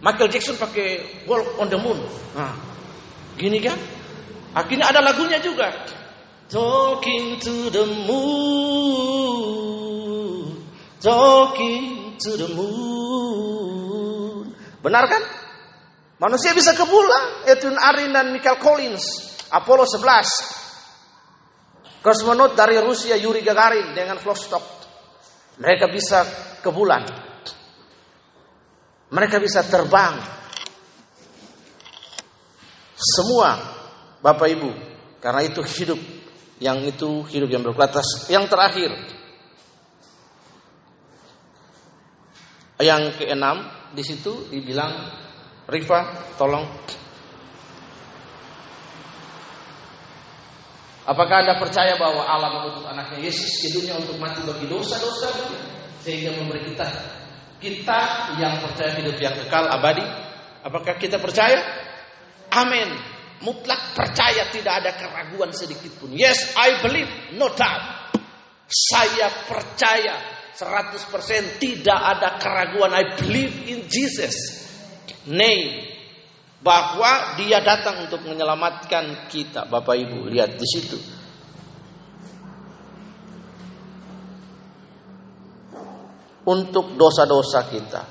Michael 0.00 0.32
Jackson 0.32 0.56
pakai 0.56 1.20
Walk 1.28 1.60
on 1.60 1.68
the 1.68 1.76
Moon. 1.76 2.00
Nah, 2.32 2.56
gini 3.36 3.60
kan? 3.60 3.76
Akhirnya 4.56 4.88
ada 4.88 5.04
lagunya 5.04 5.44
juga. 5.44 5.68
Talking 6.48 7.36
to 7.40 7.68
the 7.68 7.84
moon. 8.08 8.16
Talking 11.04 12.16
to 12.16 12.32
the 12.32 12.48
moon. 12.56 14.56
Benar 14.80 15.04
kan? 15.08 15.22
Manusia 16.16 16.54
bisa 16.56 16.72
ke 16.72 16.84
bulan. 16.88 17.44
Edwin 17.44 17.76
Arin 17.76 18.12
dan 18.12 18.32
Michael 18.32 18.56
Collins. 18.56 19.04
Apollo 19.52 19.84
11. 20.00 22.00
Kosmonot 22.00 22.56
dari 22.56 22.80
Rusia 22.80 23.20
Yuri 23.20 23.44
Gagarin 23.44 23.92
dengan 23.96 24.18
Vostok. 24.20 24.83
Mereka 25.58 25.86
bisa 25.90 26.26
ke 26.58 26.70
bulan. 26.72 27.06
Mereka 29.14 29.38
bisa 29.38 29.62
terbang. 29.62 30.18
Semua 32.94 33.58
Bapak 34.18 34.48
Ibu. 34.50 34.70
Karena 35.22 35.40
itu 35.46 35.62
hidup 35.62 36.00
yang 36.58 36.82
itu 36.82 37.22
hidup 37.30 37.48
yang 37.50 37.62
berkualitas. 37.62 38.26
Yang 38.26 38.44
terakhir, 38.50 38.90
yang 42.82 43.14
keenam 43.14 43.70
di 43.94 44.02
situ 44.02 44.50
dibilang 44.50 44.92
Rifa, 45.64 46.34
tolong. 46.36 46.66
Apakah 51.04 51.44
Anda 51.44 51.60
percaya 51.60 52.00
bahwa 52.00 52.24
Allah 52.24 52.48
mengutus 52.60 52.84
anaknya 52.88 53.28
Yesus 53.28 53.60
ke 53.60 53.68
dunia 53.76 54.00
untuk 54.00 54.16
mati 54.16 54.40
bagi 54.40 54.64
dosa-dosa 54.64 55.28
sehingga 56.00 56.32
memberi 56.36 56.72
kita 56.72 56.88
kita 57.60 58.00
yang 58.40 58.60
percaya 58.60 58.92
hidup 58.96 59.16
yang 59.20 59.36
kekal 59.36 59.68
abadi? 59.68 60.04
Apakah 60.64 60.96
kita 60.96 61.20
percaya? 61.20 61.60
Amin 62.52 63.14
mutlak 63.44 63.92
percaya 63.92 64.48
tidak 64.48 64.84
ada 64.84 64.96
keraguan 64.96 65.52
sedikit 65.52 65.92
pun. 66.00 66.16
Yes, 66.16 66.56
I 66.56 66.80
believe, 66.80 67.36
no 67.36 67.52
doubt. 67.52 68.16
Saya 68.64 69.28
percaya 69.44 70.16
100% 70.56 71.60
tidak 71.60 72.00
ada 72.00 72.40
keraguan. 72.40 72.96
I 72.96 73.18
believe 73.20 73.68
in 73.68 73.84
Jesus. 73.90 74.64
Name 75.28 75.93
bahwa 76.64 77.36
dia 77.36 77.60
datang 77.60 78.08
untuk 78.08 78.24
menyelamatkan 78.24 79.28
kita. 79.28 79.68
Bapak 79.68 80.00
Ibu, 80.00 80.32
lihat 80.32 80.56
di 80.56 80.64
situ. 80.64 80.96
Untuk 86.48 86.96
dosa-dosa 86.96 87.68
kita. 87.68 88.02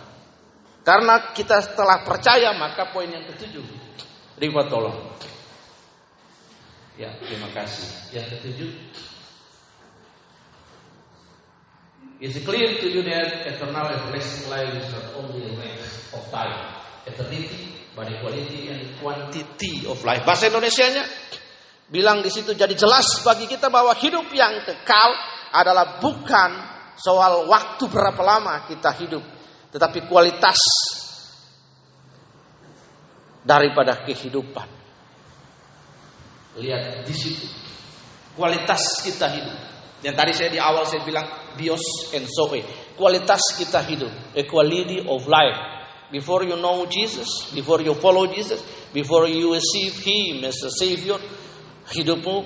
Karena 0.85 1.33
kita 1.33 1.73
telah 1.73 2.05
percaya, 2.05 2.53
maka 2.53 2.93
poin 2.93 3.09
yang 3.09 3.25
ketujuh 3.25 3.65
Rifa 4.33 4.65
tolong. 4.65 4.97
Ya, 6.97 7.09
terima 7.21 7.49
kasih. 7.53 8.11
Yang 8.13 8.37
ketujuh. 8.37 8.71
It's 12.23 12.39
clear 12.41 12.79
to 12.79 12.87
you 12.87 13.03
that 13.03 13.45
eternal 13.45 13.83
life 13.83 14.09
is 14.15 14.87
not 14.93 15.07
only 15.17 15.43
a 15.43 15.53
matter 15.59 15.89
of 16.15 16.23
time, 16.31 16.55
eternity, 17.03 17.82
but 17.93 18.09
quality 18.21 18.69
and 18.69 18.97
quantity 18.97 19.85
of 19.85 20.01
life. 20.01 20.25
Bahasa 20.25 20.49
Indonesia-nya 20.49 21.03
bilang 21.89 22.25
di 22.25 22.29
situ 22.33 22.57
jadi 22.57 22.73
jelas 22.73 23.21
bagi 23.21 23.45
kita 23.45 23.69
bahwa 23.69 23.93
hidup 23.93 24.25
yang 24.33 24.65
kekal 24.65 25.09
adalah 25.53 26.01
bukan 26.01 26.51
soal 26.97 27.45
waktu 27.45 27.85
berapa 27.89 28.21
lama 28.21 28.65
kita 28.65 28.89
hidup, 28.97 29.23
tetapi 29.69 30.09
kualitas 30.09 30.57
daripada 33.45 34.01
kehidupan. 34.01 34.67
Lihat 36.57 37.05
di 37.05 37.15
situ 37.17 37.63
kualitas 38.33 39.01
kita 39.05 39.29
hidup. 39.29 39.57
Yang 40.03 40.15
tadi 40.19 40.31
saya 40.35 40.49
di 40.51 40.59
awal 40.59 40.83
saya 40.83 41.01
bilang 41.05 41.55
bios 41.55 42.11
and 42.11 42.27
soe. 42.27 42.59
kualitas 42.93 43.55
kita 43.57 43.81
hidup, 43.87 44.11
a 44.35 44.43
quality 44.45 45.01
of 45.07 45.25
life. 45.25 45.82
Before 46.13 46.45
you 46.45 46.53
know 46.61 46.85
Jesus, 46.85 47.49
before 47.57 47.81
you 47.81 47.97
follow 47.97 48.29
Jesus, 48.29 48.61
before 48.93 49.25
you 49.25 49.57
receive 49.57 49.97
Him 49.97 50.45
as 50.45 50.61
a 50.61 50.69
Savior, 50.69 51.17
hidupmu 51.89 52.45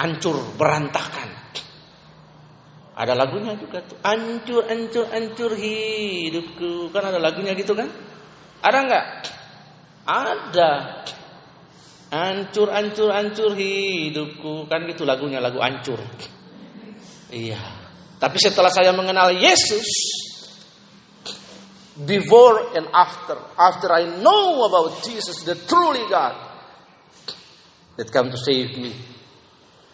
hancur, 0.00 0.56
berantakan. 0.56 1.28
Ada 2.92 3.12
lagunya 3.12 3.52
juga 3.56 3.84
tuh, 3.84 4.00
hancur, 4.00 4.64
hancur, 4.64 5.04
hancur 5.12 5.52
hidupku. 5.56 6.88
Kan 6.88 7.12
ada 7.12 7.20
lagunya 7.20 7.52
gitu 7.52 7.76
kan? 7.76 7.88
Ada 8.64 8.78
nggak? 8.80 9.06
Ada. 10.08 10.70
Hancur, 12.12 12.68
hancur, 12.72 13.08
hancur 13.12 13.52
hidupku. 13.56 14.68
Kan 14.68 14.88
gitu 14.88 15.04
lagunya, 15.04 15.40
lagu 15.40 15.60
hancur. 15.60 16.00
Iya. 17.32 17.60
Tapi 18.20 18.36
setelah 18.40 18.68
saya 18.68 18.92
mengenal 18.92 19.32
Yesus, 19.36 19.88
before 21.96 22.72
and 22.76 22.88
after, 22.92 23.36
after 23.58 23.92
I 23.92 24.08
know 24.20 24.64
about 24.64 25.04
Jesus, 25.04 25.44
the 25.44 25.54
truly 25.54 26.08
God, 26.08 26.34
that 27.96 28.10
come 28.10 28.30
to 28.30 28.38
save 28.38 28.78
me, 28.78 28.96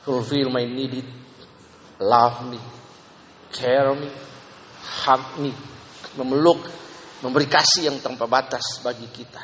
fulfill 0.02 0.50
my 0.50 0.64
needed, 0.64 1.04
love 1.98 2.46
me, 2.46 2.58
care 3.50 3.94
me, 3.94 4.10
hug 5.04 5.42
me, 5.42 5.52
memeluk, 6.14 6.62
memberi 7.22 7.50
kasih 7.50 7.90
yang 7.90 7.98
tanpa 7.98 8.30
batas 8.30 8.78
bagi 8.80 9.10
kita. 9.10 9.42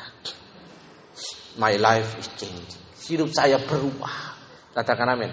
My 1.55 1.75
life 1.79 2.19
is 2.19 2.27
changing. 2.35 2.83
Hidup 3.05 3.31
saya 3.31 3.61
berubah. 3.63 4.35
Katakan 4.75 5.07
amin. 5.15 5.31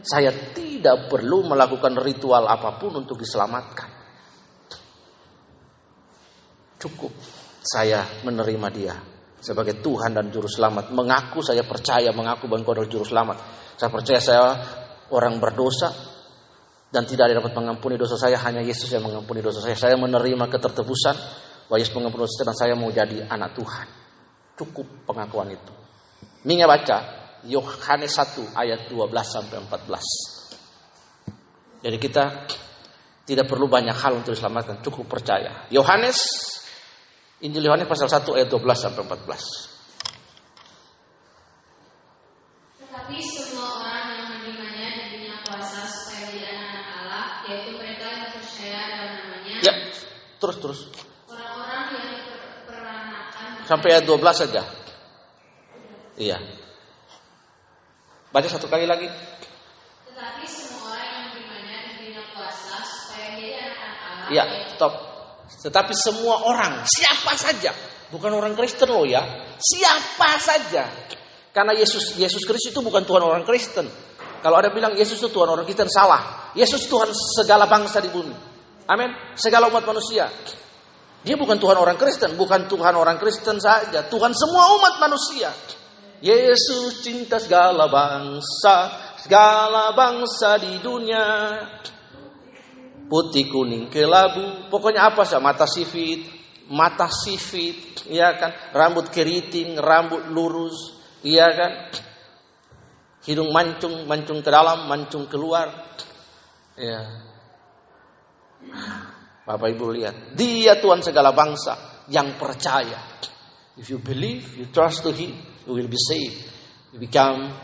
Saya 0.00 0.32
tidak 0.56 1.12
perlu 1.12 1.44
melakukan 1.44 1.92
ritual 2.00 2.48
apa 2.48 2.80
pun 2.80 3.04
untuk 3.04 3.20
diselamatkan. 3.20 3.97
Cukup 6.78 7.10
saya 7.58 8.06
menerima 8.22 8.68
dia 8.70 8.94
sebagai 9.38 9.78
Tuhan 9.82 10.14
dan 10.14 10.30
Juru 10.30 10.48
Selamat. 10.50 10.90
Mengaku 10.94 11.42
saya 11.42 11.62
percaya, 11.66 12.10
mengaku 12.14 12.46
bahwa 12.50 12.58
engkau 12.62 12.74
adalah 12.74 12.90
Juru 12.90 13.06
Selamat. 13.06 13.36
Saya 13.78 13.90
percaya 13.90 14.20
saya 14.22 14.42
orang 15.10 15.38
berdosa 15.38 15.92
dan 16.88 17.04
tidak 17.04 17.28
ada 17.30 17.44
dapat 17.44 17.52
mengampuni 17.54 18.00
dosa 18.00 18.16
saya, 18.16 18.40
hanya 18.42 18.64
Yesus 18.64 18.90
yang 18.90 19.04
mengampuni 19.04 19.44
dosa 19.44 19.60
saya. 19.62 19.76
Saya 19.78 19.94
menerima 20.00 20.48
ketertebusan 20.50 21.16
bahwa 21.68 21.78
Yesus 21.78 21.94
mengampuni 21.94 22.26
dosa 22.26 22.42
saya 22.42 22.48
dan 22.50 22.56
saya 22.56 22.74
mau 22.74 22.90
jadi 22.90 23.22
anak 23.28 23.54
Tuhan. 23.54 23.86
Cukup 24.58 25.06
pengakuan 25.06 25.54
itu. 25.54 25.72
Minga 26.48 26.66
baca 26.66 26.98
Yohanes 27.46 28.12
1 28.14 28.58
ayat 28.58 28.90
12 28.90 28.98
sampai 29.22 29.62
14. 29.62 31.78
Jadi 31.78 31.96
kita 32.02 32.24
tidak 33.22 33.46
perlu 33.46 33.70
banyak 33.70 33.94
hal 33.94 34.18
untuk 34.18 34.34
diselamatkan, 34.34 34.82
cukup 34.82 35.06
percaya. 35.06 35.70
Yohanes 35.70 36.18
Injil 37.38 37.70
Yohanes 37.70 37.86
pasal 37.86 38.10
1 38.10 38.34
ayat 38.34 38.50
12 38.50 38.58
sampai 38.74 39.02
14. 39.06 39.22
Tetapi 42.82 43.16
semua 43.22 43.78
orang 43.78 44.04
yang 44.10 44.26
menerimanya 44.26 45.06
diberinya 45.06 45.38
kuasa 45.46 45.86
supaya 45.86 46.34
menjadi 46.34 46.50
anak-anak 46.50 46.86
Allah, 46.98 47.26
yaitu 47.46 47.70
mereka 47.78 48.04
yang 48.10 48.34
percaya 48.34 48.80
dalam 48.90 49.12
namanya. 49.22 49.54
Ya, 49.62 49.74
terus 50.42 50.56
terus. 50.58 50.80
Orang-orang 51.30 51.84
yang 51.94 52.10
peranakan 52.66 53.48
Sampai 53.70 53.88
ayat 53.94 54.04
12 54.10 54.34
saja. 54.34 54.62
Iya. 56.18 56.42
Baca 58.34 58.48
satu 58.50 58.66
kali 58.66 58.90
lagi. 58.90 59.06
Tetapi 60.10 60.42
semua 60.42 60.90
orang 60.90 61.06
yang 61.06 61.22
menerimanya 61.30 61.86
diberinya 61.86 62.26
kuasa 62.34 62.82
supaya 62.82 63.30
menjadi 63.30 63.62
anak-anak 63.62 64.26
Allah. 64.26 64.26
Iya, 64.34 64.44
stop. 64.74 65.07
Tetapi 65.48 65.92
semua 65.96 66.44
orang, 66.44 66.84
siapa 66.84 67.32
saja, 67.34 67.72
bukan 68.12 68.30
orang 68.36 68.52
Kristen 68.52 68.88
loh 68.92 69.08
ya, 69.08 69.24
siapa 69.56 70.36
saja. 70.36 70.84
Karena 71.50 71.72
Yesus 71.74 72.14
Yesus 72.20 72.44
Kristus 72.44 72.70
itu 72.70 72.80
bukan 72.84 73.02
Tuhan 73.02 73.24
orang 73.24 73.42
Kristen. 73.42 73.88
Kalau 74.38 74.56
ada 74.60 74.70
bilang 74.70 74.94
Yesus 74.94 75.18
itu 75.18 75.32
Tuhan 75.32 75.48
orang 75.50 75.66
Kristen 75.66 75.90
salah. 75.90 76.52
Yesus 76.54 76.86
Tuhan 76.86 77.10
segala 77.10 77.66
bangsa 77.66 77.98
di 77.98 78.12
bumi. 78.12 78.36
Amin. 78.86 79.10
Segala 79.34 79.66
umat 79.66 79.82
manusia. 79.82 80.30
Dia 81.26 81.34
bukan 81.34 81.58
Tuhan 81.58 81.74
orang 81.74 81.98
Kristen, 81.98 82.38
bukan 82.38 82.70
Tuhan 82.70 82.94
orang 82.94 83.18
Kristen 83.18 83.58
saja, 83.58 84.06
Tuhan 84.06 84.30
semua 84.38 84.70
umat 84.78 85.02
manusia. 85.02 85.50
Yesus 86.22 87.02
cinta 87.02 87.42
segala 87.42 87.90
bangsa, 87.90 88.76
segala 89.18 89.90
bangsa 89.94 90.58
di 90.62 90.78
dunia. 90.78 91.26
Putih, 93.08 93.48
kuning, 93.48 93.88
kelabu, 93.88 94.68
pokoknya 94.68 95.08
apa 95.08 95.24
sih? 95.24 95.40
Mata 95.40 95.64
sifit, 95.64 96.28
mata 96.68 97.08
sifit, 97.08 98.04
ya 98.12 98.36
kan? 98.36 98.52
Rambut 98.76 99.08
keriting, 99.08 99.80
rambut 99.80 100.28
lurus, 100.28 101.00
iya 101.24 101.48
kan? 101.56 101.72
Hidung 103.24 103.48
mancung, 103.48 104.04
mancung 104.04 104.44
ke 104.44 104.50
dalam, 104.52 104.84
mancung 104.84 105.24
keluar. 105.24 105.72
Ya. 106.76 107.00
Bapak 109.48 109.68
Ibu 109.72 109.84
lihat, 109.96 110.36
dia 110.36 110.76
Tuhan 110.76 111.00
segala 111.00 111.32
bangsa 111.32 112.04
yang 112.12 112.36
percaya. 112.36 113.00
If 113.80 113.88
you 113.88 114.04
believe, 114.04 114.58
you 114.60 114.68
trust 114.68 115.06
to 115.08 115.10
Him, 115.14 115.32
you 115.64 115.72
will 115.72 115.88
be 115.88 115.96
saved. 115.96 116.44
You 116.92 117.00
become 117.00 117.56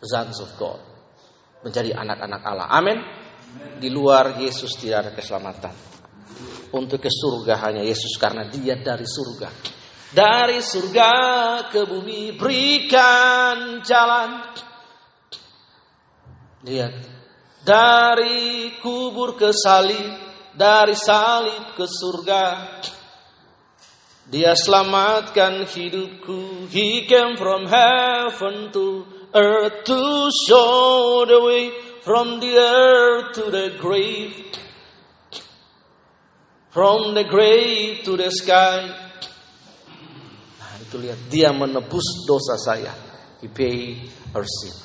sons 0.00 0.40
of 0.40 0.52
God. 0.56 0.80
Menjadi 1.60 1.92
anak-anak 1.92 2.40
Allah. 2.40 2.68
Amin. 2.72 3.25
Di 3.76 3.92
luar 3.92 4.40
Yesus 4.40 4.72
tidak 4.80 4.98
ada 5.04 5.10
keselamatan. 5.12 5.74
Untuk 6.72 6.98
ke 7.00 7.12
surga 7.12 7.60
hanya 7.68 7.84
Yesus 7.84 8.16
karena 8.16 8.48
dia 8.48 8.76
dari 8.80 9.04
surga. 9.04 9.48
Dari 10.16 10.58
surga 10.64 11.12
ke 11.68 11.84
bumi 11.84 12.32
berikan 12.34 13.84
jalan. 13.84 14.30
Lihat. 16.64 16.94
Dari 17.60 18.72
kubur 18.80 19.36
ke 19.36 19.52
salib. 19.52 20.24
Dari 20.56 20.96
salib 20.96 21.76
ke 21.76 21.84
surga. 21.84 22.44
Dia 24.26 24.58
selamatkan 24.58 25.68
hidupku. 25.70 26.66
He 26.72 27.06
came 27.06 27.38
from 27.38 27.68
heaven 27.70 28.74
to 28.74 29.06
earth 29.30 29.84
to 29.84 30.30
show 30.48 31.22
the 31.28 31.38
way 31.44 31.85
from 32.06 32.38
the 32.38 32.54
earth 32.54 33.34
to 33.34 33.50
the 33.50 33.74
grave. 33.82 34.30
From 36.70 37.18
the 37.18 37.26
grave 37.26 38.06
to 38.06 38.14
the 38.14 38.30
sky. 38.30 38.86
Nah, 40.60 40.72
itu 40.86 41.02
lihat 41.02 41.26
dia 41.26 41.50
menebus 41.50 42.22
dosa 42.22 42.54
saya. 42.54 42.94
He 43.42 43.50
pay 43.50 44.06
our 44.30 44.46
sin. 44.46 44.76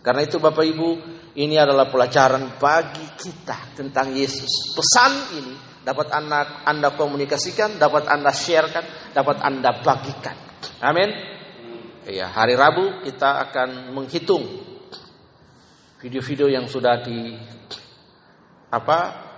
Karena 0.00 0.24
itu 0.24 0.40
Bapak 0.40 0.64
Ibu, 0.64 0.88
ini 1.36 1.60
adalah 1.60 1.92
pelajaran 1.92 2.56
bagi 2.56 3.04
kita 3.12 3.76
tentang 3.76 4.16
Yesus. 4.16 4.72
Pesan 4.72 5.12
ini 5.36 5.54
dapat 5.84 6.08
Anda 6.16 6.64
Anda 6.64 6.96
komunikasikan, 6.96 7.76
dapat 7.76 8.08
Anda 8.08 8.32
sharekan, 8.32 9.12
dapat 9.12 9.36
Anda 9.44 9.84
bagikan. 9.84 10.38
Amin. 10.80 11.12
Ya, 12.08 12.32
hari 12.32 12.56
Rabu 12.56 13.04
kita 13.04 13.36
akan 13.50 13.92
menghitung 13.92 14.69
video-video 16.00 16.48
yang 16.48 16.64
sudah 16.64 17.04
di 17.04 17.36
apa 18.72 19.28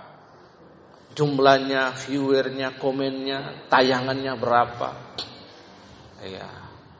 jumlahnya, 1.13 1.93
viewernya, 2.07 2.79
komennya, 2.79 3.69
tayangannya 3.69 4.33
berapa. 4.39 4.89
Ya, 6.23 6.47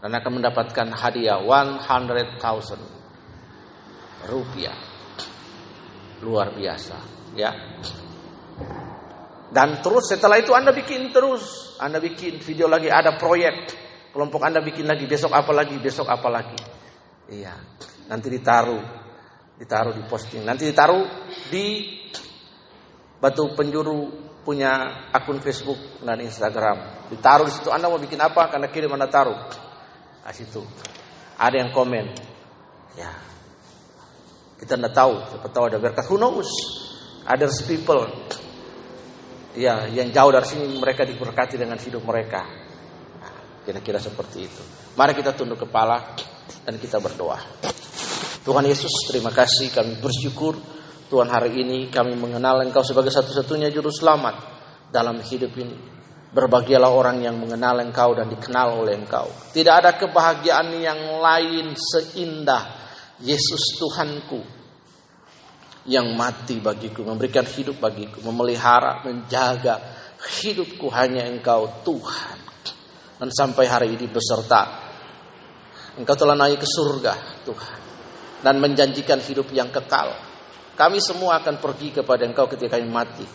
dan 0.03 0.11
akan 0.20 0.43
mendapatkan 0.43 0.91
hadiah 0.91 1.39
100,000 1.39 4.28
rupiah. 4.28 4.76
Luar 6.20 6.51
biasa, 6.51 6.99
ya. 7.36 7.51
Dan 9.53 9.80
terus 9.80 10.09
setelah 10.11 10.43
itu 10.43 10.51
Anda 10.51 10.76
bikin 10.76 11.16
terus, 11.16 11.78
Anda 11.80 12.03
bikin 12.03 12.43
video 12.43 12.68
lagi, 12.68 12.91
ada 12.91 13.16
proyek, 13.16 13.72
kelompok 14.11 14.43
Anda 14.43 14.59
bikin 14.59 14.84
lagi, 14.88 15.07
besok 15.07 15.32
apa 15.32 15.53
lagi, 15.55 15.80
besok 15.80 16.11
apa 16.11 16.28
lagi. 16.28 16.59
Iya, 17.32 17.55
nanti 18.11 18.28
ditaruh, 18.28 19.03
ditaruh 19.60 19.93
di 19.93 20.04
posting, 20.10 20.41
nanti 20.43 20.66
ditaruh 20.70 21.06
di 21.49 21.66
batu 23.22 23.56
penjuru 23.56 24.24
punya 24.43 25.08
akun 25.16 25.39
Facebook 25.39 26.04
dan 26.04 26.20
Instagram. 26.20 27.08
Ditaruh 27.08 27.47
di 27.47 27.54
situ, 27.56 27.72
Anda 27.72 27.88
mau 27.88 27.97
bikin 27.97 28.20
apa, 28.20 28.51
karena 28.51 28.68
kirim 28.68 28.91
Anda 28.91 29.08
taruh. 29.08 29.39
Di 30.24 30.34
situ. 30.36 30.60
Ada 31.39 31.64
yang 31.64 31.72
komen. 31.72 32.06
Ya, 32.99 33.10
kita 34.60 34.80
tidak 34.80 34.93
tahu, 34.95 35.14
siapa 35.28 35.47
tahu 35.49 35.66
ada 35.72 35.80
berkat. 35.80 36.08
Who 36.08 36.16
knows? 36.16 36.47
Others 37.28 37.68
people. 37.68 38.08
Ya, 39.60 39.88
yang 39.91 40.12
jauh 40.12 40.32
dari 40.32 40.47
sini 40.47 40.80
mereka 40.80 41.04
diberkati 41.04 41.60
dengan 41.60 41.76
hidup 41.80 42.04
mereka. 42.04 42.47
Nah, 43.20 43.64
kira-kira 43.68 43.99
seperti 43.99 44.47
itu. 44.47 44.64
Mari 44.95 45.20
kita 45.20 45.36
tunduk 45.36 45.68
kepala 45.68 46.16
dan 46.64 46.80
kita 46.80 47.04
berdoa. 47.04 47.39
Tuhan 48.43 48.67
Yesus, 48.67 48.91
terima 49.07 49.31
kasih 49.31 49.71
kami 49.71 50.03
bersyukur 50.03 50.59
Tuhan 51.07 51.31
hari 51.31 51.63
ini 51.63 51.87
kami 51.87 52.19
mengenal 52.19 52.59
Engkau 52.67 52.83
sebagai 52.83 53.11
satu-satunya 53.11 53.71
juru 53.71 53.87
selamat. 53.87 54.53
dalam 54.93 55.17
hidup 55.25 55.49
ini. 55.57 55.73
Berbahagialah 56.33 56.89
orang 56.93 57.25
yang 57.25 57.37
mengenal 57.37 57.81
engkau 57.81 58.13
dan 58.13 58.29
dikenal 58.29 58.85
oleh 58.85 58.97
engkau. 58.97 59.25
Tidak 59.53 59.73
ada 59.73 59.97
kebahagiaan 59.97 60.69
yang 60.77 61.17
lain 61.17 61.73
seindah 61.73 62.73
Yesus 63.21 63.77
Tuhanku 63.81 64.41
yang 65.89 66.13
mati 66.13 66.57
bagiku, 66.61 67.05
memberikan 67.05 67.45
hidup 67.45 67.81
bagiku, 67.81 68.21
memelihara, 68.25 69.01
menjaga 69.05 69.81
hidupku 70.41 70.89
hanya 70.93 71.25
engkau 71.25 71.69
Tuhan. 71.85 72.37
Dan 73.17 73.29
sampai 73.29 73.65
hari 73.69 73.93
ini 73.93 74.09
beserta 74.09 74.89
engkau 75.97 76.17
telah 76.17 76.33
naik 76.33 76.61
ke 76.61 76.67
surga 76.69 77.45
Tuhan. 77.45 77.82
Dan 78.43 78.59
menjanjikan 78.59 79.23
hidup 79.23 79.47
yang 79.55 79.71
kekal. 79.71 80.11
Kami 80.75 80.99
semua 80.99 81.39
akan 81.39 81.63
pergi 81.63 81.95
kepada 81.95 82.27
engkau 82.27 82.51
ketika 82.51 82.75
kami 82.75 82.91
mati. 82.91 83.25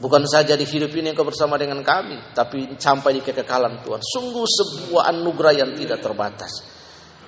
Bukan 0.00 0.24
saja 0.24 0.56
di 0.56 0.64
hidup 0.64 0.90
ini 0.96 1.12
engkau 1.12 1.28
bersama 1.28 1.60
dengan 1.60 1.84
kami, 1.84 2.32
tapi 2.32 2.72
sampai 2.80 3.20
di 3.20 3.22
kekekalan 3.22 3.84
Tuhan. 3.84 4.00
Sungguh 4.00 4.48
sebuah 4.48 5.12
anugerah 5.12 5.54
yang 5.60 5.70
tidak 5.76 6.00
terbatas. 6.00 6.80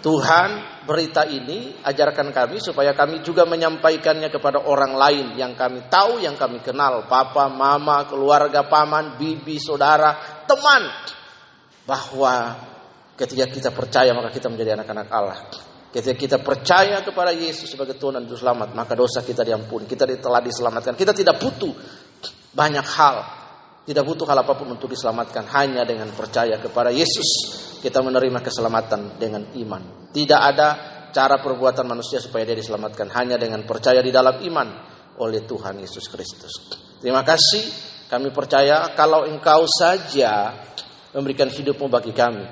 Tuhan, 0.02 0.82
berita 0.82 1.22
ini 1.28 1.78
ajarkan 1.78 2.34
kami 2.34 2.58
supaya 2.58 2.90
kami 2.90 3.22
juga 3.22 3.46
menyampaikannya 3.46 4.34
kepada 4.34 4.58
orang 4.66 4.98
lain 4.98 5.26
yang 5.38 5.54
kami 5.54 5.86
tahu, 5.86 6.18
yang 6.18 6.34
kami 6.34 6.58
kenal, 6.58 7.06
papa, 7.06 7.46
mama, 7.46 8.08
keluarga, 8.10 8.66
paman, 8.66 9.14
bibi, 9.14 9.62
saudara, 9.62 10.42
teman. 10.48 10.90
Bahwa 11.86 12.34
ketika 13.14 13.46
kita 13.46 13.70
percaya 13.70 14.10
maka 14.10 14.34
kita 14.34 14.50
menjadi 14.50 14.74
anak-anak 14.74 15.06
Allah. 15.12 15.38
Ketika 15.92 16.16
kita 16.16 16.36
percaya 16.40 17.04
kepada 17.04 17.36
Yesus 17.36 17.68
sebagai 17.68 18.00
Tuhan 18.00 18.16
dan 18.16 18.24
Juru 18.24 18.40
Selamat, 18.40 18.72
maka 18.72 18.96
dosa 18.96 19.20
kita 19.20 19.44
diampuni, 19.44 19.84
kita 19.84 20.08
telah 20.08 20.40
diselamatkan. 20.40 20.96
Kita 20.96 21.12
tidak 21.12 21.36
butuh 21.36 21.68
banyak 22.56 22.86
hal. 22.96 23.16
Tidak 23.84 24.00
butuh 24.00 24.24
hal 24.24 24.40
apa 24.40 24.56
pun 24.56 24.72
untuk 24.72 24.88
diselamatkan. 24.88 25.44
Hanya 25.52 25.84
dengan 25.84 26.08
percaya 26.16 26.56
kepada 26.56 26.88
Yesus. 26.88 27.28
Kita 27.84 28.00
menerima 28.00 28.40
keselamatan 28.40 29.20
dengan 29.20 29.52
iman. 29.52 30.08
Tidak 30.16 30.40
ada 30.40 30.68
cara 31.12 31.36
perbuatan 31.44 31.84
manusia 31.84 32.24
supaya 32.24 32.48
dia 32.48 32.56
diselamatkan. 32.56 33.12
Hanya 33.12 33.36
dengan 33.36 33.60
percaya 33.68 34.00
di 34.00 34.08
dalam 34.08 34.40
iman 34.48 34.68
oleh 35.20 35.44
Tuhan 35.44 35.76
Yesus 35.76 36.08
Kristus. 36.08 36.52
Terima 37.04 37.20
kasih. 37.20 37.92
Kami 38.08 38.32
percaya 38.32 38.96
kalau 38.96 39.28
engkau 39.28 39.68
saja 39.68 40.56
memberikan 41.12 41.52
hidupmu 41.52 41.92
bagi 41.92 42.16
kami. 42.16 42.44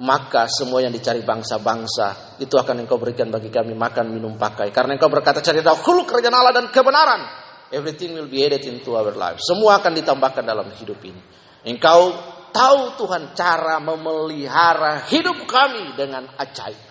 Maka 0.00 0.48
semua 0.48 0.80
yang 0.80 0.96
dicari 0.96 1.20
bangsa-bangsa 1.20 2.40
itu 2.40 2.56
akan 2.56 2.88
engkau 2.88 2.96
berikan 2.96 3.28
bagi 3.28 3.52
kami 3.52 3.76
makan, 3.76 4.08
minum, 4.08 4.32
pakai. 4.40 4.72
Karena 4.72 4.96
engkau 4.96 5.12
berkata 5.12 5.44
cari 5.44 5.60
dahulu 5.60 6.08
kerajaan 6.08 6.32
Allah 6.32 6.56
dan 6.56 6.66
kebenaran 6.72 7.22
Everything 7.70 8.18
will 8.18 8.26
be 8.26 8.42
added 8.42 8.66
into 8.66 8.98
our 8.98 9.14
life. 9.14 9.38
Semua 9.38 9.78
akan 9.78 9.94
ditambahkan 9.94 10.42
dalam 10.42 10.66
hidup 10.74 10.98
ini. 11.06 11.22
Engkau 11.62 12.10
tahu 12.50 12.98
Tuhan 12.98 13.30
cara 13.38 13.78
memelihara 13.78 15.06
hidup 15.06 15.46
kami 15.46 15.94
dengan 15.94 16.26
ajaib. 16.34 16.90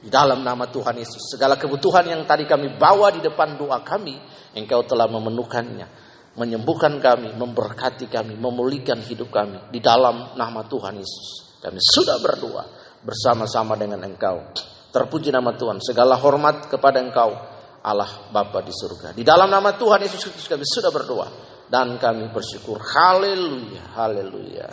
Di 0.00 0.08
dalam 0.08 0.40
nama 0.40 0.64
Tuhan 0.64 0.96
Yesus. 0.96 1.36
Segala 1.36 1.60
kebutuhan 1.60 2.08
yang 2.08 2.24
tadi 2.24 2.48
kami 2.48 2.72
bawa 2.80 3.12
di 3.12 3.20
depan 3.20 3.60
doa 3.60 3.84
kami. 3.84 4.16
Engkau 4.56 4.80
telah 4.88 5.04
memenuhkannya. 5.12 6.16
Menyembuhkan 6.40 6.98
kami, 7.04 7.36
memberkati 7.36 8.08
kami, 8.08 8.40
memulihkan 8.40 9.04
hidup 9.04 9.28
kami. 9.28 9.60
Di 9.68 9.84
dalam 9.84 10.32
nama 10.40 10.64
Tuhan 10.64 10.96
Yesus. 10.96 11.43
Kami 11.64 11.80
sudah 11.80 12.20
berdoa 12.20 12.64
bersama-sama 13.00 13.72
dengan 13.80 14.04
engkau. 14.04 14.52
Terpuji 14.92 15.32
nama 15.32 15.56
Tuhan. 15.56 15.80
Segala 15.80 16.20
hormat 16.20 16.68
kepada 16.68 17.00
engkau 17.00 17.32
Allah 17.80 18.28
Bapa 18.28 18.60
di 18.60 18.72
surga. 18.72 19.16
Di 19.16 19.24
dalam 19.24 19.48
nama 19.48 19.72
Tuhan 19.72 20.04
Yesus 20.04 20.28
Kristus 20.28 20.44
kami 20.44 20.64
sudah 20.68 20.92
berdoa 20.92 21.28
dan 21.72 21.96
kami 21.96 22.28
bersyukur. 22.28 22.80
Haleluya, 22.80 23.96
haleluya. 23.96 24.68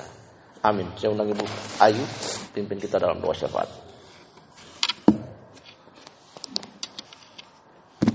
Amin. 0.68 0.92
Saya 1.00 1.16
undang 1.16 1.32
Ibu 1.32 1.46
Ayu 1.80 2.04
pimpin 2.52 2.78
kita 2.78 3.02
dalam 3.02 3.24
doa 3.24 3.34
syafaat. 3.34 3.91